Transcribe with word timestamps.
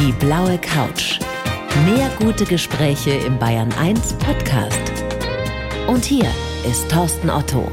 Die 0.00 0.12
blaue 0.12 0.56
Couch. 0.56 1.20
Mehr 1.84 2.10
gute 2.18 2.46
Gespräche 2.46 3.10
im 3.10 3.38
Bayern 3.38 3.70
1 3.74 4.14
Podcast. 4.14 4.80
Und 5.88 6.06
hier 6.06 6.24
ist 6.66 6.90
Thorsten 6.90 7.28
Otto. 7.28 7.70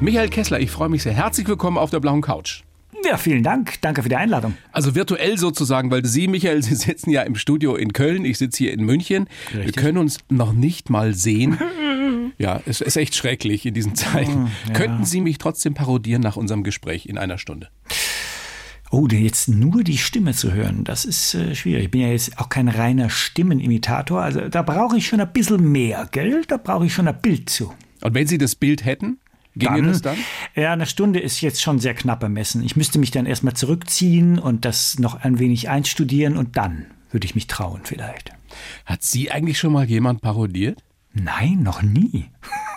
Michael 0.00 0.28
Kessler, 0.28 0.58
ich 0.58 0.72
freue 0.72 0.88
mich 0.88 1.04
sehr. 1.04 1.12
Herzlich 1.12 1.46
willkommen 1.46 1.78
auf 1.78 1.90
der 1.90 2.00
blauen 2.00 2.20
Couch. 2.20 2.64
Ja, 3.04 3.16
vielen 3.16 3.44
Dank. 3.44 3.80
Danke 3.80 4.02
für 4.02 4.08
die 4.08 4.16
Einladung. 4.16 4.54
Also 4.72 4.96
virtuell 4.96 5.38
sozusagen, 5.38 5.92
weil 5.92 6.04
Sie, 6.04 6.26
Michael, 6.26 6.62
Sie 6.64 6.74
sitzen 6.74 7.10
ja 7.10 7.22
im 7.22 7.36
Studio 7.36 7.76
in 7.76 7.92
Köln, 7.92 8.24
ich 8.24 8.38
sitze 8.38 8.58
hier 8.58 8.72
in 8.72 8.84
München. 8.84 9.28
Richtig. 9.54 9.66
Wir 9.66 9.72
können 9.80 9.98
uns 9.98 10.18
noch 10.28 10.52
nicht 10.52 10.90
mal 10.90 11.14
sehen. 11.14 11.58
Ja, 12.38 12.62
es 12.66 12.80
ist 12.80 12.96
echt 12.96 13.16
schrecklich 13.16 13.66
in 13.66 13.74
diesen 13.74 13.96
Zeiten. 13.96 14.48
Ja. 14.68 14.74
Könnten 14.74 15.04
Sie 15.04 15.20
mich 15.20 15.38
trotzdem 15.38 15.74
parodieren 15.74 16.22
nach 16.22 16.36
unserem 16.36 16.62
Gespräch 16.62 17.06
in 17.06 17.18
einer 17.18 17.36
Stunde? 17.36 17.68
Oh, 18.90 19.06
denn 19.06 19.22
jetzt 19.22 19.48
nur 19.48 19.84
die 19.84 19.98
Stimme 19.98 20.32
zu 20.32 20.52
hören, 20.52 20.84
das 20.84 21.04
ist 21.04 21.34
äh, 21.34 21.54
schwierig. 21.54 21.84
Ich 21.84 21.90
bin 21.90 22.00
ja 22.00 22.08
jetzt 22.08 22.38
auch 22.38 22.48
kein 22.48 22.68
reiner 22.68 23.10
Stimmenimitator. 23.10 24.22
Also 24.22 24.48
da 24.48 24.62
brauche 24.62 24.96
ich 24.96 25.06
schon 25.06 25.20
ein 25.20 25.32
bisschen 25.32 25.70
mehr, 25.70 26.08
gell? 26.10 26.42
Da 26.48 26.56
brauche 26.56 26.86
ich 26.86 26.94
schon 26.94 27.08
ein 27.08 27.20
Bild 27.20 27.50
zu. 27.50 27.74
Und 28.00 28.14
wenn 28.14 28.26
Sie 28.26 28.38
das 28.38 28.54
Bild 28.54 28.84
hätten, 28.84 29.18
ginge 29.54 29.82
das 29.82 30.02
dann? 30.02 30.16
Ja, 30.54 30.72
eine 30.72 30.86
Stunde 30.86 31.20
ist 31.20 31.40
jetzt 31.40 31.60
schon 31.60 31.78
sehr 31.78 31.94
knapp 31.94 32.22
ermessen. 32.22 32.62
Ich 32.62 32.76
müsste 32.76 32.98
mich 32.98 33.10
dann 33.10 33.26
erstmal 33.26 33.54
zurückziehen 33.54 34.38
und 34.38 34.64
das 34.64 34.98
noch 34.98 35.20
ein 35.22 35.38
wenig 35.38 35.68
einstudieren 35.68 36.36
und 36.36 36.56
dann 36.56 36.86
würde 37.10 37.26
ich 37.26 37.34
mich 37.34 37.46
trauen 37.46 37.82
vielleicht. 37.84 38.32
Hat 38.86 39.02
Sie 39.02 39.30
eigentlich 39.30 39.58
schon 39.58 39.72
mal 39.72 39.84
jemand 39.84 40.22
parodiert? 40.22 40.82
Nein, 41.12 41.62
noch 41.62 41.82
nie. 41.82 42.26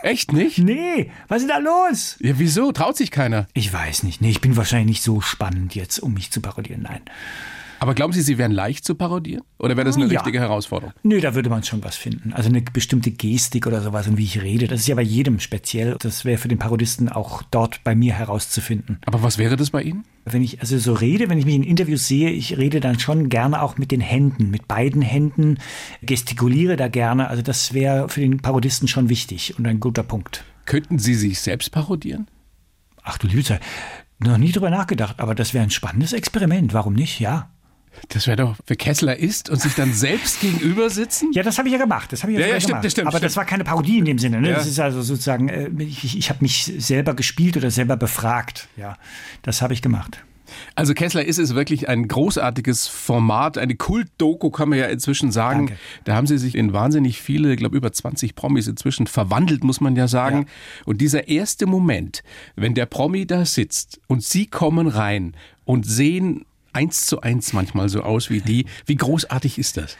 Echt 0.01 0.33
nicht? 0.33 0.57
Nee, 0.57 1.11
was 1.27 1.43
ist 1.43 1.49
da 1.49 1.57
los? 1.57 2.17
Ja, 2.19 2.39
wieso? 2.39 2.71
Traut 2.71 2.97
sich 2.97 3.11
keiner. 3.11 3.47
Ich 3.53 3.71
weiß 3.71 4.03
nicht. 4.03 4.21
Nee, 4.21 4.31
ich 4.31 4.41
bin 4.41 4.57
wahrscheinlich 4.57 4.87
nicht 4.87 5.03
so 5.03 5.21
spannend 5.21 5.75
jetzt, 5.75 5.99
um 5.99 6.13
mich 6.13 6.31
zu 6.31 6.41
parodieren. 6.41 6.81
Nein. 6.83 7.01
Aber 7.81 7.95
glauben 7.95 8.13
Sie, 8.13 8.21
Sie 8.21 8.37
wären 8.37 8.51
leicht 8.51 8.85
zu 8.85 8.93
parodieren? 8.93 9.41
Oder 9.57 9.75
wäre 9.75 9.85
das 9.85 9.95
eine 9.95 10.05
Ja. 10.05 10.19
richtige 10.19 10.39
Herausforderung? 10.39 10.93
Nö, 11.01 11.19
da 11.19 11.33
würde 11.33 11.49
man 11.49 11.63
schon 11.63 11.83
was 11.83 11.95
finden. 11.95 12.31
Also 12.31 12.47
eine 12.49 12.61
bestimmte 12.61 13.09
Gestik 13.09 13.65
oder 13.65 13.81
sowas 13.81 14.07
und 14.07 14.17
wie 14.17 14.23
ich 14.23 14.39
rede. 14.39 14.67
Das 14.67 14.81
ist 14.81 14.87
ja 14.87 14.93
bei 14.93 15.01
jedem 15.01 15.39
speziell. 15.39 15.95
Das 15.99 16.23
wäre 16.23 16.37
für 16.37 16.47
den 16.47 16.59
Parodisten 16.59 17.09
auch 17.09 17.41
dort 17.49 17.83
bei 17.83 17.95
mir 17.95 18.13
herauszufinden. 18.13 18.99
Aber 19.07 19.23
was 19.23 19.39
wäre 19.39 19.55
das 19.55 19.71
bei 19.71 19.81
Ihnen? 19.81 20.03
Wenn 20.25 20.43
ich 20.43 20.61
also 20.61 20.77
so 20.77 20.93
rede, 20.93 21.27
wenn 21.27 21.39
ich 21.39 21.45
mich 21.45 21.55
in 21.55 21.63
Interviews 21.63 22.07
sehe, 22.07 22.29
ich 22.29 22.55
rede 22.59 22.81
dann 22.81 22.99
schon 22.99 23.29
gerne 23.29 23.63
auch 23.63 23.79
mit 23.79 23.89
den 23.89 23.99
Händen, 24.01 24.51
mit 24.51 24.67
beiden 24.67 25.01
Händen, 25.01 25.57
gestikuliere 26.03 26.75
da 26.75 26.87
gerne. 26.87 27.29
Also 27.29 27.41
das 27.41 27.73
wäre 27.73 28.09
für 28.09 28.21
den 28.21 28.41
Parodisten 28.41 28.87
schon 28.87 29.09
wichtig 29.09 29.57
und 29.57 29.65
ein 29.65 29.79
guter 29.79 30.03
Punkt. 30.03 30.43
Könnten 30.65 30.99
Sie 30.99 31.15
sich 31.15 31.39
selbst 31.39 31.71
parodieren? 31.71 32.27
Ach 33.01 33.17
du 33.17 33.25
liebe 33.25 33.59
noch 34.19 34.37
nie 34.37 34.51
drüber 34.51 34.69
nachgedacht, 34.69 35.19
aber 35.19 35.33
das 35.33 35.55
wäre 35.55 35.63
ein 35.63 35.71
spannendes 35.71 36.13
Experiment. 36.13 36.75
Warum 36.75 36.93
nicht? 36.93 37.19
Ja. 37.19 37.49
Das 38.09 38.27
wäre 38.27 38.37
doch, 38.37 38.55
wer 38.67 38.75
Kessler 38.75 39.17
ist 39.17 39.49
und 39.49 39.61
sich 39.61 39.75
dann 39.75 39.93
selbst 39.93 40.39
gegenüber 40.41 40.89
sitzen? 40.89 41.31
Ja, 41.33 41.43
das 41.43 41.57
habe 41.57 41.67
ich 41.67 41.73
ja 41.73 41.79
gemacht. 41.79 42.11
Das 42.11 42.23
habe 42.23 42.31
ich 42.31 42.39
ja, 42.39 42.47
Ja, 42.47 42.53
ja, 42.53 42.59
stimmt, 42.59 42.69
gemacht. 42.69 42.85
das 42.85 42.91
stimmt, 42.93 43.07
Aber 43.07 43.17
stimmt. 43.17 43.29
das 43.29 43.37
war 43.37 43.45
keine 43.45 43.63
Parodie 43.63 43.97
in 43.99 44.05
dem 44.05 44.17
Sinne. 44.17 44.41
Ne? 44.41 44.49
Ja. 44.49 44.55
Das 44.55 44.67
ist 44.67 44.79
also 44.79 45.01
sozusagen, 45.01 45.49
äh, 45.49 45.69
ich, 45.79 46.17
ich 46.17 46.29
habe 46.29 46.39
mich 46.41 46.71
selber 46.77 47.13
gespielt 47.13 47.57
oder 47.57 47.69
selber 47.71 47.97
befragt. 47.97 48.67
Ja, 48.77 48.97
das 49.43 49.61
habe 49.61 49.73
ich 49.73 49.81
gemacht. 49.81 50.23
Also 50.75 50.93
Kessler 50.93 51.23
ist 51.23 51.37
es 51.39 51.55
wirklich 51.55 51.87
ein 51.87 52.07
großartiges 52.09 52.87
Format, 52.87 53.57
eine 53.57 53.75
Kult-Doku 53.75 54.49
kann 54.49 54.67
man 54.69 54.79
ja 54.79 54.85
inzwischen 54.87 55.31
sagen. 55.31 55.67
Danke. 55.67 55.81
Da 56.03 56.15
haben 56.15 56.27
sie 56.27 56.37
sich 56.37 56.55
in 56.55 56.73
wahnsinnig 56.73 57.21
viele, 57.21 57.51
ich 57.51 57.57
glaube 57.57 57.77
über 57.77 57.91
20 57.91 58.35
Promis 58.35 58.67
inzwischen 58.67 59.07
verwandelt, 59.07 59.63
muss 59.63 59.79
man 59.79 59.95
ja 59.95 60.07
sagen. 60.09 60.39
Ja. 60.39 60.45
Und 60.85 60.99
dieser 60.99 61.29
erste 61.29 61.67
Moment, 61.67 62.23
wenn 62.55 62.73
der 62.73 62.85
Promi 62.85 63.25
da 63.25 63.45
sitzt 63.45 64.01
und 64.07 64.23
sie 64.23 64.45
kommen 64.45 64.87
rein 64.87 65.35
und 65.63 65.85
sehen 65.85 66.45
eins 66.73 67.05
zu 67.05 67.21
eins 67.21 67.53
manchmal 67.53 67.89
so 67.89 68.01
aus 68.01 68.29
wie 68.29 68.41
die, 68.41 68.65
wie 68.85 68.95
großartig 68.95 69.57
ist 69.57 69.77
das? 69.77 69.97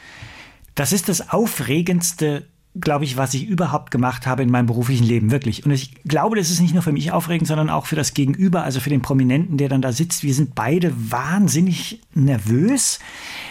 Das 0.74 0.92
ist 0.92 1.08
das 1.08 1.30
Aufregendste, 1.30 2.48
glaube 2.80 3.04
ich, 3.04 3.18
was 3.18 3.34
ich 3.34 3.46
überhaupt 3.46 3.90
gemacht 3.90 4.26
habe 4.26 4.42
in 4.42 4.50
meinem 4.50 4.64
beruflichen 4.64 5.04
Leben, 5.04 5.30
wirklich. 5.30 5.66
Und 5.66 5.72
ich 5.72 5.92
glaube, 6.04 6.36
das 6.36 6.48
ist 6.48 6.60
nicht 6.60 6.72
nur 6.72 6.82
für 6.82 6.92
mich 6.92 7.12
aufregend, 7.12 7.46
sondern 7.46 7.68
auch 7.68 7.84
für 7.84 7.96
das 7.96 8.14
Gegenüber, 8.14 8.64
also 8.64 8.80
für 8.80 8.88
den 8.88 9.02
Prominenten, 9.02 9.58
der 9.58 9.68
dann 9.68 9.82
da 9.82 9.92
sitzt. 9.92 10.22
Wir 10.22 10.32
sind 10.32 10.54
beide 10.54 10.90
wahnsinnig 10.96 12.00
nervös, 12.14 12.98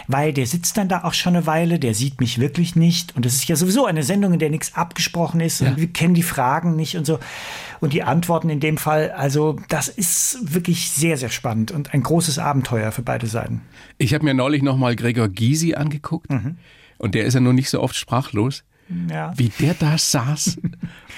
weil 0.07 0.33
der 0.33 0.47
sitzt 0.47 0.75
dann 0.77 0.89
da 0.89 1.03
auch 1.03 1.13
schon 1.13 1.35
eine 1.35 1.45
Weile, 1.45 1.77
der 1.77 1.93
sieht 1.93 2.19
mich 2.19 2.39
wirklich 2.39 2.75
nicht. 2.75 3.15
Und 3.15 3.25
das 3.25 3.35
ist 3.35 3.47
ja 3.47 3.55
sowieso 3.55 3.85
eine 3.85 4.01
Sendung, 4.01 4.33
in 4.33 4.39
der 4.39 4.49
nichts 4.49 4.73
abgesprochen 4.75 5.39
ist 5.39 5.61
Ja. 5.61 5.69
und 5.69 5.77
wir 5.77 5.87
kennen 5.87 6.15
die 6.15 6.23
Fragen 6.23 6.75
nicht 6.75 6.97
und 6.97 7.05
so. 7.05 7.19
Und 7.79 7.93
die 7.93 8.01
Antworten 8.01 8.49
in 8.49 8.59
dem 8.59 8.77
Fall, 8.77 9.11
also 9.11 9.57
das 9.69 9.87
ist 9.87 10.39
wirklich 10.53 10.89
sehr, 10.89 11.17
sehr 11.17 11.29
spannend 11.29 11.69
und 11.71 11.93
ein 11.93 12.01
großes 12.01 12.39
Abenteuer 12.39 12.91
für 12.91 13.03
beide 13.03 13.27
Seiten. 13.27 13.61
Ich 13.99 14.15
habe 14.15 14.23
mir 14.23 14.33
neulich 14.33 14.63
nochmal 14.63 14.95
Gregor 14.95 15.27
Gysi 15.29 15.75
angeguckt 15.75 16.27
und 16.97 17.13
der 17.15 17.25
ist 17.25 17.35
ja 17.35 17.39
nur 17.39 17.53
nicht 17.53 17.69
so 17.69 17.81
oft 17.81 17.95
sprachlos. 17.95 18.63
Ja. 19.09 19.33
wie 19.37 19.49
der 19.59 19.73
da 19.73 19.97
saß 19.97 20.57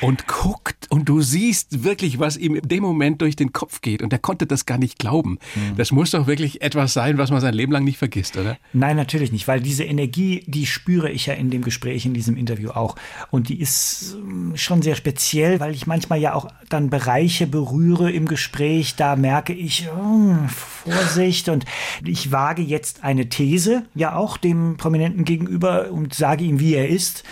und 0.02 0.28
guckt 0.28 0.88
und 0.90 1.10
du 1.10 1.22
siehst 1.22 1.84
wirklich, 1.84 2.20
was 2.20 2.38
ihm 2.38 2.56
in 2.56 2.68
dem 2.68 2.84
Moment 2.84 3.22
durch 3.22 3.36
den 3.36 3.52
Kopf 3.52 3.82
geht 3.82 4.02
und 4.02 4.12
der 4.12 4.20
konnte 4.20 4.46
das 4.46 4.66
gar 4.66 4.78
nicht 4.78 5.00
glauben. 5.00 5.40
Das 5.78 5.92
muss 5.92 6.12
doch 6.12 6.28
wirklich 6.28 6.62
etwas 6.62 6.94
sein, 6.94 7.18
was 7.18 7.32
man 7.32 7.42
sein 7.42 7.54
Leben 7.54 7.72
lang 7.72 7.84
nicht 7.84 7.98
vergisst, 7.98 8.38
oder? 8.38 8.58
Nein, 8.74 8.96
natürlich 8.96 9.32
nicht, 9.32 9.48
weil 9.48 9.60
diese 9.60 9.84
Energie, 9.84 10.44
die 10.48 10.66
spüre 10.66 11.10
ich 11.10 11.26
ja 11.26 11.34
in 11.34 11.50
dem 11.50 11.62
Gespräch, 11.62 12.06
in 12.06 12.14
diesem 12.14 12.38
Interview 12.38 12.72
auch. 12.72 12.96
Und 13.32 13.50
die 13.50 13.60
ist 13.60 14.16
ähm, 14.18 14.54
schon 14.56 14.82
sehr 14.82 14.96
speziell, 14.96 15.60
weil 15.60 15.74
ich 15.74 15.88
manchmal 15.88 16.20
ja 16.20 16.34
auch 16.34 16.48
dann 16.70 16.90
Bereiche 16.90 17.48
berühre 17.48 18.12
im 18.12 18.28
Gespräch. 18.28 18.96
Da 18.96 19.16
merke 19.16 19.54
ich, 19.54 19.88
oh, 19.90 20.36
Vorsicht. 20.48 21.50
Und 21.50 21.66
ich 22.06 22.32
wage 22.32 22.62
jetzt 22.62 23.04
eine 23.04 23.30
These, 23.30 23.84
ja 23.96 24.16
auch 24.16 24.38
dem 24.38 24.78
Prominenten 24.78 25.26
gegenüber 25.26 25.92
und 25.92 26.14
sage 26.14 26.44
ihm, 26.44 26.60
wie 26.60 26.76
er 26.76 26.90
ist. 26.90 27.24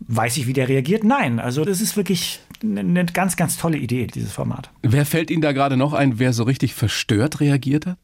Weiß 0.00 0.36
ich, 0.36 0.46
wie 0.46 0.52
der 0.52 0.68
reagiert? 0.68 1.04
Nein. 1.04 1.38
Also 1.38 1.64
das 1.64 1.80
ist 1.80 1.96
wirklich 1.96 2.40
eine 2.62 2.80
eine 2.80 3.04
ganz, 3.06 3.36
ganz 3.36 3.56
tolle 3.56 3.78
Idee, 3.78 4.06
dieses 4.06 4.32
Format. 4.32 4.70
Wer 4.82 5.06
fällt 5.06 5.30
Ihnen 5.30 5.42
da 5.42 5.52
gerade 5.52 5.76
noch 5.76 5.92
ein, 5.92 6.18
wer 6.18 6.32
so 6.32 6.44
richtig 6.44 6.74
verstört 6.74 7.40
reagiert 7.40 7.86
hat? 7.86 7.98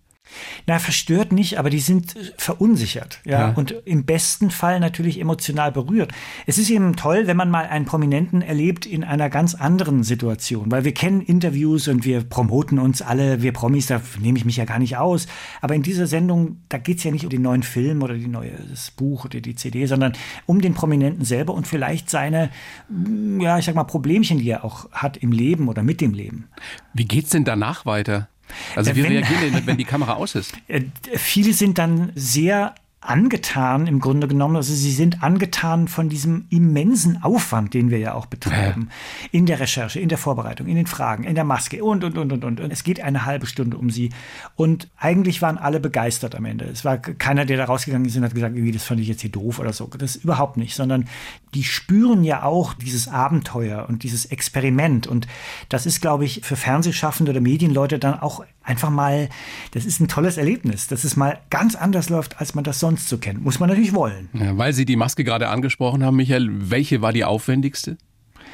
Na, 0.67 0.79
verstört 0.79 1.33
nicht, 1.33 1.59
aber 1.59 1.71
die 1.71 1.79
sind 1.81 2.17
äh, 2.17 2.33
verunsichert, 2.37 3.21
ja, 3.25 3.49
Ja. 3.49 3.53
und 3.55 3.75
im 3.85 4.05
besten 4.05 4.51
Fall 4.51 4.81
natürlich 4.81 5.21
emotional 5.21 5.73
berührt. 5.73 6.13
Es 6.47 6.59
ist 6.59 6.71
eben 6.71 6.97
toll, 6.97 7.27
wenn 7.27 7.37
man 7.37 7.51
mal 7.51 7.67
einen 7.67 7.85
Prominenten 7.85 8.43
erlebt 8.43 8.87
in 8.87 9.05
einer 9.05 9.31
ganz 9.31 9.55
anderen 9.55 10.03
Situation, 10.03 10.71
weil 10.71 10.85
wir 10.85 10.93
kennen 10.95 11.21
Interviews 11.21 11.89
und 11.89 12.05
wir 12.05 12.23
promoten 12.25 12.79
uns 12.79 13.03
alle, 13.03 13.43
wir 13.43 13.53
Promis, 13.53 13.87
da 13.87 14.01
nehme 14.21 14.39
ich 14.39 14.45
mich 14.45 14.57
ja 14.57 14.65
gar 14.65 14.79
nicht 14.79 14.97
aus. 14.97 15.27
Aber 15.61 15.75
in 15.75 15.83
dieser 15.83 16.07
Sendung, 16.07 16.59
da 16.69 16.79
geht's 16.79 17.05
ja 17.05 17.11
nicht 17.11 17.25
um 17.25 17.31
den 17.31 17.43
neuen 17.43 17.63
Film 17.63 18.03
oder 18.03 18.15
die 18.15 18.29
neue, 18.29 18.53
das 18.71 18.91
Buch 18.91 19.25
oder 19.25 19.41
die 19.41 19.55
CD, 19.55 19.87
sondern 19.87 20.13
um 20.47 20.61
den 20.61 20.75
Prominenten 20.75 21.25
selber 21.25 21.55
und 21.55 21.67
vielleicht 21.67 22.11
seine, 22.11 22.51
mm, 22.89 23.41
ja, 23.41 23.59
ich 23.59 23.65
sag 23.65 23.75
mal, 23.75 23.85
Problemchen, 23.85 24.39
die 24.39 24.51
er 24.51 24.65
auch 24.65 24.91
hat 24.93 25.17
im 25.17 25.33
Leben 25.33 25.69
oder 25.69 25.83
mit 25.83 26.01
dem 26.01 26.13
Leben. 26.13 26.49
Wie 26.93 27.05
geht's 27.05 27.31
denn 27.31 27.45
danach 27.45 27.87
weiter? 27.87 28.29
Also 28.75 28.91
Ja, 28.91 28.97
wie 28.97 29.03
wenn- 29.05 29.13
reagieren 29.13 29.53
denn, 29.53 29.67
wenn 29.67 29.77
die 29.77 29.85
Kamera 29.85 30.15
aus 30.15 30.35
ist? 30.35 30.53
Äh, 30.69 30.83
Viele 31.17 31.53
sind 31.53 31.79
dann 31.79 32.13
sehr 32.15 32.75
angetan 33.01 33.87
im 33.87 34.01
Grunde 34.01 34.27
genommen. 34.27 34.57
Also 34.57 34.75
sie 34.75 34.91
sind 34.91 35.23
angetan 35.23 35.87
von 35.87 36.09
diesem 36.09 36.47
immensen 36.51 37.23
Aufwand, 37.23 37.75
den 37.75 37.91
wir 37.91 37.99
ja 37.99 38.15
auch 38.15 38.27
betreiben. 38.27 38.89
In 39.31 39.47
der 39.47 39.61
Recherche, 39.61 40.01
in 40.01 40.09
der 40.09 40.19
Vorbereitung, 40.19 40.67
in 40.67 40.77
den 40.77 40.87
Fragen, 40.87 41.25
in 41.25 41.35
der 41.35 41.45
Maske 41.45 41.85
und, 41.85 42.03
und, 42.03 42.19
und, 42.19 42.33
und, 42.33 42.45
und. 42.45 42.61
Und 42.61 42.73
es 42.73 42.85
geht 42.85 43.01
eine 43.01 43.25
halbe 43.25 43.47
Stunde 43.47 43.77
um 43.77 43.91
sie. 43.91 44.11
Und 44.57 44.89
eigentlich 44.97 45.41
waren 45.43 45.59
alle 45.59 45.79
begeistert 45.79 46.35
am 46.35 46.45
Ende. 46.47 46.65
Es 46.65 46.85
war 46.85 46.99
keiner, 46.99 47.45
der 47.45 47.59
da 47.59 47.65
rausgegangen 47.67 48.07
ist 48.07 48.17
und 48.17 48.25
hat 48.25 48.35
gesagt, 48.35 48.57
irgendwie, 48.57 48.73
das 48.73 48.85
fand 48.85 49.01
ich 49.01 49.09
jetzt 49.09 49.21
hier 49.21 49.31
doof 49.31 49.59
oder 49.59 49.73
so. 49.73 49.87
Das 49.87 50.17
überhaupt 50.17 50.57
nicht, 50.57 50.75
sondern 50.75 51.07
die 51.55 51.65
spüren 51.65 52.25
ja 52.25 52.43
auch 52.43 52.75
dieses 52.75 53.09
Abenteuer 53.09 53.87
und 53.89 54.03
dieses 54.03 54.27
Experiment. 54.27 55.07
Und 55.07 55.29
das 55.69 55.87
ist, 55.87 56.01
glaube 56.01 56.25
ich, 56.25 56.41
für 56.43 56.57
Fernsehschaffende 56.57 57.31
oder 57.31 57.41
Medienleute 57.41 57.99
dann 57.99 58.19
auch 58.19 58.45
einfach 58.67 58.91
mal, 58.91 59.29
das 59.71 59.87
ist 59.87 60.01
ein 60.01 60.09
tolles 60.09 60.37
Erlebnis, 60.37 60.89
dass 60.89 61.05
es 61.05 61.17
mal 61.17 61.39
ganz 61.51 61.77
anders 61.77 62.11
läuft, 62.11 62.41
als 62.41 62.55
man 62.55 62.65
das 62.65 62.81
sonst 62.87 63.09
so 63.09 63.19
kennt. 63.19 63.43
Muss 63.43 63.59
man 63.59 63.69
natürlich 63.69 63.95
wollen. 63.95 64.29
Ja, 64.33 64.57
weil 64.57 64.73
Sie 64.73 64.85
die 64.85 64.95
Maske 64.95 65.25
gerade 65.25 65.49
angesprochen 65.49 66.05
haben, 66.05 66.17
Michael, 66.17 66.49
welche 66.71 67.03
war 67.03 67.13
die 67.13 67.25
aufwendigste? 67.25 67.97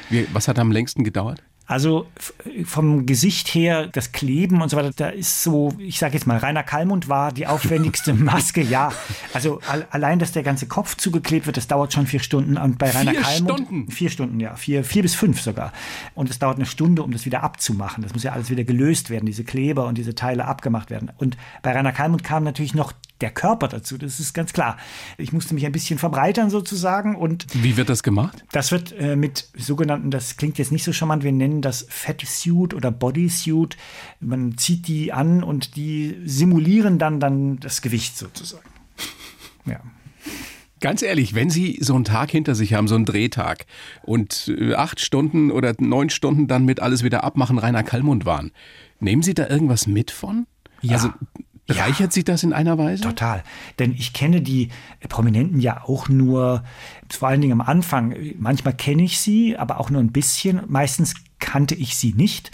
Wie, 0.09 0.27
was 0.33 0.47
hat 0.47 0.57
am 0.57 0.71
längsten 0.71 1.03
gedauert? 1.03 1.43
Also 1.65 2.07
vom 2.65 3.05
Gesicht 3.05 3.47
her, 3.49 3.87
das 3.87 4.11
Kleben 4.11 4.61
und 4.61 4.69
so 4.69 4.75
weiter, 4.75 4.91
da 4.93 5.07
ist 5.09 5.43
so, 5.43 5.71
ich 5.77 5.97
sage 5.97 6.15
jetzt 6.15 6.27
mal, 6.27 6.37
Rainer 6.37 6.63
Kallmund 6.63 7.07
war 7.07 7.31
die 7.31 7.47
aufwendigste 7.47 8.13
Maske, 8.31 8.61
ja. 8.61 8.91
Also 9.33 9.61
al 9.69 9.87
allein, 9.91 10.19
dass 10.19 10.33
der 10.33 10.43
ganze 10.43 10.65
Kopf 10.67 10.97
zugeklebt 10.97 11.45
wird, 11.45 11.55
das 11.55 11.67
dauert 11.67 11.93
schon 11.93 12.05
vier 12.05 12.19
Stunden. 12.19 12.57
Und 12.57 12.79
bei 12.79 12.89
Rainer 12.89 13.11
Vier 13.11 13.21
Kallmund. 13.21 13.59
Stunden? 13.59 13.91
Vier 13.91 14.09
Stunden, 14.09 14.39
ja. 14.41 14.55
Vier, 14.55 14.83
vier 14.83 15.03
bis 15.03 15.15
fünf 15.15 15.39
sogar. 15.39 15.71
Und 16.15 16.29
es 16.29 16.37
dauert 16.37 16.57
eine 16.57 16.65
Stunde, 16.65 17.01
um 17.01 17.11
das 17.11 17.25
wieder 17.25 17.43
abzumachen. 17.43 18.03
Das 18.03 18.13
muss 18.13 18.23
ja 18.23 18.33
alles 18.33 18.49
wieder 18.49 18.65
gelöst 18.65 19.09
werden, 19.09 19.25
diese 19.25 19.45
Kleber 19.45 19.85
und 19.85 19.97
diese 19.97 20.15
Teile 20.15 20.45
abgemacht 20.45 20.89
werden. 20.89 21.11
Und 21.17 21.37
bei 21.61 21.71
Rainer 21.71 21.93
Kallmund 21.93 22.25
kam 22.25 22.43
natürlich 22.43 22.73
noch 22.73 22.91
der 23.23 23.31
Körper 23.31 23.69
dazu, 23.69 23.97
das 23.97 24.19
ist 24.19 24.33
ganz 24.33 24.51
klar. 24.51 24.75
Ich 25.17 25.31
musste 25.31 25.53
mich 25.53 25.65
ein 25.65 25.71
bisschen 25.71 25.97
verbreitern 25.97 26.49
sozusagen 26.49 27.15
und 27.15 27.45
Wie 27.53 27.77
wird 27.77 27.87
das 27.87 28.03
gemacht? 28.03 28.43
das 28.51 28.73
wird 28.73 28.91
äh, 28.99 29.15
mit 29.15 29.47
sogenannten, 29.57 30.11
das 30.11 30.35
klingt 30.35 30.57
jetzt 30.57 30.73
nicht 30.73 30.83
so 30.83 30.91
charmant, 30.91 31.23
wir 31.23 31.31
nennen 31.31 31.61
das 31.61 31.85
Fatsuit 31.89 32.73
oder 32.73 32.91
Bodysuit. 32.91 33.77
Man 34.19 34.57
zieht 34.57 34.89
die 34.89 35.13
an 35.13 35.41
und 35.41 35.77
die 35.77 36.17
simulieren 36.25 36.99
dann, 36.99 37.21
dann 37.21 37.59
das 37.61 37.81
Gewicht 37.81 38.17
sozusagen. 38.17 38.69
Ja. 39.65 39.79
Ganz 40.81 41.01
ehrlich, 41.01 41.33
wenn 41.35 41.49
Sie 41.49 41.77
so 41.79 41.95
einen 41.95 42.03
Tag 42.03 42.29
hinter 42.29 42.53
sich 42.53 42.73
haben, 42.73 42.89
so 42.89 42.95
einen 42.95 43.05
Drehtag 43.05 43.65
und 44.01 44.53
äh, 44.59 44.73
acht 44.73 44.99
Stunden 44.99 45.49
oder 45.51 45.73
neun 45.79 46.09
Stunden 46.09 46.47
dann 46.47 46.65
mit 46.65 46.81
alles 46.81 47.01
wieder 47.01 47.23
abmachen, 47.23 47.57
Rainer 47.57 47.83
Kallmund 47.83 48.25
waren, 48.25 48.51
nehmen 48.99 49.21
Sie 49.23 49.33
da 49.33 49.47
irgendwas 49.47 49.87
mit 49.87 50.11
von? 50.11 50.47
Ja. 50.81 50.95
Also 50.95 51.11
bereichert 51.65 52.13
Sie 52.13 52.23
das 52.23 52.43
in 52.43 52.53
einer 52.53 52.77
Weise? 52.77 53.03
Total. 53.03 53.43
Denn 53.79 53.93
ich 53.93 54.13
kenne 54.13 54.41
die 54.41 54.69
Prominenten 55.09 55.59
ja 55.59 55.83
auch 55.83 56.09
nur, 56.09 56.63
vor 57.09 57.27
allen 57.29 57.41
Dingen 57.41 57.53
am 57.59 57.67
Anfang. 57.67 58.15
Manchmal 58.39 58.75
kenne 58.75 59.03
ich 59.03 59.19
sie, 59.19 59.57
aber 59.57 59.79
auch 59.79 59.89
nur 59.89 60.01
ein 60.01 60.11
bisschen. 60.11 60.61
Meistens 60.67 61.13
kannte 61.39 61.75
ich 61.75 61.95
sie 61.95 62.13
nicht. 62.13 62.51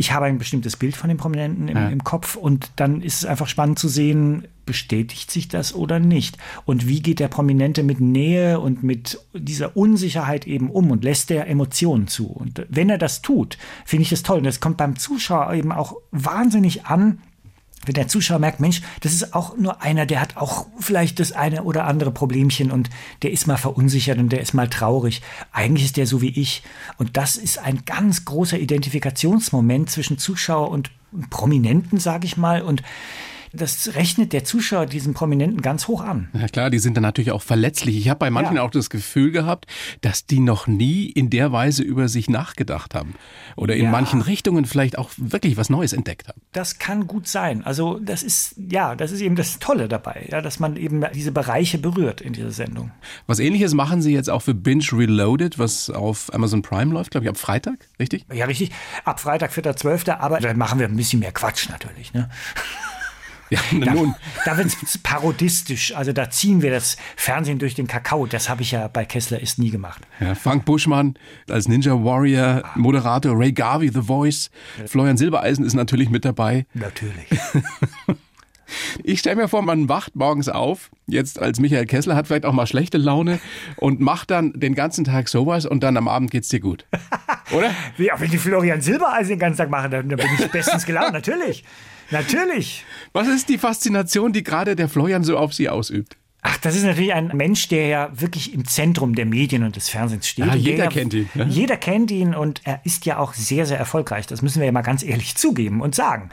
Ich 0.00 0.12
habe 0.12 0.26
ein 0.26 0.38
bestimmtes 0.38 0.76
Bild 0.76 0.94
von 0.96 1.08
den 1.08 1.16
Prominenten 1.16 1.66
im, 1.66 1.76
Ja. 1.76 1.88
im 1.88 2.04
Kopf 2.04 2.36
und 2.36 2.70
dann 2.76 3.02
ist 3.02 3.16
es 3.18 3.24
einfach 3.24 3.48
spannend 3.48 3.80
zu 3.80 3.88
sehen, 3.88 4.46
bestätigt 4.64 5.30
sich 5.30 5.48
das 5.48 5.74
oder 5.74 5.98
nicht? 5.98 6.38
Und 6.64 6.86
wie 6.86 7.00
geht 7.02 7.18
der 7.18 7.26
Prominente 7.26 7.82
mit 7.82 7.98
Nähe 8.00 8.60
und 8.60 8.84
mit 8.84 9.18
dieser 9.34 9.76
Unsicherheit 9.76 10.46
eben 10.46 10.70
um 10.70 10.92
und 10.92 11.02
lässt 11.02 11.30
der 11.30 11.48
Emotionen 11.48 12.06
zu? 12.06 12.28
Und 12.28 12.64
wenn 12.68 12.90
er 12.90 12.98
das 12.98 13.22
tut, 13.22 13.58
finde 13.84 14.02
ich 14.02 14.10
das 14.10 14.22
toll. 14.22 14.38
Und 14.38 14.44
das 14.44 14.60
kommt 14.60 14.76
beim 14.76 14.96
Zuschauer 14.96 15.52
eben 15.54 15.72
auch 15.72 15.96
wahnsinnig 16.12 16.86
an, 16.86 17.18
wenn 17.88 17.94
der 17.94 18.08
Zuschauer 18.08 18.38
merkt, 18.38 18.60
Mensch, 18.60 18.82
das 19.00 19.12
ist 19.12 19.34
auch 19.34 19.56
nur 19.56 19.82
einer, 19.82 20.06
der 20.06 20.20
hat 20.20 20.36
auch 20.36 20.66
vielleicht 20.78 21.18
das 21.18 21.32
eine 21.32 21.64
oder 21.64 21.86
andere 21.86 22.12
Problemchen 22.12 22.70
und 22.70 22.90
der 23.22 23.32
ist 23.32 23.46
mal 23.46 23.56
verunsichert 23.56 24.18
und 24.18 24.30
der 24.30 24.40
ist 24.40 24.54
mal 24.54 24.68
traurig. 24.68 25.22
Eigentlich 25.52 25.86
ist 25.86 25.96
der 25.96 26.06
so 26.06 26.22
wie 26.22 26.38
ich. 26.40 26.62
Und 26.98 27.16
das 27.16 27.36
ist 27.36 27.58
ein 27.58 27.84
ganz 27.84 28.24
großer 28.24 28.58
Identifikationsmoment 28.58 29.90
zwischen 29.90 30.18
Zuschauer 30.18 30.70
und 30.70 30.90
Prominenten, 31.30 31.98
sage 31.98 32.26
ich 32.26 32.36
mal. 32.36 32.62
Und 32.62 32.82
das 33.52 33.94
rechnet 33.94 34.32
der 34.32 34.44
Zuschauer 34.44 34.86
diesen 34.86 35.14
Prominenten 35.14 35.62
ganz 35.62 35.88
hoch 35.88 36.02
an. 36.02 36.28
Ja 36.32 36.46
klar, 36.48 36.70
die 36.70 36.78
sind 36.78 36.96
dann 36.96 37.02
natürlich 37.02 37.32
auch 37.32 37.42
verletzlich. 37.42 37.96
Ich 37.96 38.08
habe 38.08 38.18
bei 38.18 38.30
manchen 38.30 38.56
Ja. 38.56 38.62
auch 38.62 38.70
das 38.70 38.90
Gefühl 38.90 39.30
gehabt, 39.30 39.66
dass 40.00 40.26
die 40.26 40.40
noch 40.40 40.66
nie 40.66 41.06
in 41.06 41.30
der 41.30 41.52
Weise 41.52 41.82
über 41.82 42.08
sich 42.08 42.28
nachgedacht 42.28 42.94
haben. 42.94 43.14
Oder 43.56 43.76
in 43.76 43.84
Ja. 43.84 43.90
manchen 43.90 44.20
Richtungen 44.20 44.64
vielleicht 44.64 44.98
auch 44.98 45.10
wirklich 45.16 45.56
was 45.56 45.70
Neues 45.70 45.92
entdeckt 45.92 46.28
haben. 46.28 46.40
Das 46.52 46.78
kann 46.78 47.06
gut 47.06 47.28
sein. 47.28 47.64
Also 47.64 47.98
das 47.98 48.22
ist, 48.22 48.54
ja, 48.70 48.94
das 48.94 49.12
ist 49.12 49.20
eben 49.20 49.36
das 49.36 49.58
Tolle 49.58 49.88
dabei, 49.88 50.26
ja, 50.30 50.40
dass 50.40 50.58
man 50.60 50.76
eben 50.76 51.04
diese 51.14 51.32
Bereiche 51.32 51.78
berührt 51.78 52.20
in 52.20 52.32
dieser 52.32 52.50
Sendung. 52.52 52.90
Was 53.26 53.38
ähnliches 53.38 53.74
machen 53.74 54.02
sie 54.02 54.12
jetzt 54.12 54.30
auch 54.30 54.42
für 54.42 54.54
Binge 54.54 54.84
Reloaded, 54.92 55.58
was 55.58 55.90
auf 55.90 56.32
Amazon 56.34 56.62
Prime 56.62 56.92
läuft, 56.92 57.10
glaube 57.12 57.24
ich, 57.24 57.30
ab 57.30 57.36
Freitag, 57.36 57.88
richtig? 57.98 58.24
Ja, 58.32 58.46
richtig. 58.46 58.70
Ab 59.04 59.20
Freitag, 59.20 59.52
4.12., 59.52 60.10
aber 60.18 60.40
dann 60.40 60.56
machen 60.58 60.78
wir 60.78 60.86
ein 60.86 60.96
bisschen 60.96 61.20
mehr 61.20 61.32
Quatsch 61.32 61.68
natürlich. 61.68 62.12
Ne? 62.12 62.28
Ja, 63.50 63.60
Da, 63.80 63.94
nun. 63.94 64.14
da 64.44 64.56
wird 64.58 64.66
es 64.82 64.98
parodistisch. 64.98 65.94
Also 65.94 66.12
da 66.12 66.28
ziehen 66.30 66.60
wir 66.62 66.70
das 66.70 66.96
Fernsehen 67.16 67.58
durch 67.58 67.74
den 67.74 67.86
Kakao. 67.86 68.26
Das 68.26 68.48
habe 68.48 68.62
ich 68.62 68.72
ja 68.72 68.88
bei 68.88 69.04
Kessler 69.04 69.40
ist 69.40 69.58
nie 69.58 69.70
gemacht. 69.70 70.02
Ja, 70.20 70.34
Frank 70.34 70.64
Buschmann 70.64 71.14
als 71.48 71.66
Ninja 71.68 71.92
Warrior, 71.92 72.62
Moderator 72.74 73.38
Ray 73.38 73.52
Garvey, 73.52 73.88
The 73.92 74.02
Voice, 74.02 74.50
Florian 74.86 75.16
Silbereisen 75.16 75.64
ist 75.64 75.74
natürlich 75.74 76.10
mit 76.10 76.24
dabei. 76.24 76.66
Natürlich. 76.74 77.26
Ich 79.02 79.20
stelle 79.20 79.36
mir 79.36 79.48
vor, 79.48 79.62
man 79.62 79.88
wacht 79.88 80.14
morgens 80.14 80.50
auf, 80.50 80.90
jetzt 81.06 81.38
als 81.40 81.58
Michael 81.58 81.86
Kessler, 81.86 82.14
hat 82.16 82.26
vielleicht 82.26 82.44
auch 82.44 82.52
mal 82.52 82.66
schlechte 82.66 82.98
Laune 82.98 83.40
und 83.76 83.98
macht 84.00 84.30
dann 84.30 84.52
den 84.54 84.74
ganzen 84.74 85.04
Tag 85.04 85.28
sowas 85.30 85.64
und 85.64 85.82
dann 85.82 85.96
am 85.96 86.06
Abend 86.06 86.30
geht's 86.30 86.50
dir 86.50 86.60
gut. 86.60 86.84
Oder? 87.52 87.70
Ja, 87.96 88.20
wenn 88.20 88.30
die 88.30 88.36
Florian 88.36 88.82
Silbereisen 88.82 89.30
den 89.30 89.38
ganzen 89.38 89.56
Tag 89.58 89.70
machen, 89.70 89.90
dann, 89.90 90.08
dann 90.10 90.18
bin 90.18 90.28
ich 90.38 90.50
bestens 90.50 90.84
gelaunt. 90.84 91.14
Natürlich. 91.14 91.64
Natürlich. 92.10 92.84
Was 93.12 93.28
ist 93.28 93.48
die 93.48 93.58
Faszination, 93.58 94.32
die 94.32 94.42
gerade 94.42 94.76
der 94.76 94.88
Florian 94.88 95.24
so 95.24 95.36
auf 95.36 95.52
Sie 95.52 95.68
ausübt? 95.68 96.16
Ach, 96.40 96.56
das 96.58 96.76
ist 96.76 96.84
natürlich 96.84 97.12
ein 97.12 97.32
Mensch, 97.34 97.66
der 97.68 97.88
ja 97.88 98.10
wirklich 98.14 98.54
im 98.54 98.64
Zentrum 98.64 99.16
der 99.16 99.26
Medien 99.26 99.64
und 99.64 99.74
des 99.74 99.88
Fernsehens 99.88 100.28
steht. 100.28 100.46
Ja, 100.46 100.52
der 100.52 100.60
jeder 100.60 100.84
ja, 100.84 100.90
kennt 100.90 101.12
ihn, 101.12 101.28
ja. 101.34 101.44
Jeder 101.44 101.76
kennt 101.76 102.10
ihn 102.12 102.34
und 102.34 102.60
er 102.64 102.80
ist 102.84 103.06
ja 103.06 103.18
auch 103.18 103.34
sehr, 103.34 103.66
sehr 103.66 103.76
erfolgreich. 103.76 104.28
Das 104.28 104.40
müssen 104.40 104.60
wir 104.60 104.66
ja 104.66 104.72
mal 104.72 104.82
ganz 104.82 105.02
ehrlich 105.02 105.34
zugeben 105.34 105.80
und 105.80 105.96
sagen. 105.96 106.30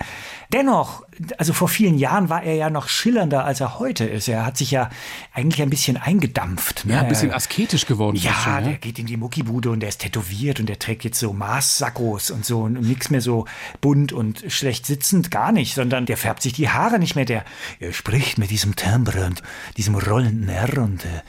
Dennoch, 0.54 1.04
also 1.38 1.53
vor 1.53 1.67
vielen 1.67 1.97
Jahren 1.97 2.29
war 2.29 2.44
er 2.44 2.56
ja 2.56 2.69
noch 2.69 2.88
schillernder, 2.88 3.45
als 3.45 3.62
er 3.62 3.79
heute 3.79 4.06
ist. 4.06 4.27
Er 4.27 4.45
hat 4.45 4.57
sich 4.57 4.71
ja 4.71 4.89
eigentlich 5.33 5.62
ein 5.62 5.69
bisschen 5.69 5.97
eingedampft. 5.97 6.85
ne? 6.85 6.94
Ja, 6.94 7.01
ein 7.01 7.07
bisschen 7.07 7.31
asketisch 7.31 7.85
geworden. 7.85 8.17
Ja, 8.17 8.33
schon, 8.33 8.63
der 8.63 8.73
geht 8.73 9.00
in 9.00 9.06
die 9.06 9.17
Muckibude 9.17 9.69
und 9.69 9.79
der 9.79 9.89
ist 9.89 10.00
tätowiert 10.00 10.59
und 10.59 10.67
der 10.67 10.79
trägt 10.79 11.03
jetzt 11.03 11.19
so 11.19 11.33
Maßsackos 11.33 12.31
und 12.31 12.45
so 12.45 12.62
und 12.62 12.73
nichts 12.81 13.09
mehr 13.09 13.21
so 13.21 13.45
bunt 13.81 14.13
und 14.13 14.44
schlecht 14.47 14.85
sitzend, 14.85 15.31
gar 15.31 15.51
nicht, 15.51 15.75
sondern 15.75 16.06
der 16.06 16.17
färbt 16.17 16.41
sich 16.41 16.53
die 16.53 16.69
Haare 16.69 17.00
nicht 17.00 17.15
mehr. 17.15 17.25
Der 17.25 17.45
er 17.79 17.94
spricht 17.94 18.38
mit 18.38 18.50
diesem 18.51 18.75
Timbre 18.75 19.25
und 19.25 19.41
diesem 19.77 19.95
rollenden 19.95 20.50
R 20.50 20.77
und 20.79 21.06
äh, 21.06 21.21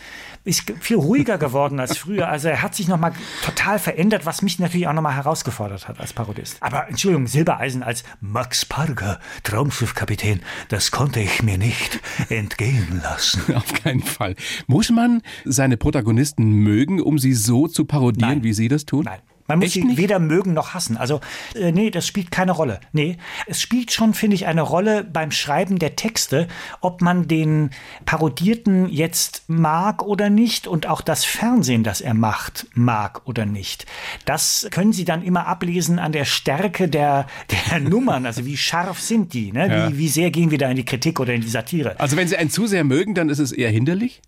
ist 0.47 0.73
viel 0.81 0.97
ruhiger 0.97 1.39
geworden 1.39 1.81
als 1.81 1.99
früher. 1.99 2.29
Also 2.29 2.49
er 2.49 2.63
hat 2.63 2.75
sich 2.75 2.89
nochmal 2.89 3.13
total 3.43 3.79
verändert, 3.79 4.25
was 4.27 4.43
mich 4.43 4.59
natürlich 4.59 4.87
auch 4.87 4.93
nochmal 4.93 5.15
herausgefordert 5.15 5.89
hat 5.89 6.01
als 6.01 6.13
Parodist. 6.13 6.57
Aber 6.61 6.89
Entschuldigung, 6.89 7.27
Silbereisen 7.27 7.83
als 7.83 8.05
Max 8.21 8.65
Parger, 8.65 9.21
Traumschiffkapitän, 9.43 10.41
das 10.69 10.91
konnte 10.91 11.21
ich 11.21 11.43
mir 11.43 11.59
nicht 11.59 12.01
entgehen 12.29 13.01
lassen. 13.03 13.43
Auf 13.57 13.73
keinen 13.83 14.03
Fall. 14.03 14.37
Muss 14.67 14.91
man 14.91 15.21
seine 15.45 15.77
Protagonisten 15.77 16.45
mögen, 16.51 17.01
um 17.01 17.19
sie 17.19 17.35
so 17.35 17.67
zu 17.67 17.85
parodieren, 17.85 18.35
Nein. 18.37 18.43
wie 18.45 18.53
sie 18.53 18.69
das 18.69 18.87
tun? 18.87 19.05
Nein. 19.05 19.21
Man 19.49 19.59
muss 19.59 19.67
Echt 19.67 19.75
sie 19.75 19.85
nicht? 19.85 19.99
weder 19.99 20.19
mögen 20.19 20.55
noch 20.55 20.75
hassen. 20.75 20.97
Also, 20.97 21.21
äh, 21.55 21.73
nee, 21.73 21.91
das 21.91 22.07
spielt 22.07 22.31
keine 22.31 22.53
Rolle. 22.53 22.81
Nee, 22.93 23.17
es 23.47 23.61
spielt 23.61 23.93
schon, 23.93 24.15
finde 24.15 24.35
ich, 24.35 24.47
eine 24.47 24.63
Rolle 24.63 25.05
beim 25.05 25.31
Schreiben 25.31 25.79
der 25.79 25.97
Texte, 25.97 26.49
ob 26.81 27.01
man 27.03 27.29
den 27.29 27.71
Parodierten 28.05 28.89
jetzt 28.89 29.45
mag 29.49 30.03
oder 30.03 30.31
nicht 30.31 30.67
und 30.67 30.87
auch 30.87 31.01
das 31.01 31.25
Fernsehen, 31.25 31.85
das 31.85 32.01
er 32.01 32.15
macht, 32.15 32.67
mag 32.75 33.23
oder 33.27 33.47
nicht. 33.47 33.87
Das 34.25 34.69
können 34.71 34.93
Sie 34.93 35.05
dann 35.05 35.23
immer 35.23 35.47
ablesen 35.47 35.99
an 35.99 36.13
der 36.13 36.25
Stärke 36.25 36.89
der, 36.89 37.27
der 37.71 37.81
Nummern. 37.81 38.27
Also, 38.27 38.45
wie 38.47 38.57
scharf 38.57 39.01
sind 39.01 39.33
die? 39.33 39.53
Ne? 39.53 39.69
Ja. 39.69 39.91
Wie, 39.91 39.99
wie 39.99 40.09
sehr 40.09 40.31
gehen 40.31 40.51
wir 40.51 40.59
da 40.59 40.71
in 40.71 40.77
die 40.77 40.85
Kritik 40.85 41.21
oder 41.21 41.35
in 41.35 41.41
die 41.41 41.49
Satire? 41.49 41.99
Also 41.99 42.17
wenn 42.17 42.29
sie 42.29 42.37
einen 42.37 42.51
zu 42.51 42.67
sehr 42.67 42.85
mögen, 42.85 43.15
dann 43.15 43.29
ist 43.29 43.39
es 43.39 43.53
eher 43.53 43.71
hinderlich? 43.71 44.21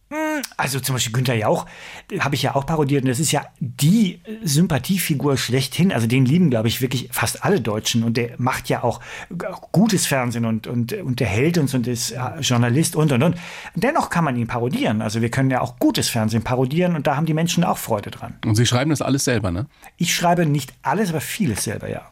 Also 0.57 0.81
zum 0.81 0.95
Beispiel 0.95 1.13
Günther 1.13 1.35
Jauch 1.35 1.67
äh, 2.11 2.21
habe 2.21 2.35
ich 2.35 2.43
ja 2.43 2.55
auch 2.55 2.67
parodiert 2.67 3.03
und 3.03 3.09
das 3.09 3.21
ist 3.21 3.33
ja 3.33 3.47
die 3.61 4.21
äh, 4.25 4.39
Sympathiefigur 5.09 5.37
schlechthin. 5.37 5.93
Also 5.93 6.07
den 6.07 6.25
lieben, 6.25 6.51
glaube 6.51 6.69
ich, 6.69 6.81
wirklich 6.81 7.09
fast 7.11 7.45
alle 7.45 7.61
Deutschen 7.61 8.05
und 8.05 8.17
der 8.17 8.31
macht 8.39 8.69
ja 8.69 8.83
auch 8.83 9.01
gutes 9.73 10.07
Fernsehen 10.07 10.45
und, 10.45 10.67
und 10.67 10.93
unterhält 10.93 11.59
uns 11.59 11.75
und 11.75 11.87
ist 11.87 12.11
ja, 12.11 12.39
Journalist 12.41 12.97
und 12.97 13.13
und 13.13 13.23
und. 13.23 13.37
Dennoch 13.75 14.11
kann 14.11 14.25
man 14.25 14.37
ihn 14.37 14.47
parodieren. 14.47 15.03
Also 15.03 15.21
wir 15.21 15.31
können 15.31 15.51
ja 15.51 15.61
auch 15.61 15.79
gutes 15.79 16.09
Fernsehen 16.09 16.43
parodieren 16.43 16.95
und 16.95 17.07
da 17.07 17.17
haben 17.17 17.27
die 17.27 17.35
Menschen 17.35 17.65
auch 17.65 17.79
Freude 17.79 18.11
dran. 18.11 18.35
Und 18.45 18.55
sie 18.55 18.67
schreiben 18.67 18.91
das 18.91 19.03
alles 19.03 19.25
selber, 19.25 19.51
ne? 19.51 19.67
Ich 19.97 20.15
schreibe 20.15 20.47
nicht 20.47 20.73
alles, 20.83 21.11
aber 21.11 21.21
vieles 21.21 21.65
selber, 21.65 21.89
ja. 21.89 22.03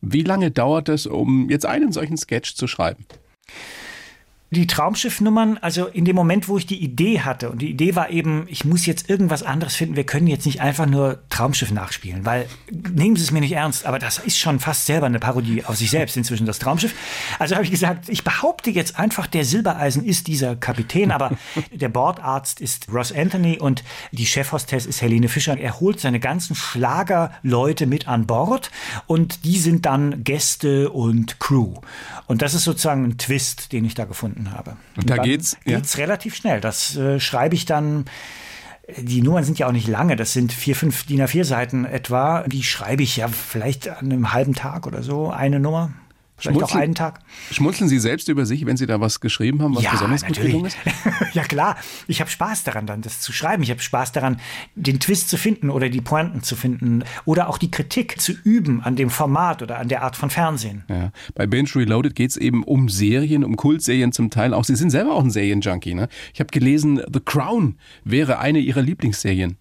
Wie 0.00 0.22
lange 0.22 0.50
dauert 0.50 0.88
es, 0.88 1.06
um 1.06 1.48
jetzt 1.48 1.64
einen 1.64 1.92
solchen 1.92 2.16
Sketch 2.16 2.54
zu 2.56 2.66
schreiben? 2.66 3.06
Die 4.54 4.68
Traumschiffnummern, 4.68 5.58
also 5.58 5.86
in 5.86 6.04
dem 6.04 6.14
Moment, 6.14 6.48
wo 6.48 6.56
ich 6.56 6.66
die 6.66 6.82
Idee 6.82 7.20
hatte, 7.20 7.50
und 7.50 7.60
die 7.60 7.70
Idee 7.70 7.96
war 7.96 8.10
eben, 8.10 8.46
ich 8.48 8.64
muss 8.64 8.86
jetzt 8.86 9.10
irgendwas 9.10 9.42
anderes 9.42 9.74
finden, 9.74 9.96
wir 9.96 10.04
können 10.04 10.28
jetzt 10.28 10.46
nicht 10.46 10.60
einfach 10.60 10.86
nur 10.86 11.22
Traumschiff 11.28 11.72
nachspielen, 11.72 12.24
weil 12.24 12.46
nehmen 12.70 13.16
Sie 13.16 13.22
es 13.22 13.32
mir 13.32 13.40
nicht 13.40 13.52
ernst, 13.52 13.84
aber 13.84 13.98
das 13.98 14.18
ist 14.18 14.38
schon 14.38 14.60
fast 14.60 14.86
selber 14.86 15.06
eine 15.06 15.18
Parodie 15.18 15.64
auf 15.64 15.76
sich 15.76 15.90
selbst 15.90 16.16
inzwischen, 16.16 16.46
das 16.46 16.60
Traumschiff. 16.60 16.94
Also 17.40 17.56
habe 17.56 17.64
ich 17.64 17.70
gesagt, 17.72 18.08
ich 18.08 18.22
behaupte 18.22 18.70
jetzt 18.70 18.98
einfach, 18.98 19.26
der 19.26 19.44
Silbereisen 19.44 20.04
ist 20.04 20.28
dieser 20.28 20.54
Kapitän, 20.54 21.10
aber 21.10 21.36
der 21.72 21.88
Bordarzt 21.88 22.60
ist 22.60 22.88
Ross 22.92 23.12
Anthony 23.12 23.58
und 23.58 23.82
die 24.12 24.26
Chefhostess 24.26 24.86
ist 24.86 25.02
Helene 25.02 25.28
Fischer. 25.28 25.58
Er 25.58 25.80
holt 25.80 25.98
seine 25.98 26.20
ganzen 26.20 26.54
Schlagerleute 26.54 27.86
mit 27.86 28.06
an 28.06 28.26
Bord 28.26 28.70
und 29.06 29.44
die 29.44 29.58
sind 29.58 29.84
dann 29.84 30.22
Gäste 30.22 30.90
und 30.90 31.40
Crew. 31.40 31.74
Und 32.26 32.40
das 32.40 32.54
ist 32.54 32.64
sozusagen 32.64 33.04
ein 33.04 33.18
Twist, 33.18 33.72
den 33.72 33.84
ich 33.84 33.94
da 33.94 34.04
gefunden 34.04 34.43
habe. 34.52 34.76
Und 34.96 35.10
da 35.10 35.16
dann 35.16 35.24
geht's, 35.24 35.56
ja? 35.64 35.76
geht's 35.76 35.98
relativ 35.98 36.34
schnell. 36.34 36.60
Das 36.60 36.96
äh, 36.96 37.20
schreibe 37.20 37.54
ich 37.54 37.64
dann. 37.64 38.04
Die 38.98 39.22
Nummern 39.22 39.44
sind 39.44 39.58
ja 39.58 39.66
auch 39.66 39.72
nicht 39.72 39.88
lange, 39.88 40.14
das 40.14 40.34
sind 40.34 40.52
vier, 40.52 40.76
fünf 40.76 41.06
DIN 41.06 41.22
A4 41.22 41.44
Seiten 41.44 41.86
etwa. 41.86 42.44
Die 42.46 42.62
schreibe 42.62 43.02
ich 43.02 43.16
ja 43.16 43.28
vielleicht 43.28 43.88
an 43.88 44.12
einem 44.12 44.34
halben 44.34 44.54
Tag 44.54 44.86
oder 44.86 45.02
so, 45.02 45.30
eine 45.30 45.58
Nummer. 45.58 45.92
Vielleicht 46.52 46.62
auch 46.62 46.74
einen 46.74 46.94
Tag. 46.94 47.20
Schmunzeln 47.50 47.88
Sie 47.88 47.98
selbst 47.98 48.28
über 48.28 48.46
sich, 48.46 48.66
wenn 48.66 48.76
Sie 48.76 48.86
da 48.86 49.00
was 49.00 49.20
geschrieben 49.20 49.62
haben, 49.62 49.74
was 49.76 49.84
besonders 49.90 50.24
gut 50.24 50.40
gelungen 50.40 50.66
ist? 50.66 50.76
ja 51.32 51.42
klar, 51.42 51.76
ich 52.06 52.20
habe 52.20 52.30
Spaß 52.30 52.64
daran, 52.64 52.86
dann 52.86 53.02
das 53.02 53.20
zu 53.20 53.32
schreiben. 53.32 53.62
Ich 53.62 53.70
habe 53.70 53.80
Spaß 53.80 54.12
daran, 54.12 54.40
den 54.74 55.00
Twist 55.00 55.28
zu 55.28 55.36
finden 55.36 55.70
oder 55.70 55.88
die 55.88 56.00
Pointen 56.00 56.42
zu 56.42 56.56
finden 56.56 57.04
oder 57.24 57.48
auch 57.48 57.58
die 57.58 57.70
Kritik 57.70 58.20
zu 58.20 58.32
üben 58.44 58.82
an 58.82 58.96
dem 58.96 59.10
Format 59.10 59.62
oder 59.62 59.78
an 59.78 59.88
der 59.88 60.02
Art 60.02 60.16
von 60.16 60.30
Fernsehen. 60.30 60.84
Ja. 60.88 61.12
Bei 61.34 61.46
Binge 61.46 61.68
Reloaded 61.74 62.14
geht 62.14 62.30
es 62.30 62.36
eben 62.36 62.64
um 62.64 62.88
Serien, 62.88 63.44
um 63.44 63.56
Kultserien 63.56 64.12
zum 64.12 64.30
Teil 64.30 64.54
auch. 64.54 64.64
Sie 64.64 64.76
sind 64.76 64.90
selber 64.90 65.12
auch 65.14 65.24
ein 65.24 65.30
Serienjunkie, 65.30 65.94
ne? 65.94 66.08
Ich 66.32 66.40
habe 66.40 66.50
gelesen, 66.50 67.02
The 67.12 67.20
Crown 67.20 67.76
wäre 68.04 68.38
eine 68.38 68.58
Ihrer 68.58 68.82
Lieblingsserien. 68.82 69.56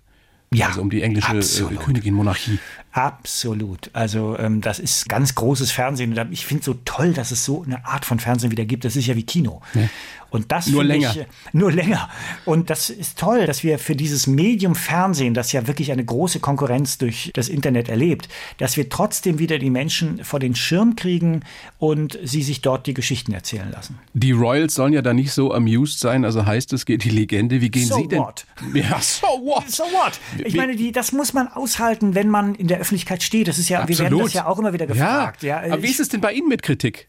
Ja, 0.54 0.68
Also 0.68 0.82
um 0.82 0.90
die 0.90 1.02
englische 1.02 1.34
äh, 1.34 1.38
absolut. 1.38 1.80
Königin 1.80 2.14
Monarchie. 2.14 2.60
Absolut. 2.94 3.90
Also 3.94 4.38
ähm, 4.38 4.62
das 4.62 4.78
ist 4.78 5.10
ganz 5.10 5.34
großes 5.34 5.72
Fernsehen. 5.72 6.18
Und 6.18 6.32
ich 6.32 6.46
finde 6.46 6.60
es 6.60 6.66
so 6.66 6.76
toll, 6.86 7.14
dass 7.14 7.32
es 7.32 7.44
so 7.44 7.64
eine 7.64 7.86
Art 7.86 8.06
von 8.06 8.20
Fernsehen 8.20 8.52
wieder 8.52 8.66
gibt. 8.66 8.86
Das 8.86 8.96
ist 8.96 9.08
ja 9.08 9.16
wie 9.16 9.24
Kino. 9.24 9.62
Ja. 9.74 9.90
Und 10.34 10.52
das 10.52 10.66
nur 10.66 10.84
länger. 10.84 11.12
Ich, 11.12 11.22
äh, 11.22 11.26
nur 11.52 11.72
länger. 11.72 12.10
Und 12.44 12.72
das 12.72 12.90
ist 12.90 13.20
toll, 13.20 13.46
dass 13.46 13.64
wir 13.64 13.78
für 13.78 13.96
dieses 13.96 14.26
Medium 14.26 14.74
Fernsehen, 14.74 15.36
das 15.36 15.52
ja 15.52 15.68
wirklich 15.68 15.92
eine 15.92 16.04
große 16.04 16.40
Konkurrenz 16.40 16.98
durch 16.98 17.30
das 17.36 17.50
Internet 17.50 17.88
erlebt, 17.88 18.30
dass 18.58 18.76
wir 18.76 18.90
trotzdem 18.90 19.38
wieder 19.38 19.60
die 19.60 19.70
Menschen 19.70 20.24
vor 20.24 20.40
den 20.40 20.56
Schirm 20.56 20.96
kriegen 20.96 21.42
und 21.78 22.18
sie 22.24 22.42
sich 22.42 22.62
dort 22.62 22.88
die 22.88 22.96
Geschichten 22.96 23.32
erzählen 23.32 23.70
lassen. 23.72 24.00
Die 24.16 24.32
Royals 24.32 24.74
sollen 24.74 24.94
ja 24.94 25.04
da 25.04 25.14
nicht 25.14 25.32
so 25.32 25.54
amused 25.54 26.00
sein, 26.00 26.26
also 26.26 26.48
heißt 26.48 26.74
es, 26.74 26.88
geht 26.88 27.04
die 27.04 27.12
Legende. 27.12 27.62
Wie 27.62 27.70
gehen 27.70 27.88
so 27.88 27.98
Sie 27.98 28.08
denn? 28.08 28.20
What? 28.20 28.48
Ja, 28.74 29.00
so 29.02 29.28
what? 29.28 29.70
So 29.70 29.84
what? 29.84 30.20
Ich 30.44 30.56
meine, 30.56 30.76
die, 30.76 30.92
das 30.92 31.12
muss 31.12 31.34
man 31.34 31.48
aushalten, 31.48 32.16
wenn 32.16 32.30
man 32.30 32.56
in 32.56 32.68
der 32.68 32.83
Öffentlichkeit 32.84 33.24
steht. 33.24 33.48
Das 33.48 33.58
ist 33.58 33.70
ja, 33.70 33.80
Absolut. 33.80 34.00
wir 34.00 34.04
werden 34.12 34.24
das 34.26 34.34
ja 34.34 34.46
auch 34.46 34.60
immer 34.60 34.74
wieder 34.74 34.86
gefragt. 34.86 35.42
Ja, 35.42 35.66
ja 35.66 35.74
aber 35.74 35.82
wie 35.82 35.88
ist 35.88 36.02
es 36.02 36.10
denn 36.10 36.20
bei 36.20 36.34
Ihnen 36.34 36.50
mit 36.50 36.62
Kritik? 36.62 37.08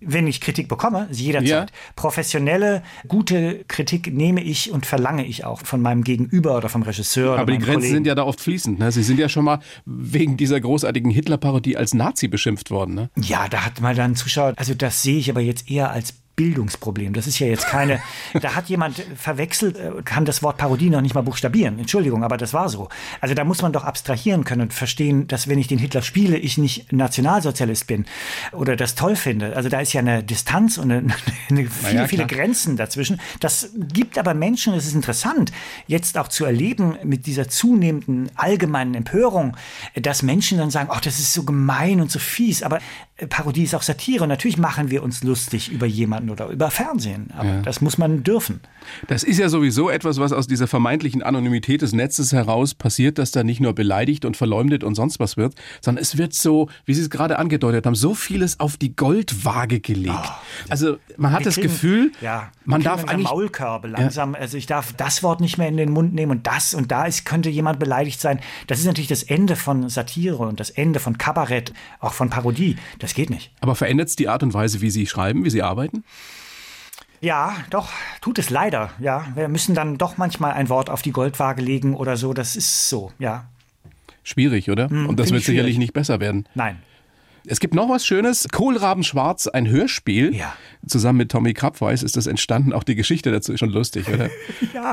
Wenn 0.00 0.26
ich 0.26 0.42
Kritik 0.42 0.68
bekomme, 0.68 1.08
jederzeit. 1.10 1.70
Ja. 1.70 1.76
Professionelle, 1.96 2.82
gute 3.08 3.64
Kritik 3.66 4.12
nehme 4.12 4.42
ich 4.42 4.70
und 4.70 4.84
verlange 4.84 5.24
ich 5.24 5.46
auch 5.46 5.62
von 5.64 5.80
meinem 5.80 6.04
Gegenüber 6.04 6.58
oder 6.58 6.68
vom 6.68 6.82
Regisseur. 6.82 7.38
Aber 7.38 7.52
die 7.52 7.58
Grenzen 7.58 7.74
Kollegen. 7.74 7.94
sind 7.94 8.06
ja 8.06 8.14
da 8.14 8.24
oft 8.24 8.40
fließend. 8.40 8.78
Ne? 8.78 8.92
Sie 8.92 9.02
sind 9.02 9.18
ja 9.18 9.30
schon 9.30 9.46
mal 9.46 9.60
wegen 9.86 10.36
dieser 10.36 10.60
großartigen 10.60 11.10
Hitler-Parodie 11.10 11.78
als 11.78 11.94
Nazi 11.94 12.28
beschimpft 12.28 12.70
worden. 12.70 12.94
Ne? 12.94 13.10
Ja, 13.16 13.48
da 13.48 13.64
hat 13.64 13.80
mal 13.80 13.94
dann 13.94 14.14
Zuschauer, 14.14 14.52
also 14.56 14.74
das 14.74 15.02
sehe 15.02 15.18
ich 15.18 15.30
aber 15.30 15.40
jetzt 15.40 15.70
eher 15.70 15.90
als 15.90 16.14
Bildungsproblem. 16.36 17.12
Das 17.12 17.26
ist 17.26 17.38
ja 17.38 17.46
jetzt 17.46 17.66
keine, 17.66 18.00
da 18.40 18.54
hat 18.54 18.68
jemand 18.68 19.02
verwechselt, 19.16 19.76
äh, 19.76 20.02
kann 20.04 20.24
das 20.24 20.42
Wort 20.42 20.56
Parodie 20.56 20.90
noch 20.90 21.00
nicht 21.00 21.14
mal 21.14 21.22
buchstabieren. 21.22 21.78
Entschuldigung, 21.78 22.24
aber 22.24 22.36
das 22.36 22.52
war 22.52 22.68
so. 22.68 22.88
Also 23.20 23.34
da 23.34 23.44
muss 23.44 23.62
man 23.62 23.72
doch 23.72 23.84
abstrahieren 23.84 24.44
können 24.44 24.62
und 24.62 24.74
verstehen, 24.74 25.26
dass 25.26 25.48
wenn 25.48 25.58
ich 25.58 25.68
den 25.68 25.78
Hitler 25.78 26.02
spiele, 26.02 26.36
ich 26.36 26.58
nicht 26.58 26.92
Nationalsozialist 26.92 27.86
bin 27.86 28.06
oder 28.52 28.76
das 28.76 28.94
toll 28.94 29.16
finde. 29.16 29.54
Also 29.54 29.68
da 29.68 29.80
ist 29.80 29.92
ja 29.92 30.00
eine 30.00 30.22
Distanz 30.22 30.78
und 30.78 30.90
eine, 30.90 31.14
eine 31.50 31.66
viele, 31.66 31.94
ja, 31.94 32.08
viele 32.08 32.26
Grenzen 32.26 32.76
dazwischen. 32.76 33.20
Das 33.40 33.70
gibt 33.92 34.18
aber 34.18 34.34
Menschen, 34.34 34.74
es 34.74 34.86
ist 34.86 34.94
interessant, 34.94 35.52
jetzt 35.86 36.18
auch 36.18 36.28
zu 36.28 36.44
erleben 36.44 36.98
mit 37.04 37.26
dieser 37.26 37.48
zunehmenden 37.48 38.30
allgemeinen 38.34 38.94
Empörung, 38.94 39.56
dass 39.94 40.22
Menschen 40.22 40.58
dann 40.58 40.70
sagen, 40.70 40.88
ach, 40.92 41.00
das 41.00 41.18
ist 41.18 41.32
so 41.32 41.44
gemein 41.44 42.00
und 42.00 42.10
so 42.10 42.18
fies. 42.18 42.62
Aber 42.62 42.80
Parodie 43.28 43.62
ist 43.62 43.74
auch 43.74 43.82
Satire. 43.82 44.24
Und 44.24 44.28
natürlich 44.28 44.58
machen 44.58 44.90
wir 44.90 45.02
uns 45.02 45.22
lustig 45.22 45.70
über 45.70 45.86
jemanden 45.86 46.23
oder 46.30 46.48
über 46.48 46.70
Fernsehen. 46.70 47.28
Aber 47.36 47.48
ja. 47.48 47.62
das 47.62 47.80
muss 47.80 47.98
man 47.98 48.22
dürfen. 48.22 48.60
Das 49.08 49.22
ist 49.22 49.38
ja 49.38 49.48
sowieso 49.48 49.90
etwas, 49.90 50.18
was 50.18 50.32
aus 50.32 50.46
dieser 50.46 50.66
vermeintlichen 50.66 51.22
Anonymität 51.22 51.82
des 51.82 51.92
Netzes 51.92 52.32
heraus 52.32 52.74
passiert, 52.74 53.18
dass 53.18 53.30
da 53.30 53.42
nicht 53.42 53.60
nur 53.60 53.74
beleidigt 53.74 54.24
und 54.24 54.36
verleumdet 54.36 54.84
und 54.84 54.94
sonst 54.94 55.20
was 55.20 55.36
wird, 55.36 55.54
sondern 55.80 56.02
es 56.02 56.18
wird 56.18 56.34
so, 56.34 56.68
wie 56.84 56.94
Sie 56.94 57.02
es 57.02 57.10
gerade 57.10 57.38
angedeutet 57.38 57.86
haben, 57.86 57.94
so 57.94 58.14
vieles 58.14 58.60
auf 58.60 58.76
die 58.76 58.94
Goldwaage 58.94 59.80
gelegt. 59.80 60.14
Oh, 60.14 60.64
also 60.68 60.96
man 61.16 61.32
hat 61.32 61.46
das 61.46 61.54
kriegen, 61.54 61.68
Gefühl, 61.68 62.12
ja, 62.20 62.50
man 62.64 62.82
darf 62.82 63.04
eigentlich 63.04 63.28
Maulkörbe 63.28 63.88
langsam. 63.88 64.34
Ja. 64.34 64.40
Also 64.40 64.56
ich 64.56 64.66
darf 64.66 64.92
das 64.92 65.22
Wort 65.22 65.40
nicht 65.40 65.58
mehr 65.58 65.68
in 65.68 65.76
den 65.76 65.90
Mund 65.90 66.14
nehmen 66.14 66.32
und 66.32 66.46
das 66.46 66.74
und 66.74 66.90
da 66.92 67.06
ist, 67.06 67.24
könnte 67.24 67.50
jemand 67.50 67.78
beleidigt 67.78 68.20
sein. 68.20 68.40
Das 68.66 68.78
ist 68.78 68.86
natürlich 68.86 69.08
das 69.08 69.22
Ende 69.22 69.56
von 69.56 69.88
Satire 69.88 70.38
und 70.38 70.60
das 70.60 70.70
Ende 70.70 71.00
von 71.00 71.18
Kabarett, 71.18 71.72
auch 72.00 72.12
von 72.12 72.30
Parodie. 72.30 72.76
Das 72.98 73.14
geht 73.14 73.30
nicht. 73.30 73.50
Aber 73.60 73.74
verändert 73.74 74.08
es 74.08 74.16
die 74.16 74.28
Art 74.28 74.42
und 74.42 74.54
Weise, 74.54 74.80
wie 74.80 74.90
Sie 74.90 75.06
schreiben, 75.06 75.44
wie 75.44 75.50
Sie 75.50 75.62
arbeiten? 75.62 76.04
Ja, 77.24 77.56
doch, 77.70 77.88
tut 78.20 78.38
es 78.38 78.50
leider. 78.50 78.90
Ja, 79.00 79.26
wir 79.34 79.48
müssen 79.48 79.74
dann 79.74 79.96
doch 79.96 80.18
manchmal 80.18 80.52
ein 80.52 80.68
Wort 80.68 80.90
auf 80.90 81.00
die 81.00 81.10
Goldwaage 81.10 81.62
legen 81.62 81.94
oder 81.94 82.18
so. 82.18 82.34
Das 82.34 82.54
ist 82.54 82.90
so, 82.90 83.12
ja. 83.18 83.46
Schwierig, 84.22 84.70
oder? 84.70 84.90
Hm, 84.90 85.08
und 85.08 85.18
das 85.18 85.30
wird 85.30 85.42
sicherlich 85.42 85.78
nicht 85.78 85.94
besser 85.94 86.20
werden. 86.20 86.46
Nein. 86.54 86.82
Es 87.46 87.60
gibt 87.60 87.74
noch 87.74 87.90
was 87.90 88.06
Schönes. 88.06 88.48
Kohlrabenschwarz, 88.50 89.48
ein 89.48 89.68
Hörspiel. 89.68 90.34
Ja. 90.34 90.54
Zusammen 90.86 91.18
mit 91.18 91.30
Tommy 91.30 91.52
Krabweis 91.52 92.02
ist 92.02 92.16
das 92.16 92.26
entstanden. 92.26 92.72
Auch 92.72 92.84
die 92.84 92.94
Geschichte 92.94 93.30
dazu 93.30 93.52
ist 93.52 93.60
schon 93.60 93.68
lustig, 93.68 94.08
oder? 94.08 94.30
ja. 94.74 94.92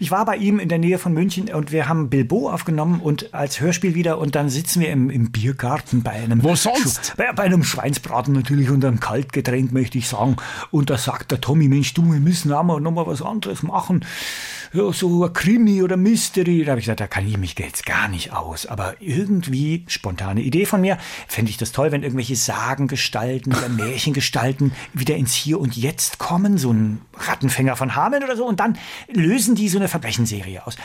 Ich 0.00 0.10
war 0.10 0.24
bei 0.24 0.36
ihm 0.36 0.58
in 0.58 0.68
der 0.68 0.78
Nähe 0.78 0.98
von 0.98 1.12
München 1.12 1.48
und 1.52 1.70
wir 1.70 1.88
haben 1.88 2.10
Bilbo 2.10 2.50
aufgenommen 2.50 3.00
und 3.00 3.32
als 3.34 3.60
Hörspiel 3.60 3.94
wieder 3.94 4.18
und 4.18 4.34
dann 4.34 4.48
sitzen 4.48 4.80
wir 4.80 4.90
im, 4.90 5.10
im 5.10 5.30
Biergarten 5.30 6.02
bei 6.02 6.10
einem. 6.10 6.42
Wo 6.42 6.56
sonst? 6.56 7.14
Bei, 7.16 7.32
bei, 7.32 7.44
einem 7.44 7.62
Schweinsbraten 7.62 8.34
natürlich 8.34 8.70
und 8.70 8.84
einem 8.84 8.98
Kaltgetränk, 8.98 9.70
möchte 9.70 9.98
ich 9.98 10.08
sagen. 10.08 10.36
Und 10.72 10.90
da 10.90 10.98
sagt 10.98 11.30
der 11.30 11.40
Tommy, 11.40 11.68
Mensch, 11.68 11.94
du, 11.94 12.12
wir 12.12 12.20
müssen 12.20 12.52
auch 12.52 12.64
mal 12.64 12.80
noch 12.80 12.90
mal 12.90 13.06
was 13.06 13.22
anderes 13.22 13.62
machen 13.62 14.04
so 14.72 15.24
ein 15.24 15.32
Krimi 15.32 15.82
oder 15.82 15.96
Mystery. 15.96 16.64
Da 16.64 16.72
habe 16.72 16.80
ich 16.80 16.86
gesagt, 16.86 17.00
da 17.00 17.06
kann 17.06 17.26
ich 17.26 17.36
mich 17.36 17.58
jetzt 17.58 17.84
gar 17.84 18.08
nicht 18.08 18.32
aus. 18.32 18.66
Aber 18.66 18.94
irgendwie, 19.00 19.84
spontane 19.86 20.40
Idee 20.40 20.64
von 20.64 20.80
mir, 20.80 20.98
fände 21.28 21.50
ich 21.50 21.58
das 21.58 21.72
toll, 21.72 21.92
wenn 21.92 22.02
irgendwelche 22.02 22.36
Sagengestalten 22.36 23.52
oder 23.54 23.68
Märchengestalten 23.68 24.72
wieder 24.94 25.16
ins 25.16 25.34
Hier 25.34 25.60
und 25.60 25.76
Jetzt 25.76 26.18
kommen, 26.18 26.58
so 26.58 26.72
ein 26.72 27.02
Rattenfänger 27.16 27.76
von 27.76 27.94
Hameln 27.94 28.24
oder 28.24 28.36
so, 28.36 28.46
und 28.46 28.60
dann 28.60 28.78
lösen 29.12 29.54
die 29.54 29.68
so 29.68 29.78
eine 29.78 29.88
Verbrechensserie 29.88 30.66
aus. 30.66 30.76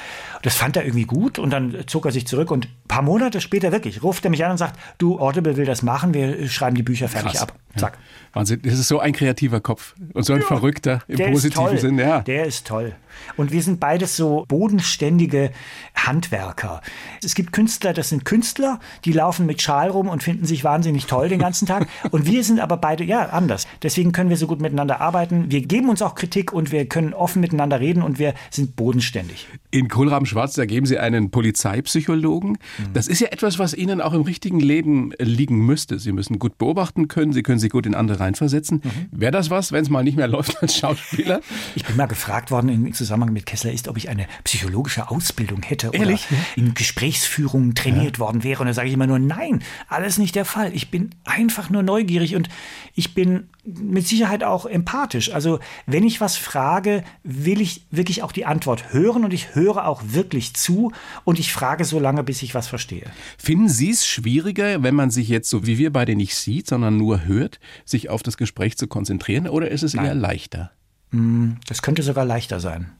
Das 0.41 0.55
fand 0.55 0.75
er 0.75 0.83
irgendwie 0.85 1.05
gut 1.05 1.39
und 1.39 1.49
dann 1.51 1.83
zog 1.87 2.05
er 2.05 2.11
sich 2.11 2.27
zurück 2.27 2.51
und 2.51 2.65
ein 2.65 2.87
paar 2.87 3.01
Monate 3.01 3.41
später 3.41 3.71
wirklich 3.71 4.03
ruft 4.03 4.25
er 4.25 4.31
mich 4.31 4.43
an 4.43 4.51
und 4.51 4.57
sagt, 4.57 4.79
du, 4.97 5.19
Audible 5.19 5.57
will 5.57 5.65
das 5.65 5.81
machen, 5.81 6.13
wir 6.13 6.47
schreiben 6.49 6.75
die 6.75 6.83
Bücher 6.83 7.07
fertig 7.07 7.31
Krass. 7.31 7.43
ab. 7.43 7.53
Zack. 7.77 7.97
Wahnsinn, 8.33 8.61
das 8.63 8.73
ist 8.77 8.87
so 8.87 8.99
ein 8.99 9.13
kreativer 9.13 9.61
Kopf 9.61 9.95
und 10.13 10.23
so 10.23 10.33
ein 10.33 10.41
ja, 10.41 10.45
Verrückter 10.45 11.01
im 11.07 11.17
positiven 11.31 11.77
Sinn. 11.77 11.97
Ja. 11.97 12.21
Der 12.21 12.45
ist 12.45 12.67
toll. 12.67 12.95
Und 13.35 13.51
wir 13.51 13.61
sind 13.63 13.79
beides 13.79 14.15
so 14.15 14.45
bodenständige 14.47 15.51
Handwerker. 15.95 16.81
Es 17.23 17.35
gibt 17.35 17.51
Künstler, 17.51 17.93
das 17.93 18.09
sind 18.09 18.25
Künstler, 18.25 18.79
die 19.05 19.11
laufen 19.11 19.45
mit 19.45 19.61
Schal 19.61 19.89
rum 19.89 20.07
und 20.07 20.23
finden 20.23 20.45
sich 20.45 20.63
wahnsinnig 20.63 21.07
toll 21.07 21.29
den 21.29 21.39
ganzen 21.39 21.65
Tag. 21.65 21.87
Und 22.11 22.25
wir 22.25 22.43
sind 22.43 22.59
aber 22.59 22.77
beide, 22.77 23.03
ja, 23.03 23.29
anders. 23.29 23.67
Deswegen 23.83 24.11
können 24.11 24.29
wir 24.29 24.37
so 24.37 24.47
gut 24.47 24.61
miteinander 24.61 25.01
arbeiten. 25.01 25.51
Wir 25.51 25.61
geben 25.61 25.89
uns 25.89 26.01
auch 26.01 26.15
Kritik 26.15 26.53
und 26.53 26.71
wir 26.71 26.85
können 26.85 27.13
offen 27.13 27.41
miteinander 27.41 27.79
reden 27.79 28.01
und 28.01 28.19
wir 28.19 28.33
sind 28.49 28.75
bodenständig. 28.75 29.47
In 29.71 29.87
Kohlraben 29.87 30.25
Schwarz, 30.25 30.53
da 30.53 30.65
geben 30.65 30.85
Sie 30.85 30.97
einen 30.97 31.31
Polizeipsychologen. 31.31 32.51
Mhm. 32.51 32.93
Das 32.93 33.07
ist 33.07 33.19
ja 33.19 33.27
etwas, 33.27 33.59
was 33.59 33.73
Ihnen 33.73 33.99
auch 34.01 34.13
im 34.13 34.21
richtigen 34.21 34.59
Leben 34.59 35.11
liegen 35.19 35.65
müsste. 35.65 35.99
Sie 35.99 36.11
müssen 36.11 36.39
gut 36.39 36.57
beobachten 36.57 37.07
können, 37.07 37.33
Sie 37.33 37.43
können 37.43 37.59
sich 37.59 37.66
gut 37.69 37.85
in 37.85 37.95
andere 37.95 38.19
reinversetzen. 38.19 38.81
Mhm. 38.83 39.19
Wäre 39.19 39.31
das 39.31 39.49
was, 39.49 39.71
wenn 39.71 39.83
es 39.83 39.89
mal 39.89 40.03
nicht 40.03 40.17
mehr 40.17 40.27
läuft 40.27 40.61
als 40.61 40.77
Schauspieler? 40.77 41.41
Ich 41.75 41.85
bin 41.85 41.95
mal 41.95 42.07
gefragt 42.07 42.51
worden 42.51 42.69
in 42.69 42.93
Zusammenhang 42.93 43.33
mit 43.33 43.45
Kessler 43.45 43.71
ist, 43.71 43.87
ob 43.87 43.97
ich 43.97 44.09
eine 44.09 44.27
psychologische 44.43 45.09
Ausbildung 45.09 45.63
hätte 45.63 45.89
Ehrlich? 45.93 46.27
oder 46.29 46.39
in 46.55 46.73
Gesprächsführung 46.73 47.73
trainiert 47.73 48.17
ja. 48.17 48.19
worden 48.19 48.43
wäre. 48.43 48.61
Und 48.61 48.67
da 48.67 48.73
sage 48.73 48.87
ich 48.87 48.93
immer 48.93 49.07
nur, 49.07 49.19
nein, 49.19 49.63
alles 49.87 50.17
nicht 50.17 50.35
der 50.35 50.45
Fall. 50.45 50.73
Ich 50.73 50.91
bin 50.91 51.11
einfach 51.25 51.69
nur 51.69 51.83
neugierig 51.83 52.35
und 52.35 52.49
ich 52.93 53.13
bin 53.13 53.49
mit 53.67 54.07
Sicherheit 54.07 54.43
auch 54.43 54.65
empathisch. 54.65 55.33
Also 55.33 55.59
wenn 55.85 56.03
ich 56.03 56.21
was 56.21 56.37
frage, 56.37 57.03
will 57.23 57.59
ich 57.59 57.85
wirklich 57.91 58.23
auch 58.23 58.31
die 58.31 58.45
Antwort 58.45 58.93
hören 58.93 59.25
und 59.25 59.33
ich 59.33 59.55
höre 59.55 59.85
auch 59.87 60.01
wirklich 60.05 60.53
zu 60.53 60.93
und 61.25 61.37
ich 61.37 61.51
frage 61.51 61.83
so 61.83 61.99
lange, 61.99 62.23
bis 62.23 62.41
ich 62.41 62.55
was 62.55 62.67
verstehe. 62.67 63.11
Finden 63.37 63.67
Sie 63.67 63.89
es 63.89 64.07
schwieriger, 64.07 64.83
wenn 64.83 64.95
man 64.95 65.11
sich 65.11 65.27
jetzt 65.27 65.49
so 65.49 65.67
wie 65.67 65.77
wir 65.77 65.91
beide 65.91 66.15
nicht 66.15 66.35
sieht, 66.35 66.67
sondern 66.67 66.97
nur 66.97 67.25
hört, 67.25 67.59
sich 67.83 68.09
auf 68.09 68.23
das 68.23 68.37
Gespräch 68.37 68.77
zu 68.77 68.87
konzentrieren 68.87 69.47
oder 69.47 69.69
ist 69.69 69.83
es 69.83 69.93
Nein. 69.93 70.05
eher 70.05 70.15
leichter? 70.15 70.71
Hm, 71.11 71.57
das 71.67 71.81
könnte 71.81 72.03
sogar 72.03 72.25
leichter 72.25 72.59
sein. 72.59 72.91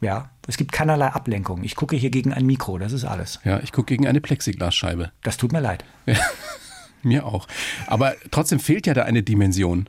Ja, 0.00 0.30
es 0.46 0.56
gibt 0.56 0.72
keinerlei 0.72 1.08
Ablenkung. 1.08 1.62
Ich 1.62 1.76
gucke 1.76 1.96
hier 1.96 2.10
gegen 2.10 2.32
ein 2.32 2.44
Mikro, 2.46 2.78
das 2.78 2.92
ist 2.92 3.04
alles. 3.04 3.40
Ja, 3.44 3.60
ich 3.60 3.72
gucke 3.72 3.86
gegen 3.86 4.06
eine 4.06 4.20
Plexiglasscheibe. 4.20 5.12
Das 5.22 5.36
tut 5.36 5.52
mir 5.52 5.60
leid. 5.60 5.84
Ja, 6.06 6.16
mir 7.04 7.26
auch. 7.26 7.46
Aber 7.86 8.14
trotzdem 8.30 8.60
fehlt 8.60 8.86
ja 8.86 8.94
da 8.94 9.02
eine 9.02 9.22
Dimension. 9.22 9.88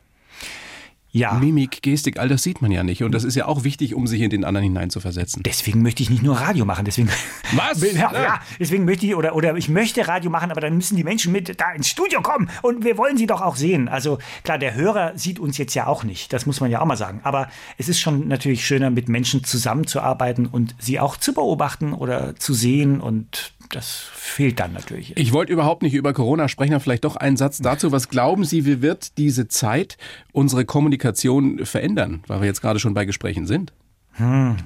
Ja. 1.15 1.31
Mimik, 1.31 1.81
Gestik, 1.81 2.19
all 2.19 2.27
das 2.27 2.43
sieht 2.43 2.61
man 2.61 2.71
ja 2.71 2.83
nicht. 2.83 3.01
Und 3.01 3.13
das 3.13 3.23
ist 3.23 3.35
ja 3.35 3.45
auch 3.45 3.63
wichtig, 3.63 3.95
um 3.95 4.05
sich 4.05 4.19
in 4.19 4.29
den 4.29 4.43
anderen 4.43 4.65
hineinzuversetzen. 4.65 5.43
Deswegen 5.43 5.81
möchte 5.81 6.03
ich 6.03 6.09
nicht 6.09 6.23
nur 6.23 6.35
Radio 6.35 6.65
machen. 6.65 6.83
Deswegen, 6.83 7.07
Was? 7.53 7.81
Ja, 7.93 8.11
ja, 8.11 8.39
deswegen 8.59 8.83
möchte 8.83 9.05
ich, 9.05 9.15
oder, 9.15 9.33
oder 9.33 9.55
ich 9.55 9.69
möchte 9.69 10.05
Radio 10.09 10.29
machen, 10.29 10.51
aber 10.51 10.59
dann 10.59 10.75
müssen 10.75 10.97
die 10.97 11.05
Menschen 11.05 11.31
mit 11.31 11.61
da 11.61 11.71
ins 11.71 11.87
Studio 11.87 12.21
kommen. 12.21 12.49
Und 12.63 12.83
wir 12.83 12.97
wollen 12.97 13.15
sie 13.15 13.27
doch 13.27 13.41
auch 13.41 13.55
sehen. 13.55 13.87
Also 13.87 14.19
klar, 14.43 14.57
der 14.57 14.73
Hörer 14.75 15.17
sieht 15.17 15.39
uns 15.39 15.57
jetzt 15.57 15.73
ja 15.73 15.87
auch 15.87 16.03
nicht. 16.03 16.33
Das 16.33 16.45
muss 16.45 16.59
man 16.59 16.69
ja 16.69 16.81
auch 16.81 16.85
mal 16.85 16.97
sagen. 16.97 17.21
Aber 17.23 17.47
es 17.77 17.87
ist 17.87 18.01
schon 18.01 18.27
natürlich 18.27 18.65
schöner, 18.65 18.89
mit 18.89 19.07
Menschen 19.07 19.45
zusammenzuarbeiten 19.45 20.47
und 20.47 20.75
sie 20.79 20.99
auch 20.99 21.15
zu 21.15 21.33
beobachten 21.33 21.93
oder 21.93 22.35
zu 22.35 22.53
sehen 22.53 22.99
und 22.99 23.53
das 23.69 24.09
fehlt 24.25 24.59
dann 24.59 24.73
natürlich. 24.73 25.15
Ich 25.17 25.31
wollte 25.31 25.53
überhaupt 25.53 25.83
nicht 25.83 25.93
über 25.93 26.13
Corona 26.13 26.47
sprechen, 26.47 26.73
aber 26.73 26.81
vielleicht 26.81 27.05
doch 27.05 27.15
einen 27.15 27.37
Satz 27.37 27.59
dazu. 27.59 27.91
Was 27.91 28.09
glauben 28.09 28.43
Sie, 28.43 28.65
wie 28.65 28.81
wird 28.81 29.17
diese 29.17 29.47
Zeit 29.47 29.97
unsere 30.31 30.65
Kommunikation 30.65 31.65
verändern, 31.65 32.23
weil 32.27 32.41
wir 32.41 32.47
jetzt 32.47 32.61
gerade 32.61 32.79
schon 32.79 32.93
bei 32.93 33.05
Gesprächen 33.05 33.45
sind? 33.47 33.71
Hm. 34.13 34.57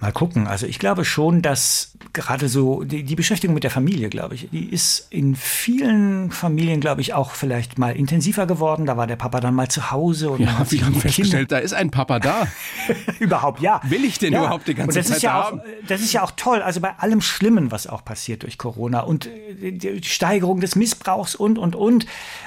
Mal 0.00 0.12
gucken. 0.12 0.46
Also 0.46 0.66
ich 0.66 0.78
glaube 0.78 1.04
schon, 1.04 1.42
dass 1.42 1.97
gerade 2.12 2.48
so 2.48 2.84
die, 2.84 3.02
die, 3.02 3.14
Beschäftigung 3.14 3.54
mit 3.54 3.64
der 3.64 3.70
Familie, 3.70 4.08
glaube 4.08 4.34
ich, 4.34 4.48
die 4.50 4.68
ist 4.72 5.06
in 5.10 5.36
vielen 5.36 6.30
Familien, 6.30 6.80
glaube 6.80 7.00
ich, 7.00 7.14
auch 7.14 7.32
vielleicht 7.32 7.78
mal 7.78 7.94
intensiver 7.94 8.46
geworden. 8.46 8.86
Da 8.86 8.96
war 8.96 9.06
der 9.06 9.16
Papa 9.16 9.40
dann 9.40 9.54
mal 9.54 9.68
zu 9.68 9.90
Hause 9.90 10.30
und 10.30 10.40
ja, 10.40 10.66
wir 10.68 10.84
haben 10.84 10.94
festgestellt, 10.94 11.52
da 11.52 11.58
ist 11.58 11.74
ein 11.74 11.90
Papa 11.90 12.18
da. 12.18 12.46
überhaupt, 13.18 13.60
ja. 13.60 13.80
Will 13.84 14.04
ich 14.04 14.18
denn 14.18 14.32
ja. 14.32 14.40
überhaupt 14.40 14.68
die 14.68 14.74
ganze 14.74 14.90
und 14.90 14.96
das 14.96 15.06
Zeit 15.08 15.16
ist 15.16 15.22
ja 15.22 15.32
haben? 15.32 15.60
Auch, 15.60 15.64
das 15.86 16.00
ist 16.00 16.12
ja 16.12 16.22
auch 16.22 16.32
toll. 16.36 16.62
Also 16.62 16.80
bei 16.80 16.98
allem 16.98 17.20
Schlimmen, 17.20 17.70
was 17.70 17.86
auch 17.86 18.04
passiert 18.04 18.42
durch 18.42 18.58
Corona 18.58 19.00
und 19.00 19.26
äh, 19.26 19.72
die 19.72 20.02
Steigerung 20.02 20.60
des 20.60 20.76
Missbrauchs 20.76 21.34
und, 21.34 21.58
und, 21.58 21.76
und. 21.76 22.06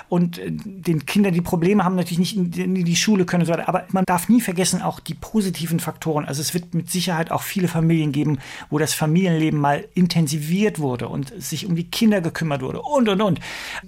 Und 0.10 0.40
äh, 0.40 0.52
den 0.52 1.06
Kindern, 1.06 1.34
die 1.34 1.42
Probleme 1.42 1.86
haben, 1.86 1.96
natürlich 1.96 2.20
nicht 2.20 2.58
in 2.58 2.74
die 2.74 2.96
Schule 2.96 3.26
können 3.26 3.42
und 3.44 3.48
so 3.48 3.54
weiter. 3.54 3.70
Aber 3.70 3.86
man 3.92 4.06
darf 4.06 4.30
nie 4.30 4.42
vergessen, 4.42 4.82
auch 4.82 5.00
die 5.00 5.14
positiven 5.14 5.80
Faktoren. 5.80 6.26
Also 6.26 6.42
es 6.42 6.54
wird 6.54 6.74
mit 6.74 6.90
Sicherheit 6.92 7.32
auch 7.32 7.44
viele 7.44 7.68
Familien 7.68 8.12
geben, 8.12 8.40
wo 8.70 8.78
das 8.78 8.94
Familienleben 8.94 9.41
mal 9.50 9.86
intensiviert 9.96 10.78
wurde 10.80 11.08
und 11.08 11.34
sich 11.42 11.66
um 11.66 11.76
die 11.76 11.90
Kinder 11.90 12.22
gekümmert 12.22 12.62
wurde 12.62 12.82
und, 12.82 13.10
und, 13.10 13.22
und. 13.22 13.40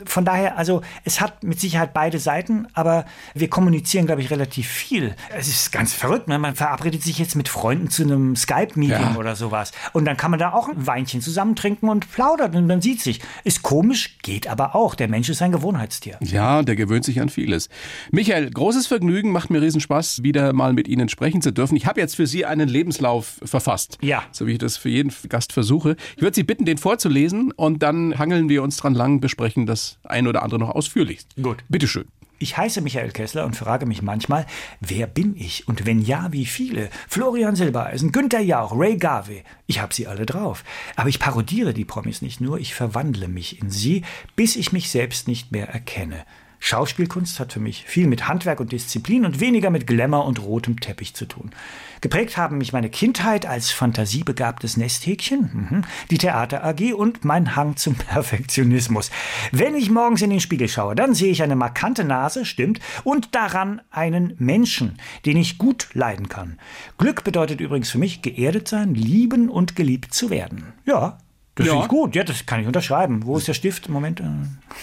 Von 0.05 0.25
daher, 0.25 0.57
also 0.57 0.81
es 1.03 1.21
hat 1.21 1.43
mit 1.43 1.59
Sicherheit 1.59 1.93
beide 1.93 2.17
Seiten, 2.19 2.67
aber 2.73 3.05
wir 3.35 3.49
kommunizieren, 3.49 4.05
glaube 4.05 4.21
ich, 4.21 4.31
relativ 4.31 4.67
viel. 4.67 5.15
Es 5.37 5.47
ist 5.47 5.71
ganz 5.71 5.93
verrückt. 5.93 6.27
Ne? 6.27 6.39
Man 6.39 6.55
verabredet 6.55 7.03
sich 7.03 7.19
jetzt 7.19 7.35
mit 7.35 7.49
Freunden 7.49 7.89
zu 7.89 8.03
einem 8.03 8.35
Skype-Meeting 8.35 9.13
Ja. 9.13 9.15
oder 9.17 9.35
sowas. 9.35 9.71
Und 9.93 10.05
dann 10.05 10.17
kann 10.17 10.31
man 10.31 10.39
da 10.39 10.53
auch 10.53 10.69
ein 10.69 10.87
Weinchen 10.87 11.21
zusammen 11.21 11.55
trinken 11.55 11.89
und 11.89 12.11
plaudert 12.11 12.55
und 12.55 12.65
man 12.67 12.81
sieht 12.81 13.01
sich. 13.01 13.19
Ist 13.43 13.61
komisch, 13.63 14.17
geht 14.21 14.47
aber 14.47 14.75
auch. 14.75 14.95
Der 14.95 15.07
Mensch 15.09 15.29
ist 15.29 15.41
ein 15.41 15.51
Gewohnheitstier. 15.51 16.17
Ja, 16.21 16.63
der 16.63 16.75
gewöhnt 16.75 17.03
sich 17.05 17.19
an 17.19 17.29
vieles. 17.29 17.69
Michael, 18.11 18.49
großes 18.49 18.87
Vergnügen, 18.87 19.31
macht 19.31 19.49
mir 19.49 19.61
Riesenspaß, 19.61 20.23
wieder 20.23 20.53
mal 20.53 20.71
mit 20.73 20.87
Ihnen 20.87 21.09
sprechen 21.09 21.41
zu 21.41 21.51
dürfen. 21.51 21.75
Ich 21.75 21.85
habe 21.85 21.99
jetzt 21.99 22.15
für 22.15 22.27
Sie 22.27 22.45
einen 22.45 22.69
Lebenslauf 22.69 23.39
verfasst. 23.43 23.97
Ja. 24.01 24.23
So 24.31 24.47
wie 24.47 24.53
ich 24.53 24.57
das 24.59 24.77
für 24.77 24.89
jeden 24.89 25.11
Gast 25.27 25.42
versuche. 25.51 25.97
Ich 26.15 26.21
würde 26.21 26.35
Sie 26.35 26.43
bitten, 26.43 26.63
den 26.63 26.77
vorzulesen 26.77 27.51
und 27.51 27.83
dann 27.83 28.17
hangeln 28.17 28.47
wir 28.47 28.63
uns 28.63 28.77
dran 28.77 28.93
lang, 28.93 29.19
besprechen 29.19 29.65
das 29.65 29.97
ein 30.03 30.27
oder 30.27 30.43
andere 30.43 30.59
noch 30.59 30.69
ausführlichst. 30.69 31.35
Gut. 31.41 31.63
Bitteschön. 31.67 32.05
Ich 32.43 32.57
heiße 32.57 32.81
Michael 32.81 33.11
Kessler 33.11 33.45
und 33.45 33.55
frage 33.55 33.85
mich 33.85 34.01
manchmal, 34.01 34.45
wer 34.81 35.07
bin 35.07 35.33
ich 35.37 35.67
und 35.67 35.85
wenn 35.85 36.01
ja, 36.01 36.27
wie 36.31 36.45
viele? 36.45 36.89
Florian 37.07 37.55
Silbereisen, 37.55 38.11
Günther 38.11 38.41
Jauch, 38.41 38.73
Ray 38.75 38.97
Garvey. 38.97 39.43
Ich 39.65 39.79
habe 39.79 39.93
sie 39.93 40.07
alle 40.07 40.25
drauf. 40.25 40.65
Aber 40.97 41.07
ich 41.07 41.19
parodiere 41.19 41.73
die 41.73 41.85
Promis 41.85 42.21
nicht 42.21 42.41
nur, 42.41 42.59
ich 42.59 42.73
verwandle 42.75 43.29
mich 43.29 43.61
in 43.61 43.69
sie, 43.69 44.03
bis 44.35 44.57
ich 44.57 44.73
mich 44.73 44.89
selbst 44.89 45.27
nicht 45.27 45.53
mehr 45.53 45.69
erkenne. 45.69 46.25
Schauspielkunst 46.65 47.41
hat 47.41 47.51
für 47.51 47.59
mich 47.59 47.83
viel 47.83 48.07
mit 48.07 48.29
Handwerk 48.29 48.61
und 48.61 48.71
Disziplin 48.71 49.25
und 49.25 49.41
weniger 49.41 49.69
mit 49.69 49.85
Glamour 49.85 50.25
und 50.25 50.41
rotem 50.41 50.79
Teppich 50.79 51.13
zu 51.13 51.25
tun. 51.25 51.51
Geprägt 51.99 52.37
haben 52.37 52.57
mich 52.57 52.71
meine 52.71 52.89
Kindheit 52.89 53.45
als 53.45 53.71
fantasiebegabtes 53.71 54.77
Nesthäkchen, 54.77 55.67
mhm, 55.69 55.81
die 56.09 56.17
Theater 56.17 56.63
AG 56.63 56.93
und 56.93 57.25
mein 57.25 57.57
Hang 57.57 57.75
zum 57.75 57.95
Perfektionismus. 57.97 59.11
Wenn 59.51 59.75
ich 59.75 59.89
morgens 59.89 60.21
in 60.21 60.29
den 60.29 60.39
Spiegel 60.39 60.69
schaue, 60.69 60.95
dann 60.95 61.13
sehe 61.13 61.33
ich 61.33 61.43
eine 61.43 61.57
markante 61.57 62.05
Nase, 62.05 62.45
stimmt, 62.45 62.79
und 63.03 63.35
daran 63.35 63.81
einen 63.91 64.33
Menschen, 64.39 64.97
den 65.25 65.35
ich 65.35 65.57
gut 65.57 65.89
leiden 65.91 66.29
kann. 66.29 66.59
Glück 66.97 67.25
bedeutet 67.25 67.59
übrigens 67.59 67.89
für 67.89 67.97
mich 67.97 68.21
geerdet 68.21 68.69
sein, 68.69 68.95
lieben 68.95 69.49
und 69.49 69.75
geliebt 69.75 70.13
zu 70.13 70.29
werden. 70.29 70.71
Ja, 70.85 71.17
das 71.55 71.67
Ja. 71.67 71.73
finde 71.73 71.85
ich 71.85 71.89
gut. 71.89 72.15
Ja, 72.15 72.23
das 72.23 72.45
kann 72.45 72.61
ich 72.61 72.67
unterschreiben. 72.67 73.25
Wo 73.25 73.37
ist 73.37 73.47
der 73.47 73.53
Stift? 73.53 73.89
Moment. 73.89 74.19
äh, 74.21 74.25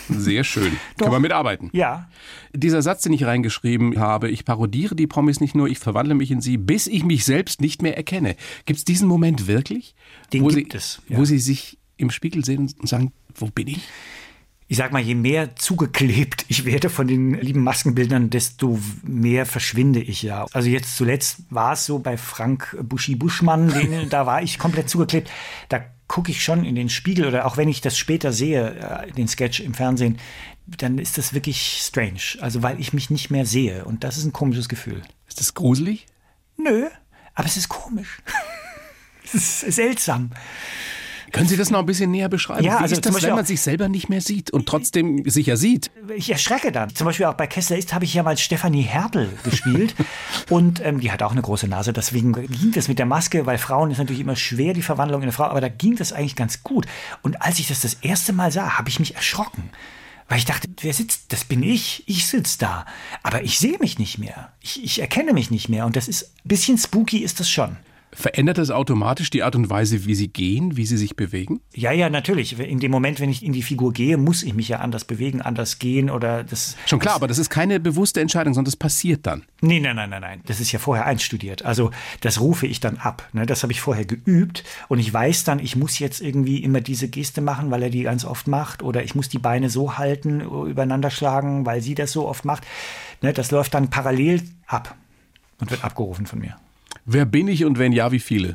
Sehr 0.09 0.45
schön. 0.45 0.73
Doch. 0.97 1.07
Können 1.07 1.13
wir 1.17 1.21
mitarbeiten. 1.21 1.71
Ja, 1.73 2.09
Dieser 2.53 2.83
Satz, 2.83 3.03
den 3.03 3.13
ich 3.13 3.25
reingeschrieben 3.25 3.99
habe, 3.99 4.31
ich 4.31 4.45
parodiere 4.45 4.95
die 4.95 5.07
Promis 5.07 5.41
nicht 5.41 5.55
nur, 5.55 5.69
ich 5.69 5.79
verwandle 5.79 6.15
mich 6.15 6.31
in 6.31 6.41
sie, 6.41 6.57
bis 6.57 6.87
ich 6.87 7.05
mich 7.05 7.25
selbst 7.25 7.61
nicht 7.61 7.83
mehr 7.83 7.97
erkenne. 7.97 8.37
Gibt 8.67 8.79
es 8.79 8.85
diesen 8.85 9.09
Moment 9.09 9.47
wirklich? 9.47 9.95
Den 10.33 10.43
wo 10.45 10.49
gibt 10.49 10.73
sie, 10.73 10.79
es, 10.79 11.03
ja. 11.09 11.17
Wo 11.19 11.25
Sie 11.25 11.39
sich 11.39 11.79
im 11.97 12.11
Spiegel 12.11 12.45
sehen 12.45 12.73
und 12.79 12.89
sagen, 12.89 13.13
wo 13.35 13.47
bin 13.47 13.69
ich? 13.69 13.81
ich 14.73 14.77
sag 14.77 14.93
mal, 14.93 15.03
je 15.03 15.17
mehr 15.17 15.57
zugeklebt 15.57 16.45
ich 16.47 16.65
werde 16.65 16.91
von 16.91 17.09
den 17.09 17.35
lieben 17.35 17.65
Maskenbildern, 17.65 18.31
desto 18.31 18.79
mehr 19.03 19.45
verschwinde 19.45 20.01
ich 20.01 20.23
ja. 20.23 20.47
Also 20.53 20.69
jetzt 20.69 20.97
zuletzt 20.97 21.41
war 21.51 21.73
es 21.73 21.87
so 21.87 21.99
bei 21.99 22.17
Frank 22.17 22.77
Buschi 22.81 23.17
Buschmann, 23.17 23.69
den, 23.73 24.09
da 24.11 24.27
war 24.27 24.43
ich 24.43 24.61
komplett 24.61 24.89
zugeklebt. 24.89 25.29
Da 25.69 25.81
gucke 26.11 26.33
ich 26.33 26.43
schon 26.43 26.65
in 26.65 26.75
den 26.75 26.89
Spiegel 26.89 27.25
oder 27.25 27.47
auch 27.47 27.57
wenn 27.57 27.69
ich 27.69 27.83
das 27.83 27.97
später 27.97 28.33
sehe, 28.33 28.75
äh, 28.75 29.13
den 29.13 29.29
Sketch 29.29 29.61
im 29.61 29.75
Fernsehen, 29.75 30.19
dann 30.67 30.99
ist 30.99 31.19
das 31.19 31.35
wirklich 31.35 31.81
strange. 31.81 32.21
Also 32.41 32.65
weil 32.65 32.81
ich 32.81 32.93
mich 32.93 33.11
nicht 33.11 33.31
mehr 33.31 33.47
sehe 33.47 33.85
und 33.85 34.03
das 34.03 34.19
ist 34.19 34.25
ein 34.25 34.33
komisches 34.33 34.69
Gefühl. 34.69 35.03
Ist 35.29 35.39
das 35.39 35.55
gruselig? 35.55 36.07
Nö, 36.57 36.89
aber 37.37 37.47
es 37.47 37.57
ist 37.57 37.69
komisch. 37.69 38.23
es 39.25 39.63
ist 39.63 39.77
seltsam. 39.77 40.31
Können 41.33 41.49
Sie 41.49 41.57
das 41.57 41.71
noch 41.71 41.81
ein 41.81 41.87
bisschen 41.87 42.11
näher 42.11 42.29
beschreiben? 42.29 42.65
Ja, 42.65 42.79
Wie 42.79 42.83
also 42.83 42.95
ist 42.95 43.07
das, 43.07 43.23
wenn 43.23 43.35
man 43.35 43.45
sich 43.45 43.61
selber 43.61 43.89
nicht 43.89 44.09
mehr 44.09 44.21
sieht 44.21 44.51
und 44.51 44.67
trotzdem 44.67 45.29
sich 45.29 45.47
ja 45.47 45.57
sieht? 45.57 45.91
ich 46.15 46.31
erschrecke 46.31 46.73
dann. 46.73 46.95
Zum 46.95 47.07
Beispiel 47.07 47.27
auch 47.27 47.35
bei 47.35 47.47
Kessler 47.47 47.79
ist, 47.79 47.93
habe 47.93 48.05
ich 48.05 48.15
ja 48.15 48.23
mal 48.23 48.37
Stefanie 48.37 48.83
Hertel 48.83 49.31
gespielt. 49.45 49.95
und 50.51 50.85
ähm, 50.85 51.01
die 51.01 51.11
hat 51.13 51.23
auch 51.23 51.33
eine 51.33 51.43
große 51.43 51.69
Nase. 51.69 51.93
Deswegen 51.93 52.33
ging 52.33 52.73
das 52.73 52.89
mit 52.89 52.99
der 52.99 53.07
Maske, 53.07 53.47
weil 53.47 53.59
Frauen 53.59 53.91
ist 53.91 53.99
natürlich 53.99 54.21
immer 54.21 54.37
schwer, 54.37 54.75
die 54.75 54.83
Verwandlung 54.83 55.21
in 55.21 55.25
eine 55.25 55.33
Frau. 55.33 55.45
Aber 55.45 55.61
da 55.61 55.69
ging 55.69 55.97
das 55.97 56.13
eigentlich 56.13 56.37
ganz 56.37 56.63
gut. 56.63 56.87
Und 57.23 57.43
als 57.43 57.59
ich 57.59 57.69
das 57.69 57.81
das 57.81 57.95
erste 57.95 58.33
Mal 58.33 58.53
sah, 58.53 58.79
habe 58.79 58.89
ich 58.89 58.99
mich 58.99 59.15
erschrocken. 59.15 59.71
Weil 60.29 60.39
ich 60.39 60.45
dachte, 60.45 60.69
wer 60.81 60.95
sitzt? 60.95 61.33
Das 61.33 61.45
bin 61.45 61.63
ich. 61.63 62.05
Ich 62.07 62.27
sitze 62.27 62.59
da. 62.59 62.87
Aber 63.23 63.43
ich 63.43 63.59
sehe 63.59 63.79
mich 63.81 63.99
nicht 63.99 64.19
mehr. 64.19 64.53
Ich, 64.61 64.83
ich 64.83 65.01
erkenne 65.01 65.33
mich 65.33 65.51
nicht 65.51 65.69
mehr. 65.69 65.87
Und 65.87 65.97
das 65.97 66.07
ist 66.07 66.31
ein 66.45 66.49
bisschen 66.49 66.79
spooky 66.79 67.19
ist 67.19 67.41
das 67.41 67.51
schon. 67.51 67.77
Verändert 68.13 68.59
das 68.59 68.71
automatisch 68.71 69.31
die 69.31 69.43
Art 69.43 69.55
und 69.55 69.71
Weise, 69.71 70.05
wie 70.05 70.15
Sie 70.15 70.29
gehen, 70.29 70.77
wie 70.77 70.85
Sie 70.85 70.97
sich 70.97 71.15
bewegen? 71.15 71.61
Ja, 71.75 71.93
ja, 71.93 72.11
natürlich. 72.11 72.59
In 72.59 72.81
dem 72.81 72.91
Moment, 72.91 73.21
wenn 73.21 73.31
ich 73.31 73.45
in 73.45 73.53
die 73.53 73.63
Figur 73.63 73.93
gehe, 73.93 74.17
muss 74.17 74.43
ich 74.43 74.53
mich 74.53 74.69
ja 74.69 74.79
anders 74.79 75.05
bewegen, 75.05 75.41
anders 75.41 75.79
gehen 75.79 76.11
oder 76.11 76.43
das. 76.43 76.77
Schon 76.87 76.99
klar, 76.99 77.15
aber 77.15 77.29
das 77.29 77.39
ist 77.39 77.51
keine 77.51 77.79
bewusste 77.79 78.21
Entscheidung, 78.21 78.55
sondern 78.55 78.71
das 78.71 78.77
passiert 78.77 79.27
dann. 79.27 79.45
Nee, 79.61 79.79
nein, 79.79 79.95
nein, 79.95 80.11
nein, 80.11 80.23
nein. 80.23 80.41
Das 80.47 80.59
ist 80.59 80.73
ja 80.73 80.81
vorher 80.81 81.07
einstudiert. 81.07 81.65
Also 81.65 81.91
das 82.21 82.41
rufe 82.41 82.67
ich 82.67 82.81
dann 82.81 82.97
ab. 82.97 83.29
Ne? 83.33 83.47
Das 83.47 83.63
habe 83.63 83.73
ich 83.73 83.81
vorher 83.81 84.05
geübt 84.05 84.65
und 84.89 84.99
ich 84.99 85.13
weiß 85.13 85.45
dann, 85.45 85.61
ich 85.61 85.77
muss 85.77 85.99
jetzt 85.99 86.21
irgendwie 86.21 86.63
immer 86.65 86.81
diese 86.81 87.09
Geste 87.09 87.41
machen, 87.41 87.71
weil 87.71 87.85
er 87.85 87.91
die 87.91 88.03
ganz 88.03 88.25
oft 88.25 88.49
macht 88.49 88.83
oder 88.83 89.05
ich 89.05 89.15
muss 89.15 89.29
die 89.29 89.39
Beine 89.39 89.71
so 89.71 89.99
halten, 89.99 90.41
übereinander 90.41 91.11
schlagen, 91.11 91.65
weil 91.65 91.81
sie 91.81 91.95
das 91.95 92.11
so 92.11 92.27
oft 92.27 92.45
macht. 92.45 92.67
Ne? 93.23 93.33
Das 93.33 93.53
läuft 93.53 93.75
dann 93.75 93.89
parallel 93.89 94.43
ab 94.67 94.97
und 95.61 95.71
wird 95.71 95.85
abgerufen 95.85 96.27
von 96.27 96.41
mir. 96.41 96.57
Wer 97.13 97.25
bin 97.25 97.49
ich 97.49 97.65
und 97.65 97.77
wenn 97.77 97.91
ja, 97.91 98.13
wie 98.13 98.21
viele? 98.21 98.55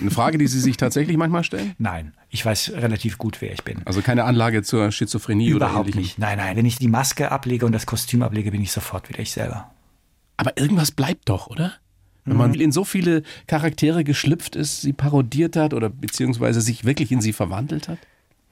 Eine 0.00 0.12
Frage, 0.12 0.38
die 0.38 0.46
Sie 0.46 0.60
sich 0.60 0.76
tatsächlich 0.76 1.16
manchmal 1.16 1.42
stellen? 1.42 1.74
Nein, 1.78 2.14
ich 2.30 2.46
weiß 2.46 2.74
relativ 2.76 3.18
gut, 3.18 3.40
wer 3.40 3.52
ich 3.52 3.64
bin. 3.64 3.82
Also 3.84 4.02
keine 4.02 4.22
Anlage 4.22 4.62
zur 4.62 4.92
Schizophrenie 4.92 5.52
oder 5.52 5.66
Überhaupt 5.66 5.96
nicht. 5.96 6.16
Nein, 6.16 6.38
nein. 6.38 6.56
Wenn 6.56 6.64
ich 6.64 6.76
die 6.76 6.86
Maske 6.86 7.32
ablege 7.32 7.66
und 7.66 7.72
das 7.72 7.84
Kostüm 7.84 8.22
ablege, 8.22 8.52
bin 8.52 8.62
ich 8.62 8.70
sofort 8.70 9.08
wieder 9.08 9.18
ich 9.18 9.32
selber. 9.32 9.72
Aber 10.36 10.56
irgendwas 10.56 10.92
bleibt 10.92 11.28
doch, 11.28 11.48
oder? 11.48 11.72
Wenn 12.24 12.36
man 12.36 12.54
in 12.54 12.70
so 12.70 12.84
viele 12.84 13.24
Charaktere 13.48 14.04
geschlüpft 14.04 14.54
ist, 14.54 14.82
sie 14.82 14.92
parodiert 14.92 15.56
hat 15.56 15.74
oder 15.74 15.90
beziehungsweise 15.90 16.60
sich 16.60 16.84
wirklich 16.84 17.10
in 17.10 17.20
sie 17.20 17.32
verwandelt 17.32 17.88
hat? 17.88 17.98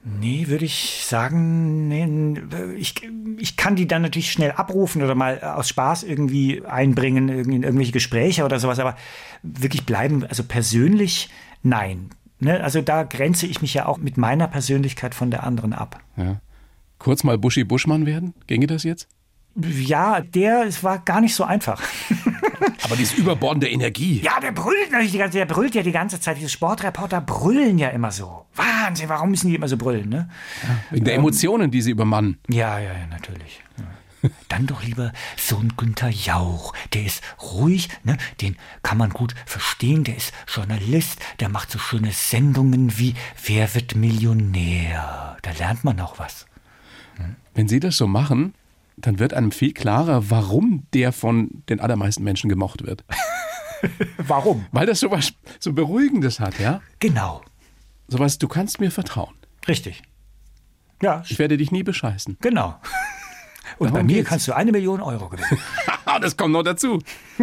Nee, 0.03 0.47
würde 0.49 0.65
ich 0.65 1.03
sagen, 1.05 1.89
nee, 1.89 2.39
ich, 2.77 2.95
ich 3.39 3.57
kann 3.57 3.77
die 3.77 3.87
dann 3.87 4.01
natürlich 4.01 4.33
schnell 4.33 4.53
abrufen 4.53 5.03
oder 5.03 5.15
mal 5.15 5.41
aus 5.43 5.69
Spaß 5.69 6.05
irgendwie 6.05 6.65
einbringen 6.65 7.29
in 7.29 7.63
irgendwelche 7.63 7.93
Gespräche 7.93 8.45
oder 8.45 8.59
sowas, 8.59 8.79
aber 8.79 8.97
wirklich 9.43 9.85
bleiben, 9.85 10.25
also 10.25 10.43
persönlich, 10.43 11.29
nein. 11.63 12.11
Ne? 12.39 12.63
Also 12.63 12.81
da 12.81 13.03
grenze 13.03 13.47
ich 13.47 13.61
mich 13.61 13.75
ja 13.75 13.85
auch 13.85 13.99
mit 13.99 14.17
meiner 14.17 14.49
Persönlichkeit 14.49 15.15
von 15.15 15.31
der 15.31 15.45
anderen 15.45 15.75
ab. 15.75 16.01
Ja. 16.17 16.41
Kurz 16.99 17.23
mal 17.23 17.37
Buschi 17.37 17.65
Buschmann 17.65 18.07
werden? 18.07 18.33
Ginge 18.47 18.67
das 18.67 18.85
jetzt? 18.85 19.07
Ja, 19.65 20.21
der, 20.21 20.65
es 20.65 20.83
war 20.83 20.99
gar 20.99 21.21
nicht 21.21 21.35
so 21.35 21.45
einfach. 21.45 21.81
Aber 22.83 22.97
diese 22.97 23.17
überbordende 23.17 23.69
Energie. 23.69 24.21
Ja, 24.21 24.41
der 24.41 24.53
brüllt 24.53 24.91
natürlich 24.91 25.13
die 25.13 25.19
ganze 25.19 25.39
der 25.39 25.47
brüllt 25.47 25.75
ja 25.75 25.83
die 25.83 25.93
ganze 25.93 26.21
Zeit. 26.21 26.39
Diese 26.39 26.49
Sportreporter 26.49 27.21
brüllen 27.21 27.79
ja 27.79 27.89
immer 27.89 28.11
so. 28.11 28.47
Wahnsinn, 28.55 29.09
warum 29.09 29.31
müssen 29.31 29.49
die 29.49 29.55
immer 29.55 29.69
so 29.69 29.77
brüllen, 29.77 30.09
ne? 30.09 30.29
Wegen 30.91 31.05
der 31.05 31.15
Emotionen, 31.15 31.71
die 31.71 31.83
sie 31.83 31.91
übermannen. 31.91 32.39
Ja, 32.49 32.79
ja, 32.79 32.93
ja, 32.93 33.07
natürlich. 33.09 33.63
Ja. 33.79 33.85
Dann 34.49 34.67
doch 34.67 34.83
lieber 34.83 35.13
so 35.37 35.57
ein 35.57 35.73
Günther 35.77 36.11
Jauch. 36.11 36.75
Der 36.93 37.05
ist 37.05 37.23
ruhig, 37.41 37.89
ne? 38.05 38.19
den 38.41 38.57
kann 38.83 38.99
man 38.99 39.11
gut 39.11 39.35
verstehen. 39.47 40.05
Der 40.05 40.17
ist 40.17 40.33
Journalist, 40.47 41.21
der 41.41 41.49
macht 41.49 41.71
so 41.71 41.79
schöne 41.79 42.13
Sendungen 42.13 42.99
wie 42.99 43.15
Wer 43.45 43.75
wird 43.75 43.95
Millionär? 43.95 45.39
Da 45.43 45.53
lernt 45.53 45.85
man 45.85 46.01
auch 46.01 46.19
was. 46.19 46.47
Wenn 47.55 47.69
sie 47.69 47.81
das 47.81 47.97
so 47.97 48.07
machen, 48.07 48.55
dann 49.07 49.19
wird 49.19 49.35
einem 49.35 49.53
viel 49.53 49.73
klarer, 49.73 50.31
warum 50.31 50.87
der 50.95 51.13
von 51.13 51.63
den 51.69 51.81
allermeisten 51.81 52.23
Menschen 52.25 52.49
gemocht 52.49 52.85
wird. 52.87 53.05
Warum? 54.19 54.67
Weil 54.73 54.85
das 54.87 55.01
sowas 55.01 55.33
so 55.59 55.73
Beruhigendes 55.73 56.39
hat, 56.39 56.59
ja? 56.59 56.83
Genau, 56.99 57.41
Sowas, 58.09 58.37
du 58.39 58.47
kannst 58.47 58.79
mir 58.81 58.91
vertrauen. 58.91 59.35
richtig. 59.67 60.03
Ja, 61.03 61.23
Ich 61.27 61.39
werde 61.39 61.57
dich 61.57 61.71
nie 61.71 61.83
bescheißen. 61.83 62.37
genau. 62.41 62.79
Und 63.79 63.87
Darum 63.87 63.93
bei 63.93 64.03
mir 64.03 64.17
geht's. 64.17 64.29
kannst 64.29 64.49
du 64.49 64.53
eine 64.55 64.71
Million 64.73 65.01
Euro 65.01 65.29
gewinnen. 65.31 65.59
das 66.21 66.37
kommt 66.37 66.53
noch 66.53 66.63
dazu. 66.65 66.99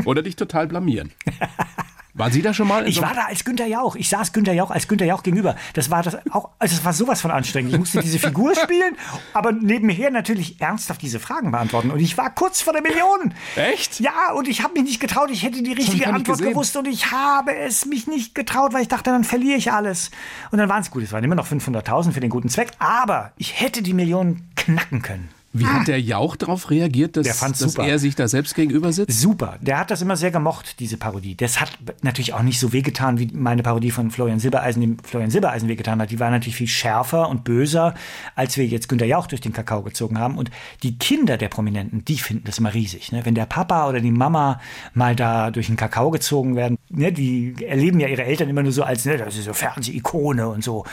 Oder 0.06 0.22
dich 0.22 0.36
total 0.36 0.68
blamieren. 0.68 1.12
Waren 2.18 2.32
Sie 2.32 2.42
da 2.42 2.52
schon 2.52 2.68
mal? 2.68 2.88
Ich 2.88 2.96
so 2.96 3.04
war 3.04 3.14
da 3.14 3.26
als 3.26 3.46
Günter 3.46 3.68
Jauch. 3.68 3.96
Ich 3.96 4.10
saß 4.10 4.34
Günter 4.34 4.52
Jauch 4.52 4.72
als 4.72 4.88
Günter 4.88 5.06
Jauch 5.06 5.22
gegenüber. 5.22 5.56
Das 5.74 5.92
war 5.92 6.02
das 6.02 6.18
auch, 6.32 6.50
also 6.58 6.76
es 6.76 6.84
war 6.84 6.94
sowas 6.94 7.22
von 7.22 7.30
anstrengend. 7.30 7.74
Ich 7.74 7.80
musste 7.80 8.02
diese 8.02 8.18
Figur 8.18 8.56
spielen, 8.64 8.98
aber 9.34 9.52
nebenher 9.52 10.10
natürlich 10.10 10.60
ernsthaft 10.60 11.04
diese 11.04 11.20
Fragen 11.20 11.52
beantworten. 11.52 11.92
Und 11.92 12.00
ich 12.00 12.18
war 12.18 12.34
kurz 12.34 12.62
vor 12.62 12.74
der 12.74 12.82
Million. 12.82 13.36
Echt? 13.56 14.00
Ja, 14.00 14.32
und 14.34 14.48
ich 14.48 14.64
habe 14.64 14.74
mich 14.74 14.84
nicht 14.84 15.00
getraut. 15.00 15.30
Ich 15.30 15.44
hätte 15.44 15.62
die 15.62 15.74
richtige 15.74 16.08
Antwort 16.08 16.40
gewusst 16.40 16.76
und 16.76 16.88
ich 16.88 17.12
habe 17.12 17.56
es 17.56 17.86
mich 17.86 18.08
nicht 18.08 18.34
getraut, 18.34 18.74
weil 18.74 18.82
ich 18.82 18.88
dachte, 18.88 19.12
dann 19.12 19.24
verliere 19.24 19.58
ich 19.58 19.72
alles. 19.72 20.10
Und 20.50 20.58
dann 20.58 20.70
waren 20.70 20.82
es 20.82 20.90
gut. 20.90 21.04
Es 21.04 21.12
waren 21.12 21.24
immer 21.24 21.36
noch 21.36 21.48
500.000 21.48 22.14
für 22.14 22.20
den 22.20 22.32
guten 22.32 22.50
Zweck, 22.50 22.72
aber 22.80 23.32
ich 23.38 23.62
hätte 23.62 23.84
die 23.84 23.94
Million 23.94 24.42
knacken 24.56 25.04
können. 25.04 25.30
Wie 25.60 25.66
hat 25.66 25.88
der 25.88 26.02
Jauch 26.02 26.36
darauf 26.36 26.70
reagiert, 26.70 27.18
dass, 27.18 27.40
dass 27.40 27.76
er 27.76 28.00
sich 28.00 28.16
da 28.16 28.28
selbst 28.28 28.56
gegenüber 28.56 28.92
sitzt? 28.94 29.20
Super. 29.20 29.58
Der 29.62 29.80
hat 29.80 29.92
das 29.92 30.02
immer 30.02 30.16
sehr 30.16 30.32
gemocht, 30.32 30.80
diese 30.80 30.98
Parodie. 30.98 31.36
Das 31.36 31.60
hat 31.62 31.78
natürlich 32.02 32.34
auch 32.34 32.42
nicht 32.42 32.60
so 32.60 32.74
wehgetan, 32.74 33.20
wie 33.20 33.28
meine 33.34 33.64
Parodie 33.64 33.92
von 33.92 34.12
Florian 34.12 34.40
Silbereisen, 34.40 34.82
dem 34.82 34.98
Florian 35.00 35.32
Silbereisen 35.32 35.68
wehgetan 35.70 36.02
hat. 36.02 36.12
Die 36.12 36.20
war 36.20 36.30
natürlich 36.30 36.56
viel 36.56 36.68
schärfer 36.68 37.30
und 37.30 37.44
böser, 37.44 37.96
als 38.36 38.58
wir 38.58 38.66
jetzt 38.66 38.90
Günter 38.90 39.06
Jauch 39.06 39.28
durch 39.28 39.42
den 39.42 39.54
Kakao 39.54 39.84
gezogen 39.84 40.20
haben. 40.20 40.38
Und 40.38 40.52
die 40.84 40.98
Kinder 40.98 41.38
der 41.38 41.50
Prominenten, 41.50 42.06
die 42.06 42.18
finden 42.18 42.44
das 42.46 42.60
immer 42.60 42.74
riesig. 42.74 43.12
Ne? 43.12 43.26
Wenn 43.26 43.36
der 43.36 43.46
Papa 43.46 43.90
oder 43.90 44.00
die 44.00 44.12
Mama 44.12 44.60
mal 44.94 45.16
da 45.16 45.52
durch 45.52 45.68
den 45.68 45.76
Kakao 45.76 46.12
gezogen 46.12 46.56
werden, 46.56 46.78
ne? 46.90 47.12
die 47.12 47.56
erleben 47.66 48.00
ja 48.00 48.08
ihre 48.08 48.24
Eltern 48.24 48.50
immer 48.50 48.64
nur 48.64 48.72
so 48.72 48.84
als, 48.84 49.06
ne, 49.06 49.18
das 49.18 49.38
ist 49.38 49.46
so 49.46 49.54
Fernsehikone 49.54 50.48
und 50.48 50.64
so. 50.64 50.86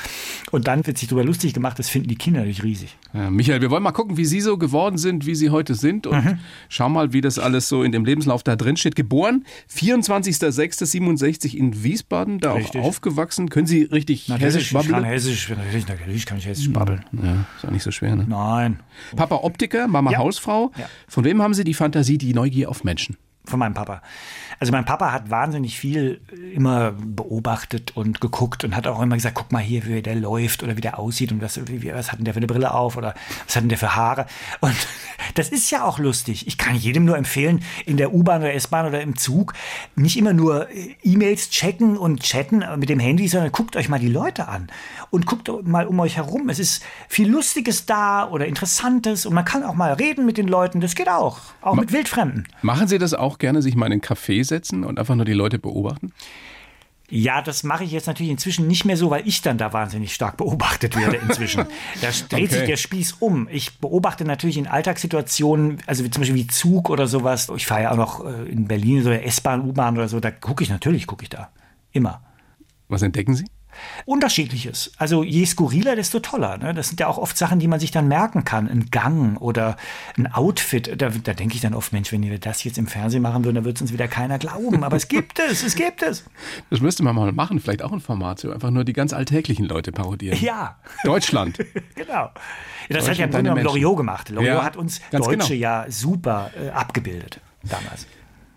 Und 0.50 0.66
dann 0.66 0.86
wird 0.86 0.98
sich 0.98 1.08
darüber 1.08 1.24
lustig 1.24 1.54
gemacht, 1.54 1.78
das 1.78 1.88
finden 1.88 2.08
die 2.08 2.16
Kinder 2.16 2.40
natürlich 2.40 2.62
riesig. 2.62 2.96
Ja, 3.12 3.30
Michael, 3.30 3.60
wir 3.60 3.70
wollen 3.70 3.82
mal 3.82 3.92
gucken, 3.92 4.16
wie 4.16 4.24
Sie 4.24 4.40
so 4.40 4.53
geworden 4.58 4.98
sind, 4.98 5.26
wie 5.26 5.34
sie 5.34 5.50
heute 5.50 5.74
sind. 5.74 6.06
Und 6.06 6.24
mhm. 6.24 6.38
schau 6.68 6.88
mal, 6.88 7.12
wie 7.12 7.20
das 7.20 7.38
alles 7.38 7.68
so 7.68 7.82
in 7.82 7.92
dem 7.92 8.04
Lebenslauf 8.04 8.42
da 8.42 8.56
drin 8.56 8.76
steht. 8.76 8.96
Geboren 8.96 9.44
24.06.67 9.74 11.54
in 11.54 11.82
Wiesbaden, 11.82 12.38
da 12.40 12.54
richtig. 12.54 12.80
auch 12.80 12.86
aufgewachsen. 12.86 13.48
Können 13.50 13.66
Sie 13.66 13.82
richtig 13.82 14.26
Na, 14.28 14.36
hessisch 14.36 14.72
babbeln? 14.72 14.94
Ich 14.94 15.00
kann 15.00 15.04
hessisch, 15.04 15.48
natürlich, 15.48 15.88
natürlich 15.88 16.26
kann 16.26 16.38
ich 16.38 16.46
hessisch 16.46 16.72
babbeln. 16.72 17.04
Ja, 17.12 17.46
ist 17.56 17.66
auch 17.66 17.70
nicht 17.70 17.82
so 17.82 17.90
schwer, 17.90 18.16
ne? 18.16 18.26
Nein. 18.28 18.80
Papa 19.16 19.36
Optiker, 19.36 19.88
Mama 19.88 20.12
ja. 20.12 20.18
Hausfrau. 20.18 20.72
Ja. 20.78 20.88
Von 21.08 21.24
wem 21.24 21.42
haben 21.42 21.54
Sie 21.54 21.64
die 21.64 21.74
Fantasie, 21.74 22.18
die 22.18 22.34
Neugier 22.34 22.70
auf 22.70 22.84
Menschen? 22.84 23.16
Von 23.46 23.58
meinem 23.58 23.74
Papa. 23.74 24.00
Also 24.58 24.72
mein 24.72 24.86
Papa 24.86 25.12
hat 25.12 25.28
wahnsinnig 25.28 25.78
viel 25.78 26.22
immer 26.54 26.92
beobachtet 26.92 27.94
und 27.94 28.20
geguckt 28.20 28.64
und 28.64 28.74
hat 28.74 28.86
auch 28.86 29.02
immer 29.02 29.16
gesagt, 29.16 29.34
guck 29.34 29.52
mal 29.52 29.62
hier, 29.62 29.84
wie 29.84 30.00
der 30.00 30.14
läuft 30.14 30.62
oder 30.62 30.78
wie 30.78 30.80
der 30.80 30.98
aussieht 30.98 31.30
und 31.30 31.42
was, 31.42 31.60
wie, 31.66 31.92
was 31.92 32.10
hat 32.10 32.18
denn 32.18 32.24
der 32.24 32.32
für 32.32 32.38
eine 32.38 32.46
Brille 32.46 32.72
auf 32.72 32.96
oder 32.96 33.14
was 33.44 33.56
hat 33.56 33.62
denn 33.62 33.68
der 33.68 33.76
für 33.76 33.94
Haare. 33.94 34.24
Und 34.60 34.74
das 35.34 35.50
ist 35.50 35.70
ja 35.70 35.84
auch 35.84 35.98
lustig. 35.98 36.46
Ich 36.46 36.56
kann 36.56 36.74
jedem 36.74 37.04
nur 37.04 37.18
empfehlen, 37.18 37.62
in 37.84 37.98
der 37.98 38.14
U-Bahn 38.14 38.40
oder 38.40 38.54
S-Bahn 38.54 38.86
oder 38.86 39.02
im 39.02 39.16
Zug 39.16 39.52
nicht 39.94 40.16
immer 40.16 40.32
nur 40.32 40.68
E-Mails 41.02 41.50
checken 41.50 41.98
und 41.98 42.22
chatten 42.22 42.64
mit 42.78 42.88
dem 42.88 43.00
Handy, 43.00 43.28
sondern 43.28 43.52
guckt 43.52 43.76
euch 43.76 43.90
mal 43.90 44.00
die 44.00 44.08
Leute 44.08 44.48
an 44.48 44.68
und 45.14 45.26
guckt 45.26 45.48
mal 45.66 45.86
um 45.86 46.00
euch 46.00 46.16
herum. 46.16 46.48
Es 46.48 46.58
ist 46.58 46.82
viel 47.08 47.30
Lustiges 47.30 47.86
da 47.86 48.28
oder 48.28 48.46
Interessantes 48.46 49.26
und 49.26 49.34
man 49.34 49.44
kann 49.44 49.62
auch 49.62 49.74
mal 49.74 49.92
reden 49.92 50.26
mit 50.26 50.36
den 50.36 50.48
Leuten. 50.48 50.80
Das 50.80 50.94
geht 50.94 51.08
auch, 51.08 51.38
auch 51.62 51.74
Ma 51.74 51.82
mit 51.82 51.92
Wildfremden. 51.92 52.48
Machen 52.62 52.88
Sie 52.88 52.98
das 52.98 53.14
auch 53.14 53.38
gerne, 53.38 53.62
sich 53.62 53.76
mal 53.76 53.86
in 53.86 53.92
einen 53.92 54.00
Café 54.02 54.44
setzen 54.44 54.84
und 54.84 54.98
einfach 54.98 55.14
nur 55.14 55.24
die 55.24 55.32
Leute 55.32 55.58
beobachten? 55.58 56.12
Ja, 57.10 57.42
das 57.42 57.62
mache 57.62 57.84
ich 57.84 57.92
jetzt 57.92 58.06
natürlich 58.06 58.32
inzwischen 58.32 58.66
nicht 58.66 58.84
mehr 58.86 58.96
so, 58.96 59.10
weil 59.10 59.28
ich 59.28 59.40
dann 59.42 59.56
da 59.56 59.72
wahnsinnig 59.72 60.14
stark 60.14 60.36
beobachtet 60.36 60.96
werde 60.96 61.16
inzwischen. 61.18 61.66
da 62.00 62.08
dreht 62.08 62.32
okay. 62.32 62.46
sich 62.46 62.64
der 62.64 62.76
Spieß 62.76 63.16
um. 63.20 63.46
Ich 63.52 63.78
beobachte 63.78 64.24
natürlich 64.24 64.56
in 64.56 64.66
Alltagssituationen, 64.66 65.78
also 65.86 66.02
wie, 66.02 66.10
zum 66.10 66.22
Beispiel 66.22 66.36
wie 66.36 66.46
Zug 66.48 66.90
oder 66.90 67.06
sowas. 67.06 67.52
Ich 67.54 67.66
fahre 67.66 67.82
ja 67.82 67.90
auch 67.92 67.96
noch 67.96 68.24
äh, 68.24 68.50
in 68.50 68.66
Berlin, 68.66 69.02
so 69.04 69.10
S-Bahn, 69.10 69.60
U-Bahn 69.68 69.96
oder 69.96 70.08
so, 70.08 70.18
da 70.18 70.30
gucke 70.32 70.64
ich 70.64 70.70
natürlich, 70.70 71.06
gucke 71.06 71.22
ich 71.22 71.28
da. 71.28 71.50
Immer. 71.92 72.22
Was 72.88 73.02
entdecken 73.02 73.34
Sie? 73.34 73.44
Unterschiedliches. 74.06 74.92
Also 74.98 75.22
je 75.22 75.44
skurriler, 75.46 75.96
desto 75.96 76.20
toller. 76.20 76.58
Ne? 76.58 76.74
Das 76.74 76.88
sind 76.88 77.00
ja 77.00 77.06
auch 77.06 77.18
oft 77.18 77.36
Sachen, 77.36 77.58
die 77.58 77.68
man 77.68 77.80
sich 77.80 77.90
dann 77.90 78.08
merken 78.08 78.44
kann. 78.44 78.68
Ein 78.68 78.90
Gang 78.90 79.40
oder 79.40 79.76
ein 80.16 80.32
Outfit. 80.32 81.00
Da, 81.00 81.10
da 81.10 81.34
denke 81.34 81.54
ich 81.54 81.60
dann 81.60 81.74
oft, 81.74 81.92
Mensch, 81.92 82.12
wenn 82.12 82.22
wir 82.22 82.38
das 82.38 82.64
jetzt 82.64 82.78
im 82.78 82.86
Fernsehen 82.86 83.22
machen 83.22 83.44
würden, 83.44 83.56
dann 83.56 83.64
würde 83.64 83.76
es 83.76 83.82
uns 83.82 83.92
wieder 83.92 84.08
keiner 84.08 84.38
glauben. 84.38 84.84
Aber 84.84 84.96
es 84.96 85.08
gibt 85.08 85.38
es, 85.38 85.62
es 85.62 85.74
gibt 85.74 86.02
es. 86.02 86.24
Das 86.70 86.80
müsste 86.80 87.02
man 87.02 87.14
mal 87.14 87.32
machen. 87.32 87.60
Vielleicht 87.60 87.82
auch 87.82 87.92
ein 87.92 88.00
Format, 88.00 88.40
so 88.40 88.52
einfach 88.52 88.70
nur 88.70 88.84
die 88.84 88.92
ganz 88.92 89.12
alltäglichen 89.12 89.66
Leute 89.66 89.92
parodieren. 89.92 90.38
Ja. 90.40 90.76
Deutschland. 91.04 91.58
genau. 91.94 92.30
Das 92.88 93.08
hat 93.08 93.16
ja 93.16 93.24
im 93.24 93.30
Grunde 93.30 93.50
genommen 93.50 93.64
Loriot 93.64 93.96
gemacht. 93.96 94.28
Loriot 94.28 94.56
ja, 94.56 94.64
hat 94.64 94.76
uns 94.76 95.00
Deutsche 95.10 95.30
genau. 95.30 95.46
ja 95.46 95.86
super 95.88 96.50
äh, 96.60 96.70
abgebildet 96.70 97.40
damals. 97.62 98.06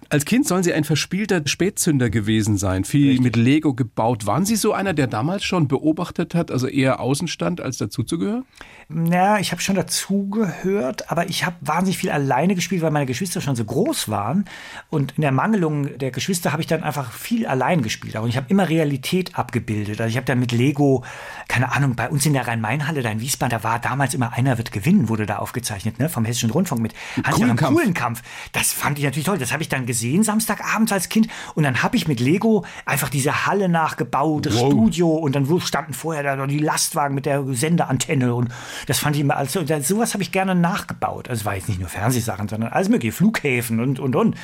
Als 0.09 0.25
Kind 0.25 0.47
sollen 0.47 0.63
Sie 0.63 0.73
ein 0.73 0.83
verspielter 0.83 1.41
Spätzünder 1.45 2.09
gewesen 2.09 2.57
sein, 2.57 2.85
viel 2.85 3.09
Richtig. 3.09 3.23
mit 3.23 3.35
Lego 3.35 3.73
gebaut. 3.73 4.25
Waren 4.25 4.45
Sie 4.45 4.55
so 4.55 4.71
einer, 4.71 4.93
der 4.93 5.07
damals 5.07 5.43
schon 5.43 5.67
beobachtet 5.67 6.33
hat, 6.33 6.49
also 6.49 6.67
eher 6.67 6.99
Außenstand, 6.99 7.59
als 7.59 7.77
dazuzugehören? 7.77 8.45
Na, 8.89 9.41
ich 9.41 9.51
habe 9.51 9.61
schon 9.61 9.75
dazugehört, 9.75 11.11
aber 11.11 11.27
ich 11.27 11.45
habe 11.45 11.57
wahnsinnig 11.59 11.97
viel 11.97 12.09
alleine 12.09 12.55
gespielt, 12.55 12.81
weil 12.81 12.91
meine 12.91 13.05
Geschwister 13.05 13.41
schon 13.41 13.57
so 13.57 13.65
groß 13.65 14.07
waren. 14.07 14.45
Und 14.89 15.13
in 15.17 15.23
der 15.23 15.33
Mangelung 15.33 15.97
der 15.97 16.11
Geschwister 16.11 16.53
habe 16.53 16.61
ich 16.61 16.67
dann 16.67 16.83
einfach 16.83 17.11
viel 17.11 17.45
allein 17.45 17.81
gespielt. 17.81 18.15
Und 18.15 18.29
ich 18.29 18.37
habe 18.37 18.45
immer 18.49 18.69
Realität 18.69 19.37
abgebildet. 19.37 19.99
Also 19.99 20.09
ich 20.09 20.15
habe 20.15 20.25
dann 20.25 20.39
mit 20.39 20.53
Lego, 20.53 21.03
keine 21.49 21.73
Ahnung, 21.73 21.95
bei 21.95 22.09
uns 22.09 22.25
in 22.25 22.31
der 22.31 22.47
Rhein-Main-Halle 22.47 23.01
da 23.01 23.09
in 23.09 23.19
Wiesbaden, 23.19 23.57
da 23.57 23.63
war 23.65 23.79
damals 23.79 24.13
immer 24.13 24.31
einer 24.31 24.57
wird 24.57 24.71
gewinnen, 24.71 25.09
wurde 25.09 25.25
da 25.25 25.37
aufgezeichnet, 25.39 25.99
ne, 25.99 26.07
vom 26.07 26.23
Hessischen 26.23 26.51
Rundfunk 26.51 26.81
mit 26.81 26.93
Hans-Joachim 27.25 27.57
Kuhlenkampf. 27.57 28.21
Das 28.53 28.71
fand 28.71 28.99
ich 28.99 29.03
natürlich 29.03 29.25
toll. 29.25 29.37
Das 29.37 29.51
habe 29.51 29.63
ich 29.63 29.69
dann 29.69 29.85
gesehen 29.85 29.96
gesehen 29.97 30.21
Samstagabends 30.23 30.91
als 30.91 31.09
Kind 31.09 31.27
und 31.55 31.63
dann 31.63 31.81
habe 31.81 31.97
ich 31.97 32.07
mit 32.07 32.19
Lego 32.19 32.65
einfach 32.85 33.09
diese 33.09 33.47
Halle 33.47 33.67
nachgebaut, 33.67 34.45
das 34.45 34.53
wow. 34.53 34.71
Studio 34.71 35.09
und 35.09 35.35
dann 35.35 35.47
standen 35.61 35.93
vorher 35.93 36.21
da 36.21 36.45
die 36.45 36.59
Lastwagen 36.59 37.15
mit 37.15 37.25
der 37.25 37.43
Sendeantenne 37.53 38.35
und 38.35 38.49
das 38.85 38.99
fand 38.99 39.15
ich 39.15 39.23
immer, 39.23 39.37
also 39.37 39.65
sowas 39.81 40.13
habe 40.13 40.21
ich 40.21 40.31
gerne 40.31 40.53
nachgebaut. 40.53 41.29
Also 41.29 41.41
es 41.41 41.45
war 41.45 41.55
jetzt 41.55 41.67
nicht 41.67 41.79
nur 41.79 41.89
Fernsehsachen, 41.89 42.47
sondern 42.47 42.71
alles 42.71 42.89
mögliche, 42.89 43.11
Flughäfen 43.11 43.79
und 43.79 43.99
und 43.99 44.15
und 44.15 44.35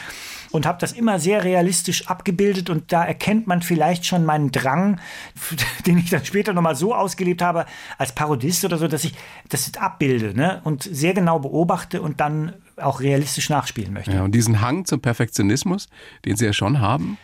und 0.52 0.68
habe 0.68 0.78
das 0.80 0.92
immer 0.94 1.20
sehr 1.20 1.44
realistisch 1.44 2.08
abgebildet 2.08 2.70
und 2.70 2.92
da 2.92 3.04
erkennt 3.04 3.48
man 3.48 3.62
vielleicht 3.62 4.06
schon 4.06 4.24
meinen 4.24 4.52
Drang, 4.52 5.00
den 5.88 5.98
ich 5.98 6.10
dann 6.10 6.26
später 6.26 6.54
nochmal 6.54 6.76
so 6.76 6.96
ausgelebt 6.96 7.42
habe 7.42 7.66
als 7.98 8.14
Parodist 8.14 8.66
oder 8.66 8.78
so, 8.78 8.88
dass 8.88 9.04
ich 9.04 9.14
das 9.50 9.72
abbilde 9.78 10.36
ne? 10.36 10.62
und 10.64 10.84
sehr 10.84 11.14
genau 11.14 11.40
beobachte 11.40 12.02
und 12.02 12.20
dann 12.22 12.54
auch 12.78 13.00
realistisch 13.00 13.50
nachspielen 13.50 13.94
möchte. 13.94 14.12
Ja, 14.12 14.24
und 14.24 14.34
diesen 14.34 14.62
Hang 14.62 14.86
zum 14.86 15.02
Perfektionismus, 15.02 15.88
den 16.26 16.36
Sie 16.36 16.46
ja 16.46 16.54
schon 16.54 16.80
haben, 16.80 17.18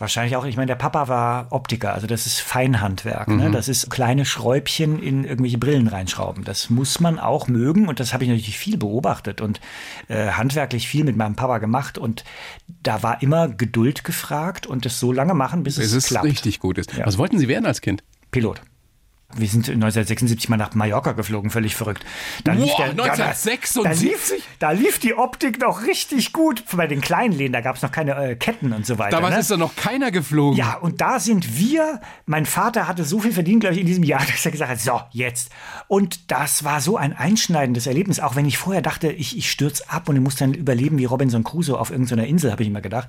Wahrscheinlich 0.00 0.34
auch, 0.34 0.46
ich 0.46 0.56
meine, 0.56 0.68
der 0.68 0.76
Papa 0.76 1.08
war 1.08 1.48
Optiker, 1.50 1.92
also 1.92 2.06
das 2.06 2.24
ist 2.24 2.40
Feinhandwerk. 2.40 3.28
Ne? 3.28 3.34
Mhm. 3.34 3.40
Ne? 3.42 3.50
Das 3.50 3.68
ist 3.68 3.90
kleine 3.90 4.24
Schräubchen 4.24 4.98
in 4.98 5.24
irgendwelche 5.24 5.58
Brillen 5.58 5.88
reinschrauben. 5.88 6.42
Das 6.42 6.70
muss 6.70 7.00
man 7.00 7.18
auch 7.18 7.48
mögen 7.48 7.86
und 7.86 8.00
das 8.00 8.14
habe 8.14 8.24
ich 8.24 8.30
natürlich 8.30 8.56
viel 8.56 8.78
beobachtet 8.78 9.42
und 9.42 9.60
äh, 10.08 10.30
handwerklich 10.30 10.88
viel 10.88 11.04
mit 11.04 11.18
meinem 11.18 11.36
Papa 11.36 11.58
gemacht 11.58 11.98
und 11.98 12.24
da 12.82 13.02
war 13.02 13.20
immer 13.20 13.48
Geduld 13.48 14.02
gefragt 14.02 14.66
und 14.66 14.86
das 14.86 14.98
so 14.98 15.12
lange 15.12 15.34
machen, 15.34 15.64
bis, 15.64 15.76
bis 15.76 15.88
es, 15.88 15.92
es 15.92 16.06
klappt. 16.06 16.24
richtig 16.24 16.60
gut 16.60 16.78
ist. 16.78 16.96
Ja. 16.96 17.04
Was 17.04 17.18
wollten 17.18 17.38
Sie 17.38 17.46
werden 17.46 17.66
als 17.66 17.82
Kind? 17.82 18.02
Pilot. 18.30 18.62
Wir 19.36 19.46
sind 19.46 19.68
1976 19.68 20.48
mal 20.48 20.56
nach 20.56 20.74
Mallorca 20.74 21.12
geflogen, 21.12 21.50
völlig 21.50 21.76
verrückt. 21.76 22.04
Da 22.42 22.52
lief 22.52 22.74
der, 22.76 22.90
1976? 22.90 23.82
Da, 23.84 23.90
lief, 23.92 24.42
da 24.58 24.70
lief 24.72 24.98
die 24.98 25.14
Optik 25.14 25.60
noch 25.60 25.86
richtig 25.86 26.32
gut. 26.32 26.64
Bei 26.72 26.88
den 26.88 27.00
kleinen 27.00 27.32
Läden, 27.32 27.52
da 27.52 27.60
gab 27.60 27.76
es 27.76 27.82
noch 27.82 27.92
keine 27.92 28.16
äh, 28.16 28.34
Ketten 28.34 28.72
und 28.72 28.84
so 28.84 28.98
weiter. 28.98 29.16
Damals 29.16 29.34
ne? 29.34 29.40
ist 29.40 29.50
da 29.52 29.56
noch 29.56 29.76
keiner 29.76 30.10
geflogen. 30.10 30.58
Ja, 30.58 30.74
und 30.74 31.00
da 31.00 31.20
sind 31.20 31.56
wir. 31.56 32.00
Mein 32.26 32.44
Vater 32.44 32.88
hatte 32.88 33.04
so 33.04 33.20
viel 33.20 33.32
verdient, 33.32 33.60
glaube 33.60 33.74
ich, 33.74 33.80
in 33.80 33.86
diesem 33.86 34.02
Jahr, 34.02 34.20
dass 34.26 34.44
er 34.44 34.50
gesagt 34.50 34.70
hat, 34.70 34.80
so, 34.80 35.00
jetzt. 35.12 35.50
Und 35.86 36.32
das 36.32 36.64
war 36.64 36.80
so 36.80 36.96
ein 36.96 37.16
einschneidendes 37.16 37.86
Erlebnis, 37.86 38.18
auch 38.18 38.34
wenn 38.34 38.46
ich 38.46 38.58
vorher 38.58 38.82
dachte, 38.82 39.12
ich, 39.12 39.38
ich 39.38 39.48
stürze 39.48 39.88
ab 39.88 40.08
und 40.08 40.16
ich 40.16 40.22
muss 40.22 40.34
dann 40.36 40.54
überleben 40.54 40.98
wie 40.98 41.04
Robinson 41.04 41.44
Crusoe 41.44 41.78
auf 41.78 41.90
irgendeiner 41.90 42.26
Insel, 42.26 42.50
habe 42.50 42.62
ich 42.62 42.68
immer 42.68 42.80
gedacht. 42.80 43.08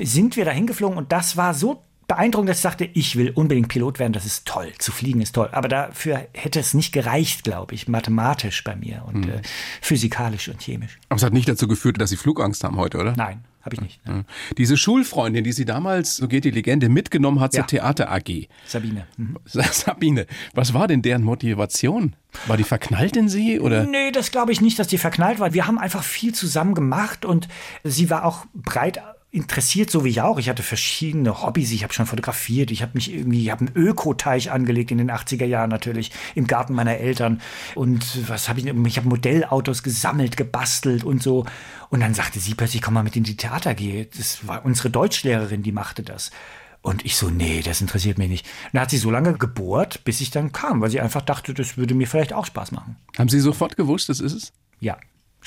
Sind 0.00 0.36
wir 0.36 0.44
da 0.44 0.52
hingeflogen 0.52 0.96
und 0.96 1.10
das 1.10 1.36
war 1.36 1.52
so 1.52 1.82
beeindruckend, 2.08 2.48
dass 2.48 2.58
ich 2.58 2.62
sagte, 2.62 2.84
ich 2.94 3.16
will 3.16 3.30
unbedingt 3.30 3.68
Pilot 3.68 3.98
werden, 3.98 4.14
das 4.14 4.24
ist 4.24 4.46
toll, 4.46 4.72
zu 4.78 4.90
fliegen 4.90 5.20
ist 5.20 5.34
toll. 5.34 5.50
Aber 5.52 5.68
dafür 5.68 6.26
hätte 6.32 6.58
es 6.58 6.74
nicht 6.74 6.92
gereicht, 6.92 7.44
glaube 7.44 7.74
ich, 7.74 7.86
mathematisch 7.86 8.64
bei 8.64 8.74
mir 8.74 9.04
und 9.06 9.26
mhm. 9.26 9.32
äh, 9.32 9.42
physikalisch 9.80 10.48
und 10.48 10.60
chemisch. 10.60 10.98
Aber 11.10 11.18
es 11.18 11.22
hat 11.22 11.34
nicht 11.34 11.48
dazu 11.48 11.68
geführt, 11.68 12.00
dass 12.00 12.10
Sie 12.10 12.16
Flugangst 12.16 12.64
haben 12.64 12.76
heute, 12.76 12.98
oder? 12.98 13.14
Nein. 13.16 13.44
Habe 13.60 13.74
ich 13.74 13.80
nicht. 13.82 14.06
Ne? 14.06 14.24
Diese 14.56 14.78
Schulfreundin, 14.78 15.44
die 15.44 15.52
sie 15.52 15.66
damals, 15.66 16.16
so 16.16 16.26
geht 16.26 16.44
die 16.44 16.50
Legende, 16.50 16.88
mitgenommen 16.88 17.40
hat 17.40 17.52
ja. 17.52 17.60
zur 17.60 17.66
Theater 17.66 18.10
AG. 18.10 18.48
Sabine. 18.64 19.06
Mhm. 19.18 19.36
Sabine. 19.44 20.26
Was 20.54 20.72
war 20.72 20.86
denn 20.86 21.02
deren 21.02 21.22
Motivation? 21.22 22.16
War 22.46 22.56
die 22.56 22.64
verknallt 22.64 23.16
in 23.16 23.28
sie 23.28 23.60
oder? 23.60 23.84
Nee, 23.84 24.10
das 24.10 24.30
glaube 24.30 24.52
ich 24.52 24.62
nicht, 24.62 24.78
dass 24.78 24.86
die 24.86 24.96
verknallt 24.96 25.38
war. 25.38 25.52
Wir 25.52 25.66
haben 25.66 25.78
einfach 25.78 26.02
viel 26.02 26.34
zusammen 26.34 26.74
gemacht 26.74 27.26
und 27.26 27.48
sie 27.84 28.08
war 28.08 28.24
auch 28.24 28.46
breit 28.54 29.02
interessiert, 29.30 29.90
so 29.90 30.04
wie 30.04 30.08
ich 30.08 30.22
auch. 30.22 30.38
Ich 30.38 30.48
hatte 30.48 30.62
verschiedene 30.62 31.42
Hobbys. 31.42 31.70
Ich 31.72 31.82
habe 31.82 31.92
schon 31.92 32.06
fotografiert. 32.06 32.70
Ich 32.70 32.80
habe 32.80 32.92
mich 32.94 33.12
irgendwie, 33.12 33.42
ich 33.42 33.50
habe 33.50 33.66
einen 33.66 33.76
Ökoteich 33.76 34.50
angelegt 34.50 34.90
in 34.90 34.98
den 34.98 35.10
80er 35.10 35.44
Jahren 35.44 35.68
natürlich 35.68 36.12
im 36.34 36.46
Garten 36.46 36.72
meiner 36.72 36.96
Eltern. 36.96 37.42
Und 37.74 38.28
was 38.28 38.48
habe 38.48 38.60
ich? 38.60 38.66
Ich 38.66 38.96
habe 38.96 39.08
Modellautos 39.08 39.82
gesammelt, 39.82 40.36
gebastelt 40.36 41.04
und 41.04 41.22
so. 41.22 41.44
Und 41.90 42.00
dann 42.00 42.14
sagte 42.14 42.40
sie 42.40 42.54
plötzlich, 42.54 42.80
komm 42.80 42.94
mal 42.94 43.02
mit 43.02 43.16
in 43.16 43.24
die 43.24 43.36
Theater 43.36 43.74
gehe. 43.74 44.06
Das 44.06 44.46
war 44.46 44.64
unsere 44.64 44.88
Deutschlehrerin, 44.88 45.62
die 45.62 45.72
machte 45.72 46.02
das. 46.02 46.30
Und 46.80 47.04
ich 47.04 47.16
so, 47.16 47.28
nee, 47.28 47.60
das 47.60 47.82
interessiert 47.82 48.16
mich 48.16 48.30
nicht. 48.30 48.46
Und 48.46 48.74
dann 48.74 48.82
hat 48.82 48.90
sie 48.90 48.98
so 48.98 49.10
lange 49.10 49.34
gebohrt, 49.34 50.04
bis 50.04 50.22
ich 50.22 50.30
dann 50.30 50.52
kam, 50.52 50.80
weil 50.80 50.90
sie 50.90 51.00
einfach 51.00 51.22
dachte, 51.22 51.52
das 51.52 51.76
würde 51.76 51.94
mir 51.94 52.06
vielleicht 52.06 52.32
auch 52.32 52.46
Spaß 52.46 52.72
machen. 52.72 52.96
Haben 53.18 53.28
Sie 53.28 53.40
sofort 53.40 53.76
gewusst, 53.76 54.08
das 54.08 54.20
ist 54.20 54.32
es? 54.32 54.52
Ja. 54.80 54.96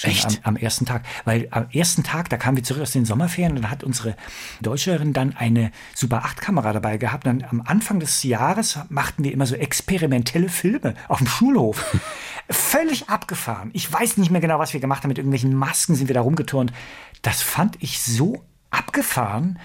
Echt? 0.01 0.39
Am, 0.43 0.55
am, 0.55 0.57
ersten 0.57 0.85
Tag. 0.85 1.03
Weil 1.25 1.47
am 1.51 1.67
ersten 1.71 2.03
Tag, 2.03 2.29
da 2.29 2.37
kamen 2.37 2.57
wir 2.57 2.63
zurück 2.63 2.81
aus 2.81 2.91
den 2.91 3.05
Sommerferien 3.05 3.55
und 3.55 3.63
dann 3.63 3.71
hat 3.71 3.83
unsere 3.83 4.15
Deutscherin 4.61 5.13
dann 5.13 5.35
eine 5.35 5.71
Super 5.93 6.23
8-Kamera 6.25 6.73
dabei 6.73 6.97
gehabt. 6.97 7.27
Und 7.27 7.43
am 7.43 7.61
Anfang 7.61 7.99
des 7.99 8.23
Jahres 8.23 8.79
machten 8.89 9.23
wir 9.23 9.31
immer 9.31 9.45
so 9.45 9.55
experimentelle 9.55 10.49
Filme 10.49 10.95
auf 11.07 11.19
dem 11.19 11.27
Schulhof. 11.27 11.95
Völlig 12.49 13.09
abgefahren. 13.09 13.69
Ich 13.73 13.91
weiß 13.91 14.17
nicht 14.17 14.31
mehr 14.31 14.41
genau, 14.41 14.59
was 14.59 14.73
wir 14.73 14.79
gemacht 14.79 15.03
haben. 15.03 15.09
Mit 15.09 15.17
irgendwelchen 15.17 15.53
Masken 15.53 15.95
sind 15.95 16.07
wir 16.07 16.15
da 16.15 16.21
rumgeturnt. 16.21 16.73
Das 17.21 17.41
fand 17.41 17.77
ich 17.81 18.01
so 18.01 18.43
abgefahren, 18.71 19.59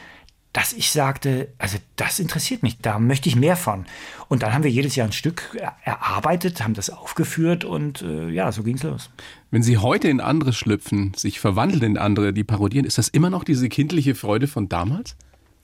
dass 0.57 0.73
ich 0.73 0.91
sagte, 0.91 1.49
also 1.59 1.77
das 1.97 2.19
interessiert 2.19 2.63
mich, 2.63 2.79
da 2.79 2.99
möchte 2.99 3.29
ich 3.29 3.37
mehr 3.37 3.57
von. 3.57 3.85
Und 4.29 4.43
dann 4.43 4.55
haben 4.55 4.65
wir 4.65 4.71
jedes 4.71 4.97
Jahr 4.97 5.07
ein 5.07 5.13
Stück 5.13 5.55
erarbeitet, 5.85 6.65
haben 6.65 6.73
das 6.73 6.89
aufgeführt 6.89 7.67
und 7.67 8.01
äh, 8.01 8.31
ja, 8.31 8.51
so 8.51 8.63
ging 8.63 8.77
es 8.77 8.83
los. 8.83 9.11
Wenn 9.51 9.63
Sie 9.63 9.77
heute 9.77 10.09
in 10.09 10.19
andere 10.19 10.55
schlüpfen, 10.55 11.13
sich 11.15 11.41
verwandeln 11.41 11.83
in 11.83 11.99
andere, 11.99 12.33
die 12.33 12.43
parodieren, 12.43 12.87
ist 12.87 12.97
das 12.97 13.09
immer 13.09 13.29
noch 13.29 13.45
diese 13.45 13.69
kindliche 13.69 14.15
Freude 14.15 14.47
von 14.47 14.71
damals? 14.71 15.15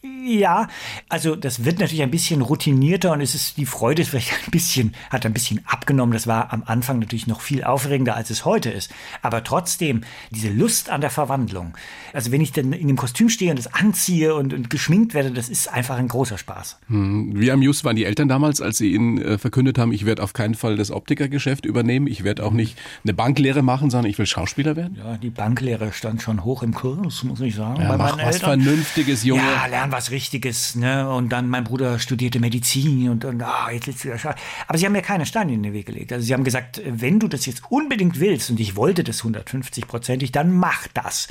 Ja, 0.05 0.67
also 1.09 1.37
das 1.37 1.65
wird 1.65 1.79
natürlich 1.79 2.03
ein 2.03 2.11
bisschen 2.11 2.43
routinierter 2.43 3.13
und 3.13 3.21
es 3.21 3.37
ist 3.37 3.57
die 3.57 3.67
Freude 3.67 4.05
vielleicht 4.05 4.33
ein 4.33 4.51
bisschen, 4.51 4.95
hat 5.11 5.25
ein 5.25 5.33
bisschen 5.33 5.61
abgenommen. 5.65 6.13
Das 6.13 6.27
war 6.27 6.53
am 6.53 6.65
Anfang 6.67 6.99
natürlich 6.99 7.29
noch 7.29 7.41
viel 7.41 7.63
aufregender, 7.63 8.17
als 8.17 8.31
es 8.31 8.45
heute 8.45 8.71
ist. 8.71 8.91
Aber 9.23 9.45
trotzdem, 9.45 10.03
diese 10.31 10.51
Lust 10.51 10.91
an 10.91 11.03
der 11.03 11.11
Verwandlung. 11.11 11.77
Also 12.13 12.33
wenn 12.33 12.41
ich 12.41 12.51
dann 12.51 12.73
in 12.73 12.89
dem 12.89 12.97
Kostüm 12.97 13.29
stehe 13.29 13.51
und 13.51 13.59
das 13.59 13.73
anziehe 13.73 14.35
und, 14.35 14.53
und 14.53 14.71
geschminkt 14.71 15.15
werde, 15.15 15.31
das 15.31 15.49
ist 15.49 15.73
einfach 15.73 15.97
ein 15.99 16.09
großer 16.09 16.37
Spaß. 16.37 16.79
Hm. 16.89 17.39
Wie 17.39 17.53
amused 17.53 17.85
waren 17.85 17.95
die 17.95 18.05
Eltern 18.05 18.27
damals, 18.27 18.61
als 18.61 18.79
sie 18.79 18.93
ihnen 18.93 19.23
äh, 19.23 19.39
verkündet 19.39 19.79
haben, 19.79 19.93
ich 19.93 20.05
werde 20.05 20.25
auf 20.25 20.33
keinen 20.33 20.55
Fall 20.57 20.75
das 20.75 20.91
Optikergeschäft 20.91 21.65
übernehmen, 21.65 22.09
ich 22.09 22.25
werde 22.25 22.45
auch 22.45 22.53
nicht 22.53 22.77
eine 23.05 23.15
Banklehre 23.15 23.63
machen, 23.63 23.89
sondern 23.91 24.11
ich 24.11 24.19
will 24.19 24.27
Schauspieler 24.27 24.75
werden? 24.75 24.99
Ja, 24.99 25.17
die 25.17 25.31
Banklehre 25.31 25.93
stand 25.93 26.23
schon 26.23 26.43
hoch 26.45 26.65
im 26.65 26.75
Kurs, 26.75 27.23
muss 27.23 27.41
ich 27.41 27.55
sagen. 27.55 27.81
Ja, 27.81 27.97
mach 27.97 28.19
was 28.19 28.35
Eltern. 28.35 28.63
Vernünftiges, 28.63 29.23
Junge. 29.23 29.43
Ja, 29.43 29.67
lern 29.67 29.92
was 29.93 30.11
Richtiges, 30.11 30.75
ne? 30.75 31.09
Und 31.09 31.29
dann 31.29 31.49
mein 31.49 31.65
Bruder 31.65 31.99
studierte 31.99 32.41
Medizin 32.41 33.09
und, 33.11 33.25
und 33.25 33.43
ah, 33.43 33.71
jetzt 33.71 33.85
sitzt 33.85 34.05
wieder 34.05 34.19
Scheiße. 34.19 34.39
Aber 34.67 34.79
sie 34.79 34.87
haben 34.87 34.93
mir 34.93 35.03
keine 35.03 35.27
Steine 35.27 35.53
in 35.53 35.63
den 35.63 35.73
Weg 35.73 35.87
gelegt. 35.87 36.13
Also 36.13 36.27
sie 36.27 36.35
haben 36.35 36.45
gesagt, 36.45 36.81
wenn 36.85 37.21
du 37.21 37.29
das 37.29 37.47
jetzt 37.47 37.63
unbedingt 37.71 38.19
willst, 38.19 38.51
und 38.51 38.59
ich 38.59 38.75
wollte 38.75 39.05
das 39.05 39.23
150-prozentig, 39.23 40.33
dann 40.33 40.53
mach 40.53 40.89
das. 40.89 41.29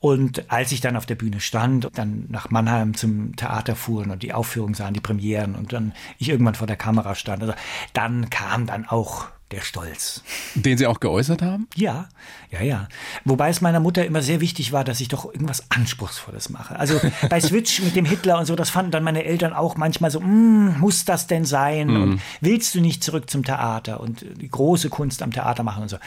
Und 0.00 0.50
als 0.50 0.72
ich 0.72 0.80
dann 0.80 0.96
auf 0.96 1.06
der 1.06 1.14
Bühne 1.14 1.40
stand, 1.40 1.88
dann 1.94 2.24
nach 2.28 2.50
Mannheim 2.50 2.94
zum 2.94 3.36
Theater 3.36 3.76
fuhren 3.76 4.10
und 4.10 4.22
die 4.22 4.32
Aufführungen 4.32 4.74
sahen, 4.74 4.94
die 4.94 5.00
Premieren 5.00 5.54
und 5.54 5.72
dann 5.72 5.92
ich 6.18 6.28
irgendwann 6.28 6.54
vor 6.54 6.66
der 6.66 6.76
Kamera 6.76 7.14
stand, 7.14 7.42
also 7.42 7.54
dann 7.92 8.30
kam 8.30 8.66
dann 8.66 8.86
auch 8.86 9.28
der 9.50 9.62
Stolz. 9.62 10.22
Den 10.54 10.78
Sie 10.78 10.86
auch 10.86 11.00
geäußert 11.00 11.42
haben? 11.42 11.68
Ja, 11.74 12.08
ja, 12.50 12.62
ja. 12.62 12.88
Wobei 13.24 13.48
es 13.48 13.60
meiner 13.60 13.80
Mutter 13.80 14.04
immer 14.04 14.22
sehr 14.22 14.40
wichtig 14.40 14.72
war, 14.72 14.84
dass 14.84 15.00
ich 15.00 15.08
doch 15.08 15.24
irgendwas 15.24 15.64
Anspruchsvolles 15.70 16.50
mache. 16.50 16.78
Also 16.78 17.00
bei 17.28 17.40
Switch 17.40 17.80
mit 17.82 17.96
dem 17.96 18.04
Hitler 18.04 18.38
und 18.38 18.46
so, 18.46 18.54
das 18.54 18.70
fanden 18.70 18.92
dann 18.92 19.02
meine 19.02 19.24
Eltern 19.24 19.52
auch 19.52 19.76
manchmal 19.76 20.10
so, 20.10 20.20
mm, 20.20 20.78
muss 20.78 21.04
das 21.04 21.26
denn 21.26 21.44
sein? 21.44 21.88
Mhm. 21.88 22.02
Und 22.02 22.22
willst 22.40 22.74
du 22.74 22.80
nicht 22.80 23.02
zurück 23.02 23.28
zum 23.28 23.44
Theater 23.44 24.00
und 24.00 24.24
die 24.40 24.48
große 24.48 24.88
Kunst 24.88 25.22
am 25.22 25.32
Theater 25.32 25.62
machen 25.62 25.82
und 25.82 25.88
so. 25.88 25.98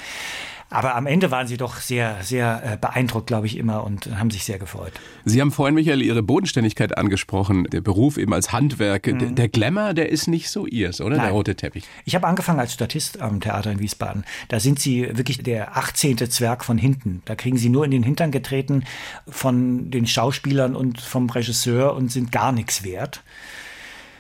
Aber 0.74 0.96
am 0.96 1.06
Ende 1.06 1.30
waren 1.30 1.48
sie 1.48 1.58
doch 1.58 1.78
sehr, 1.78 2.18
sehr 2.24 2.62
äh, 2.64 2.78
beeindruckt, 2.78 3.28
glaube 3.28 3.46
ich, 3.46 3.58
immer 3.58 3.84
und 3.84 4.18
haben 4.18 4.32
sich 4.32 4.44
sehr 4.44 4.58
gefreut. 4.58 4.94
Sie 5.24 5.40
haben 5.40 5.52
vorhin, 5.52 5.76
Michael, 5.76 6.02
Ihre 6.02 6.24
Bodenständigkeit 6.24 6.98
angesprochen. 6.98 7.66
Der 7.66 7.82
Beruf 7.82 8.18
eben 8.18 8.34
als 8.34 8.52
Handwerk. 8.52 9.06
Mhm. 9.06 9.20
Der, 9.20 9.30
der, 9.30 9.50
Glamour, 9.50 9.94
der 9.94 10.10
ist 10.10 10.28
nicht 10.28 10.50
so 10.50 10.66
ihrs, 10.66 11.00
oder? 11.00 11.18
Nein. 11.18 11.26
Der 11.26 11.32
rote 11.32 11.56
Teppich. 11.56 11.84
Ich 12.06 12.16
habe 12.16 12.26
angefangen 12.26 12.60
als 12.60 12.74
Statist 12.74 13.22
am 13.22 13.40
Theater 13.40 13.72
in 13.72 13.80
Wiesbaden. 13.80 14.26
Da 14.48 14.60
sind 14.60 14.80
Sie 14.80 15.08
wirklich 15.16 15.44
der 15.44 15.78
18. 15.78 16.18
Zwerg 16.32 16.66
von 16.66 16.80
hinten. 16.80 17.22
Da 17.26 17.36
kriegen 17.36 17.58
Sie 17.58 17.70
nur 17.70 17.86
in 17.86 17.92
den 17.92 18.04
Hintern 18.04 18.32
getreten 18.32 18.84
von 19.28 19.92
den 19.92 20.08
Schauspielern 20.08 20.76
und 20.76 21.00
vom 21.00 21.30
Regisseur 21.30 21.94
und 21.94 22.12
sind 22.12 22.32
gar 22.32 22.52
nichts 22.52 22.84
wert. 22.84 23.24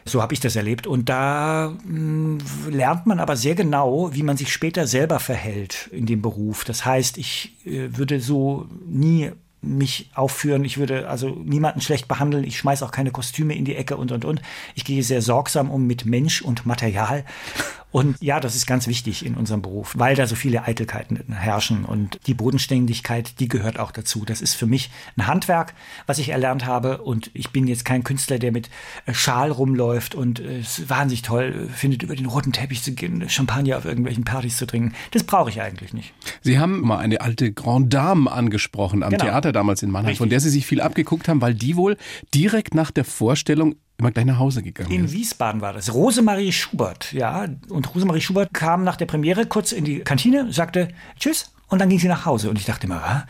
So 0.05 0.21
habe 0.21 0.33
ich 0.33 0.39
das 0.39 0.55
erlebt. 0.55 0.87
Und 0.87 1.09
da 1.09 1.73
mh, 1.85 1.85
hm, 1.85 2.39
lernt 2.69 3.05
man 3.05 3.19
aber 3.19 3.35
sehr 3.35 3.55
genau, 3.55 4.13
wie 4.13 4.23
man 4.23 4.37
sich 4.37 4.51
später 4.51 4.87
selber 4.87 5.19
verhält 5.19 5.89
in 5.91 6.05
dem 6.05 6.21
Beruf. 6.21 6.65
Das 6.65 6.85
heißt, 6.85 7.17
ich 7.17 7.57
äh, 7.65 7.89
würde 7.97 8.19
so 8.19 8.67
nie 8.85 9.31
mich 9.63 10.09
aufführen. 10.13 10.65
Ich 10.65 10.77
würde 10.77 11.07
also 11.07 11.29
niemanden 11.29 11.81
schlecht 11.81 12.07
behandeln. 12.07 12.43
Ich 12.43 12.57
schmeiße 12.57 12.85
auch 12.85 12.91
keine 12.91 13.11
Kostüme 13.11 13.55
in 13.55 13.65
die 13.65 13.75
Ecke 13.75 13.97
und, 13.97 14.11
und, 14.11 14.25
und. 14.25 14.41
Ich 14.75 14.83
gehe 14.83 15.01
sehr 15.03 15.21
sorgsam 15.21 15.71
um 15.71 15.87
mit 15.87 16.05
Mensch 16.05 16.41
und 16.41 16.65
Material. 16.65 17.23
Und 17.93 18.17
ja, 18.21 18.39
das 18.39 18.55
ist 18.55 18.65
ganz 18.65 18.87
wichtig 18.87 19.23
in 19.23 19.35
unserem 19.35 19.61
Beruf, 19.61 19.93
weil 19.95 20.15
da 20.15 20.25
so 20.25 20.33
viele 20.33 20.63
Eitelkeiten 20.63 21.31
herrschen. 21.31 21.85
Und 21.85 22.19
die 22.25 22.33
Bodenständigkeit, 22.33 23.39
die 23.39 23.47
gehört 23.47 23.77
auch 23.77 23.91
dazu. 23.91 24.25
Das 24.25 24.41
ist 24.41 24.55
für 24.55 24.65
mich 24.65 24.89
ein 25.15 25.27
Handwerk, 25.27 25.75
was 26.07 26.17
ich 26.17 26.29
erlernt 26.29 26.65
habe. 26.65 27.03
Und 27.03 27.29
ich 27.35 27.51
bin 27.51 27.67
jetzt 27.67 27.85
kein 27.85 28.03
Künstler, 28.03 28.39
der 28.39 28.51
mit 28.51 28.71
äh, 29.05 29.13
Schal 29.13 29.51
rumläuft 29.51 30.15
und 30.15 30.39
äh, 30.39 30.61
es 30.61 30.89
wahnsinnig 30.89 31.21
toll 31.21 31.69
findet, 31.71 32.01
über 32.01 32.15
den 32.15 32.25
roten 32.25 32.51
Teppich 32.51 32.81
zu 32.81 32.93
gehen, 32.93 33.29
Champagner 33.29 33.77
auf 33.77 33.85
irgendwelchen 33.85 34.23
Partys 34.23 34.57
zu 34.57 34.65
trinken. 34.65 34.95
Das 35.11 35.23
brauche 35.23 35.51
ich 35.51 35.61
eigentlich 35.61 35.93
nicht. 35.93 36.15
Sie 36.41 36.57
haben 36.57 36.81
mal 36.81 36.97
eine 36.97 37.21
alte 37.21 37.53
Grande 37.53 37.89
Dame 37.89 38.31
angesprochen 38.31 39.03
am 39.03 39.11
genau. 39.11 39.25
Theater 39.25 39.51
damals 39.51 39.83
in 39.83 39.91
Mannheim, 39.91 40.07
Richtig. 40.07 40.17
von 40.17 40.29
der 40.29 40.39
Sie 40.39 40.49
sich 40.49 40.65
viel 40.65 40.81
abgeguckt 40.81 41.27
haben, 41.27 41.41
weil 41.41 41.53
die 41.53 41.75
wohl 41.75 41.97
direkt 42.33 42.73
nach 42.73 42.89
der 42.89 43.05
Vorstellung 43.05 43.75
immer 44.03 44.11
gleich 44.11 44.25
nach 44.25 44.39
Hause 44.39 44.61
gegangen 44.61 44.91
In 44.91 45.05
ist. 45.05 45.13
Wiesbaden 45.13 45.61
war 45.61 45.73
das. 45.73 45.93
Rosemarie 45.93 46.51
Schubert, 46.51 47.13
ja. 47.13 47.45
Und 47.69 47.95
Rosemarie 47.95 48.21
Schubert 48.21 48.53
kam 48.53 48.83
nach 48.83 48.97
der 48.97 49.05
Premiere 49.05 49.45
kurz 49.45 49.71
in 49.71 49.85
die 49.85 49.99
Kantine, 49.99 50.51
sagte 50.51 50.89
Tschüss 51.17 51.53
und 51.69 51.79
dann 51.79 51.89
ging 51.89 51.99
sie 51.99 52.09
nach 52.09 52.25
Hause. 52.25 52.49
Und 52.49 52.59
ich 52.59 52.65
dachte 52.65 52.85
immer, 52.85 53.25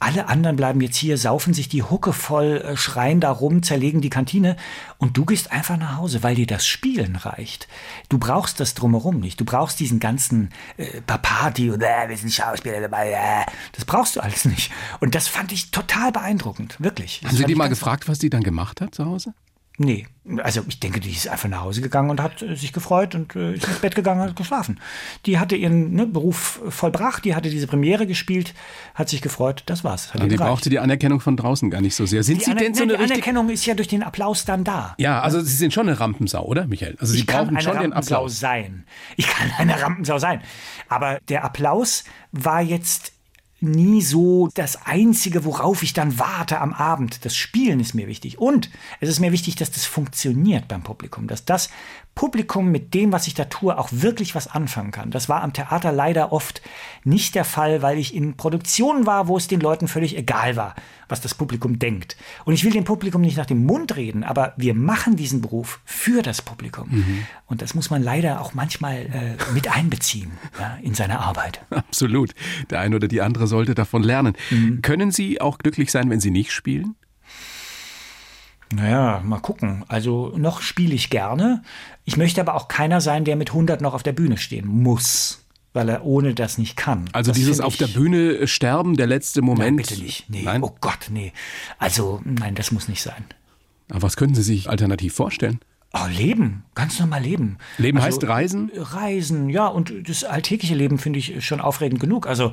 alle 0.00 0.28
anderen 0.28 0.56
bleiben 0.56 0.80
jetzt 0.80 0.96
hier, 0.96 1.18
saufen 1.18 1.54
sich 1.54 1.68
die 1.68 1.82
Hucke 1.82 2.12
voll, 2.12 2.62
äh, 2.64 2.76
schreien 2.76 3.20
da 3.20 3.30
rum, 3.30 3.62
zerlegen 3.62 4.00
die 4.00 4.10
Kantine 4.10 4.56
und 4.98 5.16
du 5.16 5.24
gehst 5.24 5.50
einfach 5.50 5.76
nach 5.76 5.96
Hause, 5.96 6.22
weil 6.22 6.36
dir 6.36 6.46
das 6.46 6.66
Spielen 6.66 7.16
reicht. 7.16 7.68
Du 8.08 8.18
brauchst 8.18 8.60
das 8.60 8.74
drumherum 8.74 9.18
nicht. 9.18 9.40
Du 9.40 9.44
brauchst 9.44 9.80
diesen 9.80 9.98
ganzen 9.98 10.50
äh, 10.76 11.00
Party 11.02 11.70
und 11.70 11.82
äh, 11.82 12.08
wir 12.08 12.16
sind 12.16 12.32
Schauspieler 12.32 12.80
dabei. 12.80 13.10
Äh, 13.10 13.50
das 13.72 13.84
brauchst 13.84 14.16
du 14.16 14.20
alles 14.20 14.44
nicht. 14.44 14.70
Und 15.00 15.14
das 15.14 15.26
fand 15.26 15.50
ich 15.52 15.70
total 15.70 16.12
beeindruckend, 16.12 16.76
wirklich. 16.78 17.20
Das 17.22 17.30
Haben 17.30 17.38
Sie 17.38 17.44
die 17.44 17.54
mal 17.56 17.68
gefragt, 17.68 18.08
was 18.08 18.18
die 18.18 18.30
dann 18.30 18.42
gemacht 18.42 18.80
hat 18.80 18.94
zu 18.94 19.04
Hause? 19.04 19.34
Nee, 19.80 20.06
also 20.42 20.62
ich 20.68 20.80
denke, 20.80 20.98
die 20.98 21.10
ist 21.10 21.28
einfach 21.28 21.48
nach 21.48 21.62
Hause 21.62 21.80
gegangen 21.80 22.10
und 22.10 22.20
hat 22.20 22.42
äh, 22.42 22.56
sich 22.56 22.72
gefreut 22.72 23.14
und 23.14 23.34
äh, 23.36 23.54
ist 23.54 23.66
ins 23.66 23.78
Bett 23.78 23.94
gegangen 23.94 24.20
und 24.20 24.28
hat 24.28 24.36
geschlafen. 24.36 24.80
Die 25.24 25.38
hatte 25.38 25.54
ihren 25.56 25.94
ne, 25.94 26.06
Beruf 26.06 26.60
vollbracht, 26.68 27.24
die 27.24 27.34
hatte 27.34 27.48
diese 27.48 27.66
Premiere 27.68 28.06
gespielt, 28.06 28.54
hat 28.94 29.08
sich 29.08 29.22
gefreut, 29.22 29.62
das 29.66 29.84
war's. 29.84 30.12
Hat 30.12 30.30
die 30.30 30.36
brauchte 30.36 30.68
die 30.68 30.80
Anerkennung 30.80 31.20
von 31.20 31.36
draußen 31.36 31.70
gar 31.70 31.80
nicht 31.80 31.94
so 31.94 32.06
sehr. 32.06 32.24
Sind 32.24 32.40
die 32.40 32.44
Sie 32.44 32.54
denn 32.54 32.74
so 32.74 32.82
eine 32.82 32.96
Die 32.96 33.04
Anerkennung 33.04 33.48
ist 33.50 33.64
ja 33.66 33.74
durch 33.74 33.88
den 33.88 34.02
Applaus 34.02 34.44
dann 34.44 34.64
da. 34.64 34.94
Ja, 34.98 35.20
also 35.20 35.40
Sie 35.40 35.54
sind 35.54 35.72
schon 35.72 35.88
eine 35.88 35.98
Rampensau, 35.98 36.44
oder 36.44 36.66
Michael? 36.66 36.96
Also 36.98 37.12
Sie 37.12 37.20
ich 37.20 37.26
brauchen 37.26 37.54
kann 37.54 37.60
schon 37.60 37.78
den 37.78 37.92
Applaus 37.92 38.40
sein. 38.40 38.84
Ich 39.16 39.28
kann 39.28 39.50
eine 39.58 39.80
Rampensau 39.80 40.18
sein. 40.18 40.42
Aber 40.88 41.20
der 41.28 41.44
Applaus 41.44 42.02
war 42.32 42.60
jetzt 42.60 43.12
nie 43.60 44.02
so 44.02 44.48
das 44.54 44.86
Einzige, 44.86 45.44
worauf 45.44 45.82
ich 45.82 45.92
dann 45.92 46.18
warte 46.18 46.60
am 46.60 46.72
Abend. 46.72 47.24
Das 47.24 47.34
Spielen 47.34 47.80
ist 47.80 47.94
mir 47.94 48.06
wichtig. 48.06 48.38
Und 48.38 48.70
es 49.00 49.08
ist 49.08 49.20
mir 49.20 49.32
wichtig, 49.32 49.56
dass 49.56 49.70
das 49.70 49.84
funktioniert 49.84 50.68
beim 50.68 50.82
Publikum, 50.82 51.26
dass 51.26 51.44
das 51.44 51.70
Publikum 52.18 52.72
mit 52.72 52.94
dem, 52.94 53.12
was 53.12 53.28
ich 53.28 53.34
da 53.34 53.44
tue, 53.44 53.78
auch 53.78 53.90
wirklich 53.92 54.34
was 54.34 54.48
anfangen 54.48 54.90
kann. 54.90 55.12
Das 55.12 55.28
war 55.28 55.40
am 55.40 55.52
Theater 55.52 55.92
leider 55.92 56.32
oft 56.32 56.62
nicht 57.04 57.36
der 57.36 57.44
Fall, 57.44 57.80
weil 57.80 57.96
ich 57.96 58.12
in 58.12 58.36
Produktionen 58.36 59.06
war, 59.06 59.28
wo 59.28 59.36
es 59.36 59.46
den 59.46 59.60
Leuten 59.60 59.86
völlig 59.86 60.16
egal 60.16 60.56
war, 60.56 60.74
was 61.08 61.20
das 61.20 61.36
Publikum 61.36 61.78
denkt. 61.78 62.16
Und 62.44 62.54
ich 62.54 62.64
will 62.64 62.72
dem 62.72 62.82
Publikum 62.82 63.20
nicht 63.20 63.36
nach 63.36 63.46
dem 63.46 63.64
Mund 63.64 63.94
reden, 63.94 64.24
aber 64.24 64.52
wir 64.56 64.74
machen 64.74 65.14
diesen 65.14 65.42
Beruf 65.42 65.78
für 65.84 66.22
das 66.22 66.42
Publikum. 66.42 66.88
Mhm. 66.90 67.26
Und 67.46 67.62
das 67.62 67.76
muss 67.76 67.88
man 67.88 68.02
leider 68.02 68.40
auch 68.40 68.52
manchmal 68.52 68.96
äh, 68.96 69.54
mit 69.54 69.72
einbeziehen 69.72 70.32
ja, 70.58 70.76
in 70.82 70.94
seine 70.94 71.20
Arbeit. 71.20 71.60
Absolut. 71.70 72.34
Der 72.70 72.80
eine 72.80 72.96
oder 72.96 73.06
die 73.06 73.20
andere 73.20 73.46
sollte 73.46 73.76
davon 73.76 74.02
lernen. 74.02 74.34
Mhm. 74.50 74.82
Können 74.82 75.12
Sie 75.12 75.40
auch 75.40 75.58
glücklich 75.58 75.92
sein, 75.92 76.10
wenn 76.10 76.18
Sie 76.18 76.32
nicht 76.32 76.50
spielen? 76.50 76.96
Naja, 78.72 79.22
mal 79.24 79.40
gucken. 79.40 79.84
Also 79.88 80.32
noch 80.36 80.60
spiele 80.60 80.94
ich 80.94 81.10
gerne. 81.10 81.62
Ich 82.04 82.16
möchte 82.16 82.40
aber 82.40 82.54
auch 82.54 82.68
keiner 82.68 83.00
sein, 83.00 83.24
der 83.24 83.36
mit 83.36 83.50
100 83.50 83.80
noch 83.80 83.94
auf 83.94 84.02
der 84.02 84.12
Bühne 84.12 84.36
stehen 84.36 84.66
muss. 84.66 85.44
weil 85.74 85.88
er 85.90 86.04
ohne 86.04 86.34
das 86.34 86.58
nicht 86.58 86.76
kann. 86.76 87.08
Also 87.12 87.30
das 87.30 87.38
dieses 87.38 87.60
auf 87.60 87.76
der 87.76 87.86
Bühne 87.88 88.48
sterben, 88.48 88.96
der 88.96 89.06
letzte 89.06 89.42
Moment. 89.42 89.76
Nein, 89.76 89.76
bitte 89.76 90.00
nicht. 90.02 90.28
Nee. 90.28 90.42
Nein? 90.42 90.62
Oh 90.62 90.74
Gott, 90.80 91.08
nee. 91.10 91.32
Also, 91.78 92.20
nein, 92.24 92.54
das 92.54 92.72
muss 92.72 92.88
nicht 92.88 93.02
sein. 93.02 93.24
Aber 93.90 94.02
was 94.02 94.16
könnten 94.16 94.34
Sie 94.34 94.42
sich 94.42 94.68
alternativ 94.68 95.14
vorstellen? 95.14 95.60
Oh, 95.92 96.06
leben, 96.10 96.64
ganz 96.78 97.00
normal 97.00 97.22
leben. 97.22 97.58
Leben 97.76 97.98
also, 97.98 98.06
heißt 98.06 98.28
Reisen? 98.28 98.70
Reisen, 98.72 99.50
ja. 99.50 99.66
Und 99.66 99.92
das 100.08 100.22
alltägliche 100.22 100.76
Leben 100.76 100.98
finde 100.98 101.18
ich 101.18 101.44
schon 101.44 101.60
aufregend 101.60 101.98
genug. 101.98 102.28
Also 102.28 102.52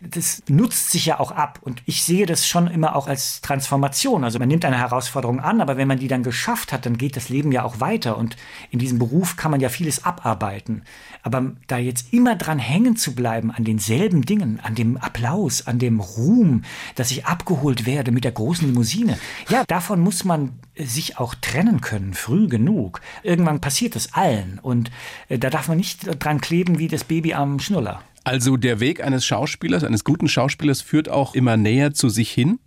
das 0.00 0.42
nutzt 0.48 0.90
sich 0.92 1.04
ja 1.04 1.20
auch 1.20 1.30
ab. 1.30 1.58
Und 1.60 1.82
ich 1.84 2.02
sehe 2.02 2.24
das 2.24 2.46
schon 2.46 2.68
immer 2.68 2.96
auch 2.96 3.06
als 3.06 3.42
Transformation. 3.42 4.24
Also 4.24 4.38
man 4.38 4.48
nimmt 4.48 4.64
eine 4.64 4.78
Herausforderung 4.78 5.40
an, 5.40 5.60
aber 5.60 5.76
wenn 5.76 5.88
man 5.88 5.98
die 5.98 6.08
dann 6.08 6.22
geschafft 6.22 6.72
hat, 6.72 6.86
dann 6.86 6.96
geht 6.96 7.16
das 7.16 7.28
Leben 7.28 7.52
ja 7.52 7.64
auch 7.64 7.78
weiter. 7.78 8.16
Und 8.16 8.36
in 8.70 8.78
diesem 8.78 8.98
Beruf 8.98 9.36
kann 9.36 9.50
man 9.50 9.60
ja 9.60 9.68
vieles 9.68 10.06
abarbeiten. 10.06 10.82
Aber 11.22 11.52
da 11.66 11.76
jetzt 11.76 12.14
immer 12.14 12.34
dran 12.34 12.58
hängen 12.58 12.96
zu 12.96 13.14
bleiben 13.14 13.50
an 13.50 13.64
denselben 13.64 14.22
Dingen, 14.22 14.58
an 14.62 14.74
dem 14.74 14.96
Applaus, 14.96 15.66
an 15.66 15.78
dem 15.78 16.00
Ruhm, 16.00 16.62
dass 16.94 17.10
ich 17.10 17.26
abgeholt 17.26 17.84
werde 17.84 18.10
mit 18.10 18.24
der 18.24 18.32
großen 18.32 18.66
Limousine, 18.66 19.18
ja, 19.50 19.64
davon 19.66 20.00
muss 20.00 20.24
man 20.24 20.52
sich 20.78 21.18
auch 21.18 21.34
trennen 21.34 21.80
können, 21.80 22.14
früh 22.14 22.48
genug. 22.48 23.00
Irgendwann 23.22 23.60
passiert 23.66 23.96
es 23.96 24.12
allen 24.12 24.60
und 24.62 24.92
äh, 25.28 25.40
da 25.40 25.50
darf 25.50 25.66
man 25.66 25.76
nicht 25.76 26.06
dran 26.22 26.40
kleben 26.40 26.78
wie 26.78 26.86
das 26.86 27.02
Baby 27.02 27.34
am 27.34 27.58
Schnuller. 27.58 28.00
Also 28.22 28.56
der 28.56 28.78
Weg 28.78 29.02
eines 29.02 29.26
Schauspielers, 29.26 29.82
eines 29.82 30.04
guten 30.04 30.28
Schauspielers 30.28 30.82
führt 30.82 31.08
auch 31.08 31.34
immer 31.34 31.56
näher 31.56 31.92
zu 31.92 32.08
sich 32.08 32.30
hin? 32.30 32.60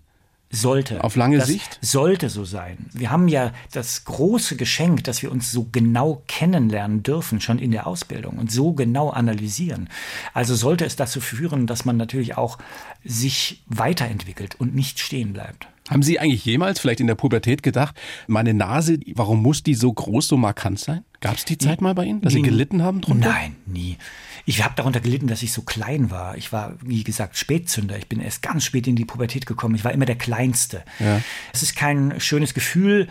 Sollte. 0.51 1.01
Auf 1.01 1.15
lange 1.15 1.37
das 1.37 1.47
Sicht? 1.47 1.79
Sollte 1.81 2.27
so 2.29 2.43
sein. 2.43 2.89
Wir 2.91 3.11
haben 3.11 3.29
ja 3.29 3.53
das 3.71 4.03
große 4.03 4.57
Geschenk, 4.57 5.05
dass 5.05 5.21
wir 5.21 5.31
uns 5.31 5.53
so 5.53 5.69
genau 5.71 6.21
kennenlernen 6.27 7.01
dürfen, 7.01 7.39
schon 7.39 7.59
in 7.59 7.71
der 7.71 7.87
Ausbildung 7.87 8.37
und 8.37 8.51
so 8.51 8.73
genau 8.73 9.09
analysieren. 9.09 9.87
Also 10.33 10.53
sollte 10.53 10.83
es 10.83 10.97
dazu 10.97 11.21
führen, 11.21 11.65
dass 11.65 11.85
man 11.85 11.95
natürlich 11.95 12.35
auch 12.35 12.57
sich 13.05 13.63
weiterentwickelt 13.67 14.55
und 14.59 14.75
nicht 14.75 14.99
stehen 14.99 15.31
bleibt. 15.31 15.69
Haben 15.89 16.03
Sie 16.03 16.19
eigentlich 16.19 16.45
jemals 16.45 16.79
vielleicht 16.79 16.99
in 16.99 17.07
der 17.07 17.15
Pubertät 17.15 17.63
gedacht, 17.63 17.99
meine 18.27 18.53
Nase, 18.53 18.99
warum 19.15 19.41
muss 19.41 19.63
die 19.63 19.73
so 19.73 19.91
groß, 19.91 20.27
so 20.27 20.37
markant 20.37 20.79
sein? 20.79 21.03
Gab 21.19 21.35
es 21.35 21.45
die 21.45 21.57
Zeit 21.57 21.81
mal 21.81 21.95
bei 21.95 22.05
Ihnen, 22.05 22.21
dass 22.21 22.33
Sie 22.33 22.43
gelitten 22.43 22.83
haben 22.83 23.01
drunter? 23.01 23.29
Nein, 23.29 23.55
nie. 23.65 23.97
Ich 24.45 24.63
habe 24.63 24.73
darunter 24.75 24.99
gelitten, 24.99 25.27
dass 25.27 25.41
ich 25.41 25.51
so 25.51 25.63
klein 25.63 26.11
war. 26.11 26.37
Ich 26.37 26.53
war, 26.53 26.75
wie 26.81 27.03
gesagt, 27.03 27.37
Spätzünder. 27.37 27.97
Ich 27.97 28.07
bin 28.07 28.19
erst 28.19 28.41
ganz 28.41 28.63
spät 28.65 28.87
in 28.87 28.95
die 28.95 29.05
Pubertät 29.05 29.45
gekommen. 29.45 29.75
Ich 29.75 29.83
war 29.83 29.91
immer 29.91 30.05
der 30.05 30.15
Kleinste. 30.15 30.83
Ja. 30.99 31.21
Es 31.53 31.63
ist 31.63 31.75
kein 31.75 32.19
schönes 32.19 32.53
Gefühl, 32.53 33.07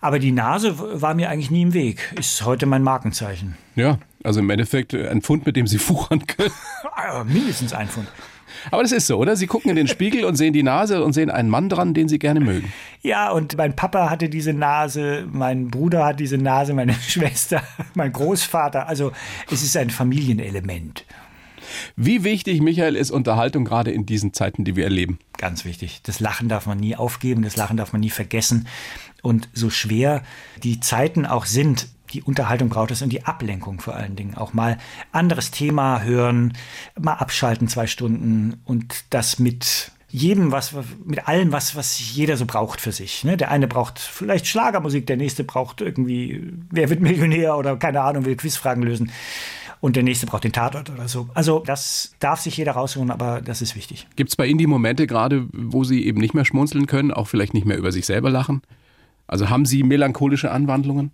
aber 0.00 0.18
die 0.18 0.32
Nase 0.32 1.00
war 1.00 1.14
mir 1.14 1.30
eigentlich 1.30 1.50
nie 1.50 1.62
im 1.62 1.72
Weg. 1.72 2.14
Ist 2.18 2.44
heute 2.44 2.66
mein 2.66 2.82
Markenzeichen. 2.82 3.56
Ja, 3.76 3.98
also 4.24 4.40
im 4.40 4.50
Endeffekt 4.50 4.94
ein 4.94 5.22
Pfund, 5.22 5.46
mit 5.46 5.56
dem 5.56 5.66
Sie 5.66 5.78
fuchern 5.78 6.26
können. 6.26 6.52
Mindestens 7.26 7.72
ein 7.72 7.88
Pfund. 7.88 8.08
Aber 8.70 8.82
das 8.82 8.92
ist 8.92 9.06
so, 9.06 9.18
oder? 9.18 9.36
Sie 9.36 9.46
gucken 9.46 9.70
in 9.70 9.76
den 9.76 9.88
Spiegel 9.88 10.24
und 10.24 10.36
sehen 10.36 10.52
die 10.52 10.62
Nase 10.62 11.02
und 11.02 11.12
sehen 11.12 11.30
einen 11.30 11.48
Mann 11.48 11.68
dran, 11.68 11.94
den 11.94 12.08
Sie 12.08 12.18
gerne 12.18 12.40
mögen. 12.40 12.72
Ja, 13.02 13.30
und 13.30 13.56
mein 13.56 13.76
Papa 13.76 14.10
hatte 14.10 14.28
diese 14.28 14.52
Nase, 14.52 15.26
mein 15.30 15.68
Bruder 15.68 16.04
hat 16.04 16.20
diese 16.20 16.38
Nase, 16.38 16.74
meine 16.74 16.94
Schwester, 17.08 17.62
mein 17.94 18.12
Großvater. 18.12 18.88
Also 18.88 19.12
es 19.50 19.62
ist 19.62 19.76
ein 19.76 19.90
Familienelement. 19.90 21.04
Wie 21.96 22.24
wichtig, 22.24 22.60
Michael, 22.60 22.96
ist 22.96 23.10
Unterhaltung 23.10 23.64
gerade 23.64 23.90
in 23.90 24.06
diesen 24.06 24.32
Zeiten, 24.32 24.64
die 24.64 24.76
wir 24.76 24.84
erleben? 24.84 25.18
Ganz 25.36 25.64
wichtig. 25.64 26.00
Das 26.02 26.20
Lachen 26.20 26.48
darf 26.48 26.66
man 26.66 26.78
nie 26.78 26.96
aufgeben, 26.96 27.42
das 27.42 27.56
Lachen 27.56 27.76
darf 27.76 27.92
man 27.92 28.00
nie 28.00 28.10
vergessen. 28.10 28.66
Und 29.22 29.48
so 29.52 29.68
schwer 29.70 30.22
die 30.62 30.80
Zeiten 30.80 31.26
auch 31.26 31.44
sind, 31.44 31.88
die 32.12 32.22
Unterhaltung 32.22 32.68
braucht 32.68 32.90
es 32.90 33.02
und 33.02 33.10
die 33.10 33.24
Ablenkung 33.24 33.80
vor 33.80 33.94
allen 33.94 34.16
Dingen. 34.16 34.36
Auch 34.36 34.52
mal 34.52 34.78
anderes 35.12 35.50
Thema 35.50 36.02
hören, 36.02 36.54
mal 36.98 37.14
abschalten 37.14 37.68
zwei 37.68 37.86
Stunden 37.86 38.60
und 38.64 39.04
das 39.10 39.38
mit 39.38 39.92
jedem, 40.10 40.52
was, 40.52 40.74
mit 41.04 41.28
allem, 41.28 41.52
was, 41.52 41.76
was 41.76 42.14
jeder 42.14 42.36
so 42.36 42.46
braucht 42.46 42.80
für 42.80 42.92
sich. 42.92 43.24
Ne? 43.24 43.36
Der 43.36 43.50
eine 43.50 43.68
braucht 43.68 43.98
vielleicht 43.98 44.46
Schlagermusik, 44.46 45.06
der 45.06 45.18
nächste 45.18 45.44
braucht 45.44 45.80
irgendwie, 45.80 46.50
wer 46.70 46.88
wird 46.88 47.00
Millionär 47.00 47.56
oder 47.56 47.76
keine 47.76 48.00
Ahnung, 48.00 48.24
will 48.24 48.36
Quizfragen 48.36 48.82
lösen. 48.82 49.12
Und 49.80 49.94
der 49.94 50.02
nächste 50.02 50.26
braucht 50.26 50.42
den 50.44 50.52
Tatort 50.52 50.90
oder 50.90 51.06
so. 51.06 51.28
Also 51.34 51.62
das 51.64 52.14
darf 52.18 52.40
sich 52.40 52.56
jeder 52.56 52.72
rausholen, 52.72 53.10
aber 53.10 53.40
das 53.40 53.62
ist 53.62 53.76
wichtig. 53.76 54.08
Gibt 54.16 54.30
es 54.30 54.36
bei 54.36 54.46
Ihnen 54.46 54.58
die 54.58 54.66
Momente 54.66 55.06
gerade, 55.06 55.46
wo 55.52 55.84
Sie 55.84 56.04
eben 56.04 56.20
nicht 56.20 56.34
mehr 56.34 56.44
schmunzeln 56.44 56.86
können, 56.86 57.12
auch 57.12 57.28
vielleicht 57.28 57.54
nicht 57.54 57.66
mehr 57.66 57.78
über 57.78 57.92
sich 57.92 58.04
selber 58.04 58.30
lachen? 58.30 58.62
Also 59.28 59.50
haben 59.50 59.66
Sie 59.66 59.84
melancholische 59.84 60.50
Anwandlungen? 60.50 61.12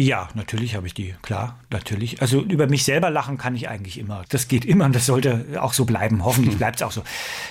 Ja, 0.00 0.28
natürlich 0.34 0.76
habe 0.76 0.86
ich 0.86 0.94
die, 0.94 1.16
klar, 1.22 1.58
natürlich. 1.70 2.22
Also 2.22 2.40
über 2.40 2.68
mich 2.68 2.84
selber 2.84 3.10
lachen 3.10 3.36
kann 3.36 3.56
ich 3.56 3.68
eigentlich 3.68 3.98
immer. 3.98 4.22
Das 4.28 4.46
geht 4.46 4.64
immer 4.64 4.84
und 4.84 4.94
das 4.94 5.06
sollte 5.06 5.60
auch 5.60 5.72
so 5.72 5.86
bleiben. 5.86 6.24
Hoffentlich 6.24 6.56
bleibt 6.56 6.76
es 6.76 6.82
auch 6.82 6.92
so. 6.92 7.02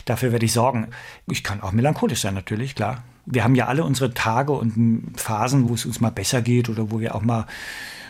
Dafür 0.06 0.32
werde 0.32 0.46
ich 0.46 0.54
sorgen. 0.54 0.88
Ich 1.30 1.44
kann 1.44 1.60
auch 1.60 1.74
melancholisch 1.74 2.22
sein, 2.22 2.36
natürlich, 2.36 2.74
klar. 2.74 3.04
Wir 3.26 3.44
haben 3.44 3.56
ja 3.56 3.68
alle 3.68 3.84
unsere 3.84 4.14
Tage 4.14 4.54
und 4.54 5.12
Phasen, 5.18 5.68
wo 5.68 5.74
es 5.74 5.86
uns 5.86 6.00
mal 6.00 6.10
besser 6.10 6.42
geht 6.42 6.70
oder 6.70 6.90
wo 6.90 7.02
wir 7.02 7.16
auch 7.16 7.22
mal 7.22 7.48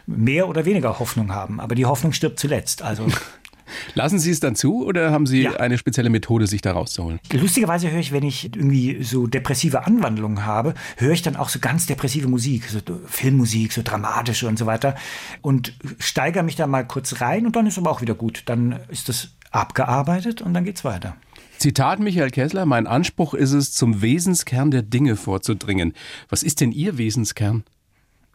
mehr 0.06 0.47
oder 0.47 0.65
weniger 0.65 1.00
Hoffnung 1.00 1.34
haben. 1.34 1.60
Aber 1.60 1.73
die 1.73 1.88
Hoffnung 1.88 2.13
stirbt 2.13 2.38
zuletzt. 2.38 2.84
Also 2.84 3.08
Lassen 3.93 4.19
Sie 4.19 4.32
es 4.32 4.39
dann 4.39 4.56
zu 4.56 4.86
oder 4.86 5.12
haben 5.12 5.25
Sie 5.25 5.43
ja. 5.43 5.53
eine 5.58 5.77
spezielle 5.77 6.10
Methode, 6.10 6.47
sich 6.47 6.62
da 6.62 6.73
rauszuholen? 6.73 7.19
Lustigerweise 7.32 7.91
höre 7.91 7.99
ich, 7.99 8.12
wenn 8.12 8.23
ich 8.23 8.45
irgendwie 8.56 9.03
so 9.03 9.27
depressive 9.27 9.86
Anwandlungen 9.86 10.45
habe, 10.45 10.73
höre 10.97 11.12
ich 11.12 11.21
dann 11.21 11.36
auch 11.36 11.49
so 11.49 11.60
ganz 11.60 11.86
depressive 11.86 12.27
Musik, 12.27 12.65
so 12.69 12.80
Filmmusik, 13.08 13.73
so 13.73 13.82
dramatische 13.84 14.47
und 14.47 14.58
so 14.58 14.65
weiter 14.65 14.95
und 15.41 15.73
steigere 15.99 16.43
mich 16.43 16.56
da 16.56 16.67
mal 16.67 16.86
kurz 16.86 17.21
rein 17.21 17.45
und 17.45 17.56
dann 17.56 17.67
ist 17.67 17.77
aber 17.77 17.91
auch 17.91 18.01
wieder 18.01 18.15
gut. 18.15 18.43
Dann 18.45 18.80
ist 18.89 19.10
das 19.10 19.30
abgearbeitet 19.51 20.41
und 20.41 20.53
dann 20.53 20.63
geht's 20.63 20.84
weiter. 20.84 21.15
Zitat 21.58 21.99
Michael 21.99 22.30
Kessler, 22.30 22.65
mein 22.65 22.86
Anspruch 22.86 23.34
ist 23.34 23.53
es, 23.53 23.71
zum 23.71 24.01
Wesenskern 24.01 24.69
der 24.69 24.84
Dinge 24.84 25.15
vorzudringen. 25.15 25.93
Was 26.30 26.43
ist 26.43 26.62
denn 26.62 26.71
Ihr 26.71 26.97
Wesenskern? 26.97 27.63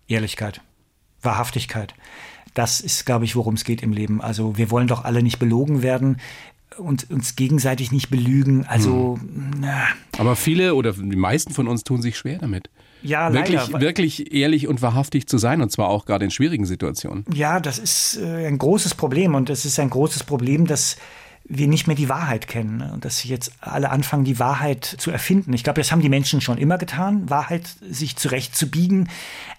Ehrlichkeit, 0.09 0.61
Wahrhaftigkeit. 1.23 1.95
Das 2.55 2.81
ist, 2.81 3.07
glaube 3.07 3.25
ich, 3.25 3.37
worum 3.37 3.55
es 3.55 3.65
geht 3.65 3.83
im 3.83 3.93
Leben. 3.93 4.21
Also 4.21 4.57
wir 4.57 4.71
wollen 4.71 4.89
doch 4.89 5.05
alle 5.05 5.23
nicht 5.23 5.39
belogen 5.39 5.83
werden 5.83 6.19
und 6.79 7.11
uns 7.11 7.37
gegenseitig 7.37 7.93
nicht 7.93 8.11
belügen. 8.11 8.67
Also, 8.67 9.19
hm. 9.21 9.65
Aber 10.19 10.37
viele 10.37 10.75
oder 10.75 10.93
die 10.93 11.17
meisten 11.17 11.53
von 11.53 11.69
uns 11.69 11.85
tun 11.85 12.03
sich 12.03 12.17
schwer 12.17 12.39
damit. 12.39 12.71
Ja, 13.03 13.33
wirklich, 13.33 13.67
leider. 13.67 13.81
wirklich 13.81 14.33
ehrlich 14.33 14.69
und 14.69 14.81
wahrhaftig 14.81 15.27
zu 15.27 15.37
sein 15.37 15.61
und 15.61 15.73
zwar 15.73 15.89
auch 15.89 16.05
gerade 16.05 16.25
in 16.25 16.31
schwierigen 16.31 16.67
Situationen. 16.67 17.25
Ja, 17.35 17.59
das 17.59 17.79
ist 17.79 18.19
äh, 18.23 18.47
ein 18.47 18.59
großes 18.59 18.95
Problem 18.95 19.35
und 19.35 19.51
es 19.51 19.65
ist 19.65 19.81
ein 19.81 19.91
großes 19.91 20.23
Problem, 20.23 20.67
dass 20.67 20.97
wir 21.55 21.69
nicht 21.69 21.87
mehr 21.87 21.97
die 21.97 22.09
Wahrheit 22.09 22.49
kennen 22.49 22.79
ne? 22.79 22.91
und 22.93 23.05
dass 23.05 23.19
sie 23.19 23.29
jetzt 23.29 23.53
alle 23.61 23.91
anfangen, 23.91 24.25
die 24.25 24.39
Wahrheit 24.39 24.85
zu 24.85 25.11
erfinden. 25.11 25.53
Ich 25.53 25.65
glaube, 25.65 25.81
das 25.81 25.93
haben 25.93 26.01
die 26.01 26.09
Menschen 26.09 26.41
schon 26.41 26.57
immer 26.57 26.79
getan, 26.79 27.29
Wahrheit 27.29 27.69
sich 27.89 28.17
zurechtzubiegen. 28.17 29.09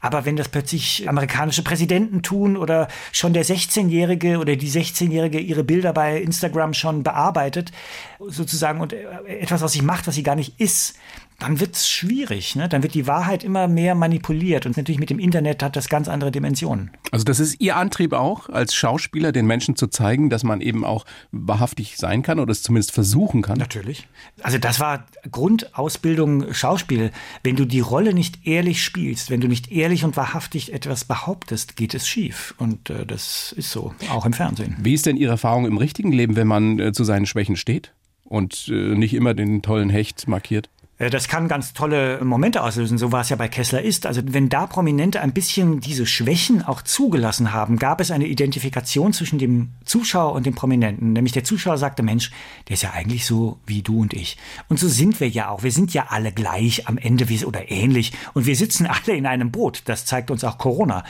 Aber 0.01 0.25
wenn 0.25 0.35
das 0.35 0.49
plötzlich 0.49 1.07
amerikanische 1.07 1.63
Präsidenten 1.63 2.23
tun 2.23 2.57
oder 2.57 2.87
schon 3.11 3.33
der 3.33 3.45
16-Jährige 3.45 4.39
oder 4.39 4.55
die 4.55 4.71
16-Jährige 4.71 5.39
ihre 5.39 5.63
Bilder 5.63 5.93
bei 5.93 6.19
Instagram 6.19 6.73
schon 6.73 7.03
bearbeitet, 7.03 7.71
sozusagen, 8.19 8.81
und 8.81 8.93
etwas, 8.93 9.61
was 9.61 9.73
sie 9.73 9.81
macht, 9.81 10.07
was 10.07 10.15
sie 10.15 10.23
gar 10.23 10.35
nicht 10.35 10.59
ist, 10.59 10.95
dann 11.39 11.59
wird 11.59 11.75
es 11.75 11.89
schwierig. 11.89 12.55
Ne? 12.55 12.69
Dann 12.69 12.83
wird 12.83 12.93
die 12.93 13.07
Wahrheit 13.07 13.43
immer 13.43 13.67
mehr 13.67 13.95
manipuliert. 13.95 14.65
Und 14.65 14.77
natürlich 14.77 14.99
mit 14.99 15.09
dem 15.09 15.19
Internet 15.19 15.63
hat 15.63 15.75
das 15.75 15.89
ganz 15.89 16.07
andere 16.07 16.31
Dimensionen. 16.31 16.91
Also 17.11 17.25
das 17.25 17.39
ist 17.39 17.59
Ihr 17.59 17.75
Antrieb 17.75 18.13
auch, 18.13 18.49
als 18.49 18.73
Schauspieler 18.75 19.31
den 19.31 19.45
Menschen 19.45 19.75
zu 19.75 19.87
zeigen, 19.87 20.29
dass 20.29 20.43
man 20.43 20.61
eben 20.61 20.85
auch 20.85 21.05
wahrhaftig 21.31 21.97
sein 21.97 22.23
kann 22.23 22.39
oder 22.39 22.51
es 22.51 22.63
zumindest 22.63 22.91
versuchen 22.91 23.41
kann? 23.41 23.57
Natürlich. 23.57 24.07
Also 24.41 24.57
das 24.57 24.79
war 24.79 25.05
Grundausbildung 25.31 26.53
Schauspiel. 26.53 27.11
Wenn 27.43 27.55
du 27.55 27.65
die 27.65 27.81
Rolle 27.81 28.13
nicht 28.13 28.45
ehrlich 28.47 28.83
spielst, 28.83 29.29
wenn 29.29 29.41
du 29.41 29.47
nicht 29.47 29.71
ehrlich 29.71 30.03
und 30.03 30.17
wahrhaftig 30.17 30.73
etwas 30.73 31.05
behauptest, 31.05 31.75
geht 31.75 31.93
es 31.93 32.07
schief. 32.07 32.53
Und 32.57 32.89
äh, 32.89 33.05
das 33.05 33.53
ist 33.57 33.71
so, 33.71 33.93
auch 34.09 34.25
im 34.25 34.33
Fernsehen. 34.33 34.75
Wie 34.79 34.93
ist 34.93 35.05
denn 35.05 35.17
Ihre 35.17 35.31
Erfahrung 35.31 35.65
im 35.65 35.77
richtigen 35.77 36.11
Leben, 36.11 36.35
wenn 36.35 36.47
man 36.47 36.79
äh, 36.79 36.93
zu 36.93 37.03
seinen 37.03 37.25
Schwächen 37.25 37.55
steht? 37.55 37.93
und 38.33 38.67
äh, 38.69 38.95
nicht 38.95 39.13
immer 39.13 39.33
den 39.33 39.61
tollen 39.61 39.89
Hecht 39.89 40.27
markiert? 40.27 40.69
Äh, 40.97 41.09
das 41.09 41.27
kann 41.27 41.47
ganz 41.47 41.73
tolle 41.73 42.23
Momente 42.23 42.63
auslösen, 42.63 42.97
so 42.97 43.11
war 43.11 43.21
es 43.21 43.29
ja 43.29 43.35
bei 43.35 43.47
Kessler 43.47 43.81
ist. 43.81 44.05
Also 44.05 44.21
wenn 44.25 44.49
da 44.49 44.67
Prominente 44.67 45.21
ein 45.21 45.33
bisschen 45.33 45.79
diese 45.79 46.05
Schwächen 46.05 46.63
auch 46.63 46.81
zugelassen 46.81 47.53
haben, 47.53 47.77
gab 47.77 48.01
es 48.01 48.11
eine 48.11 48.27
Identifikation 48.27 49.13
zwischen 49.13 49.39
dem 49.39 49.69
Zuschauer 49.85 50.33
und 50.33 50.45
dem 50.45 50.55
Prominenten. 50.55 51.13
Nämlich 51.13 51.33
der 51.33 51.43
Zuschauer 51.43 51.77
sagte, 51.77 52.03
Mensch, 52.03 52.31
der 52.67 52.75
ist 52.75 52.83
ja 52.83 52.91
eigentlich 52.91 53.25
so 53.25 53.59
wie 53.65 53.81
du 53.81 54.01
und 54.01 54.13
ich. 54.13 54.37
Und 54.69 54.79
so 54.79 54.87
sind 54.87 55.19
wir 55.19 55.29
ja 55.29 55.49
auch. 55.49 55.63
Wir 55.63 55.71
sind 55.71 55.93
ja 55.93 56.07
alle 56.09 56.31
gleich 56.31 56.87
am 56.87 56.97
Ende 56.97 57.23
oder 57.45 57.71
ähnlich. 57.71 58.11
Und 58.33 58.45
wir 58.45 58.55
sitzen 58.55 58.85
alle 58.87 59.15
in 59.15 59.25
einem 59.25 59.51
Boot. 59.51 59.83
Das 59.85 60.05
zeigt 60.05 60.29
uns 60.31 60.43
auch 60.43 60.57
Corona. 60.57 61.03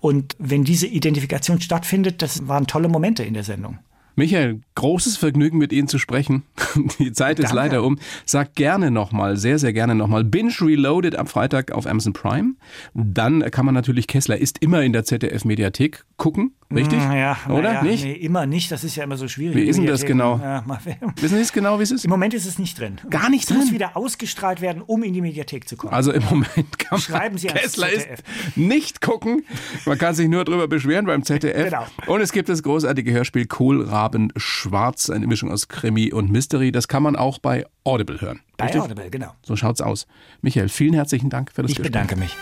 Und 0.00 0.34
wenn 0.38 0.64
diese 0.64 0.86
Identifikation 0.86 1.60
stattfindet, 1.60 2.22
das 2.22 2.48
waren 2.48 2.66
tolle 2.66 2.88
Momente 2.88 3.22
in 3.22 3.34
der 3.34 3.44
Sendung. 3.44 3.78
Michael, 4.18 4.62
großes 4.74 5.16
Vergnügen 5.16 5.58
mit 5.58 5.72
Ihnen 5.72 5.86
zu 5.86 5.96
sprechen. 6.00 6.42
Die 6.98 7.12
Zeit 7.12 7.38
ist 7.38 7.50
Danke. 7.50 7.54
leider 7.56 7.84
um. 7.84 8.00
Sag 8.26 8.56
gerne 8.56 8.90
nochmal, 8.90 9.36
sehr, 9.36 9.60
sehr 9.60 9.72
gerne 9.72 9.94
nochmal. 9.94 10.24
Binge 10.24 10.52
Reloaded 10.60 11.14
am 11.14 11.28
Freitag 11.28 11.70
auf 11.70 11.86
Amazon 11.86 12.14
Prime. 12.14 12.54
Dann 12.94 13.48
kann 13.52 13.64
man 13.64 13.76
natürlich 13.76 14.08
Kessler 14.08 14.36
ist 14.36 14.58
immer 14.58 14.82
in 14.82 14.92
der 14.92 15.04
ZDF-Mediathek 15.04 16.04
gucken, 16.16 16.50
richtig? 16.74 16.98
Ja, 16.98 17.36
Oder? 17.48 17.74
Ja, 17.74 17.82
Nicht? 17.82 18.02
Nee, 18.04 18.14
immer 18.14 18.44
nicht. 18.44 18.72
Das 18.72 18.82
ist 18.82 18.96
ja 18.96 19.04
immer 19.04 19.16
so 19.16 19.28
schwierig. 19.28 19.54
Wie 19.56 19.62
ist 19.62 19.76
denn 19.78 19.86
das 19.86 20.04
genau? 20.04 20.38
Ja, 20.38 20.64
Wissen 21.20 21.36
Sie 21.36 21.42
es 21.42 21.52
genau, 21.52 21.78
wie 21.78 21.84
es 21.84 21.92
ist? 21.92 22.04
Im 22.04 22.10
Moment 22.10 22.34
ist 22.34 22.44
es 22.44 22.58
nicht 22.58 22.76
drin. 22.80 22.96
Gar 23.08 23.30
nicht 23.30 23.44
Es 23.48 23.54
muss 23.54 23.66
drin? 23.66 23.74
wieder 23.74 23.96
ausgestrahlt 23.96 24.60
werden, 24.60 24.82
um 24.84 25.04
in 25.04 25.12
die 25.12 25.20
Mediathek 25.20 25.68
zu 25.68 25.76
kommen. 25.76 25.92
Also 25.92 26.10
im 26.12 26.24
Moment 26.24 26.54
kann 26.54 26.88
man 26.90 27.00
Schreiben 27.00 27.38
Sie 27.38 27.48
ans 27.50 27.62
Kessler 27.62 27.92
ist 27.92 28.00
ZDF. 28.02 28.22
nicht 28.56 29.00
gucken. 29.00 29.44
Man 29.86 29.96
kann 29.96 30.16
sich 30.16 30.26
nur 30.28 30.44
drüber 30.44 30.66
beschweren 30.66 31.06
beim 31.06 31.22
ZDF. 31.22 31.66
Genau. 31.70 31.86
Und 32.06 32.20
es 32.20 32.32
gibt 32.32 32.48
das 32.48 32.64
großartige 32.64 33.12
Hörspiel 33.12 33.46
Kohlraben 33.46 34.07
Schwarz, 34.36 35.10
eine 35.10 35.26
Mischung 35.26 35.50
aus 35.50 35.68
Krimi 35.68 36.12
und 36.12 36.30
Mystery. 36.30 36.72
Das 36.72 36.88
kann 36.88 37.02
man 37.02 37.16
auch 37.16 37.38
bei 37.38 37.66
Audible 37.84 38.20
hören. 38.20 38.40
Bei 38.56 38.66
Richtig? 38.66 38.82
Audible, 38.82 39.10
genau. 39.10 39.32
So 39.42 39.56
schaut's 39.56 39.80
aus. 39.80 40.06
Michael, 40.42 40.68
vielen 40.68 40.94
herzlichen 40.94 41.30
Dank 41.30 41.52
für 41.52 41.62
das 41.62 41.70
Ich 41.70 41.76
Gespräch. 41.78 41.92
bedanke 41.92 42.16
mich. 42.16 42.36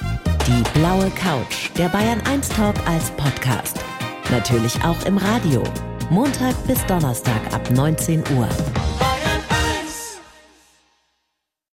Die 0.47 0.79
blaue 0.79 1.11
Couch, 1.11 1.71
der 1.77 1.89
Bayern 1.89 2.21
1 2.23 2.49
Talk 2.51 2.75
als 2.89 3.11
Podcast. 3.13 3.79
Natürlich 4.31 4.83
auch 4.85 5.05
im 5.07 5.17
Radio. 5.19 5.63
Montag 6.11 6.55
bis 6.67 6.85
Donnerstag 6.87 7.41
ab 7.53 7.71
19 7.71 8.23
Uhr. 8.37 8.49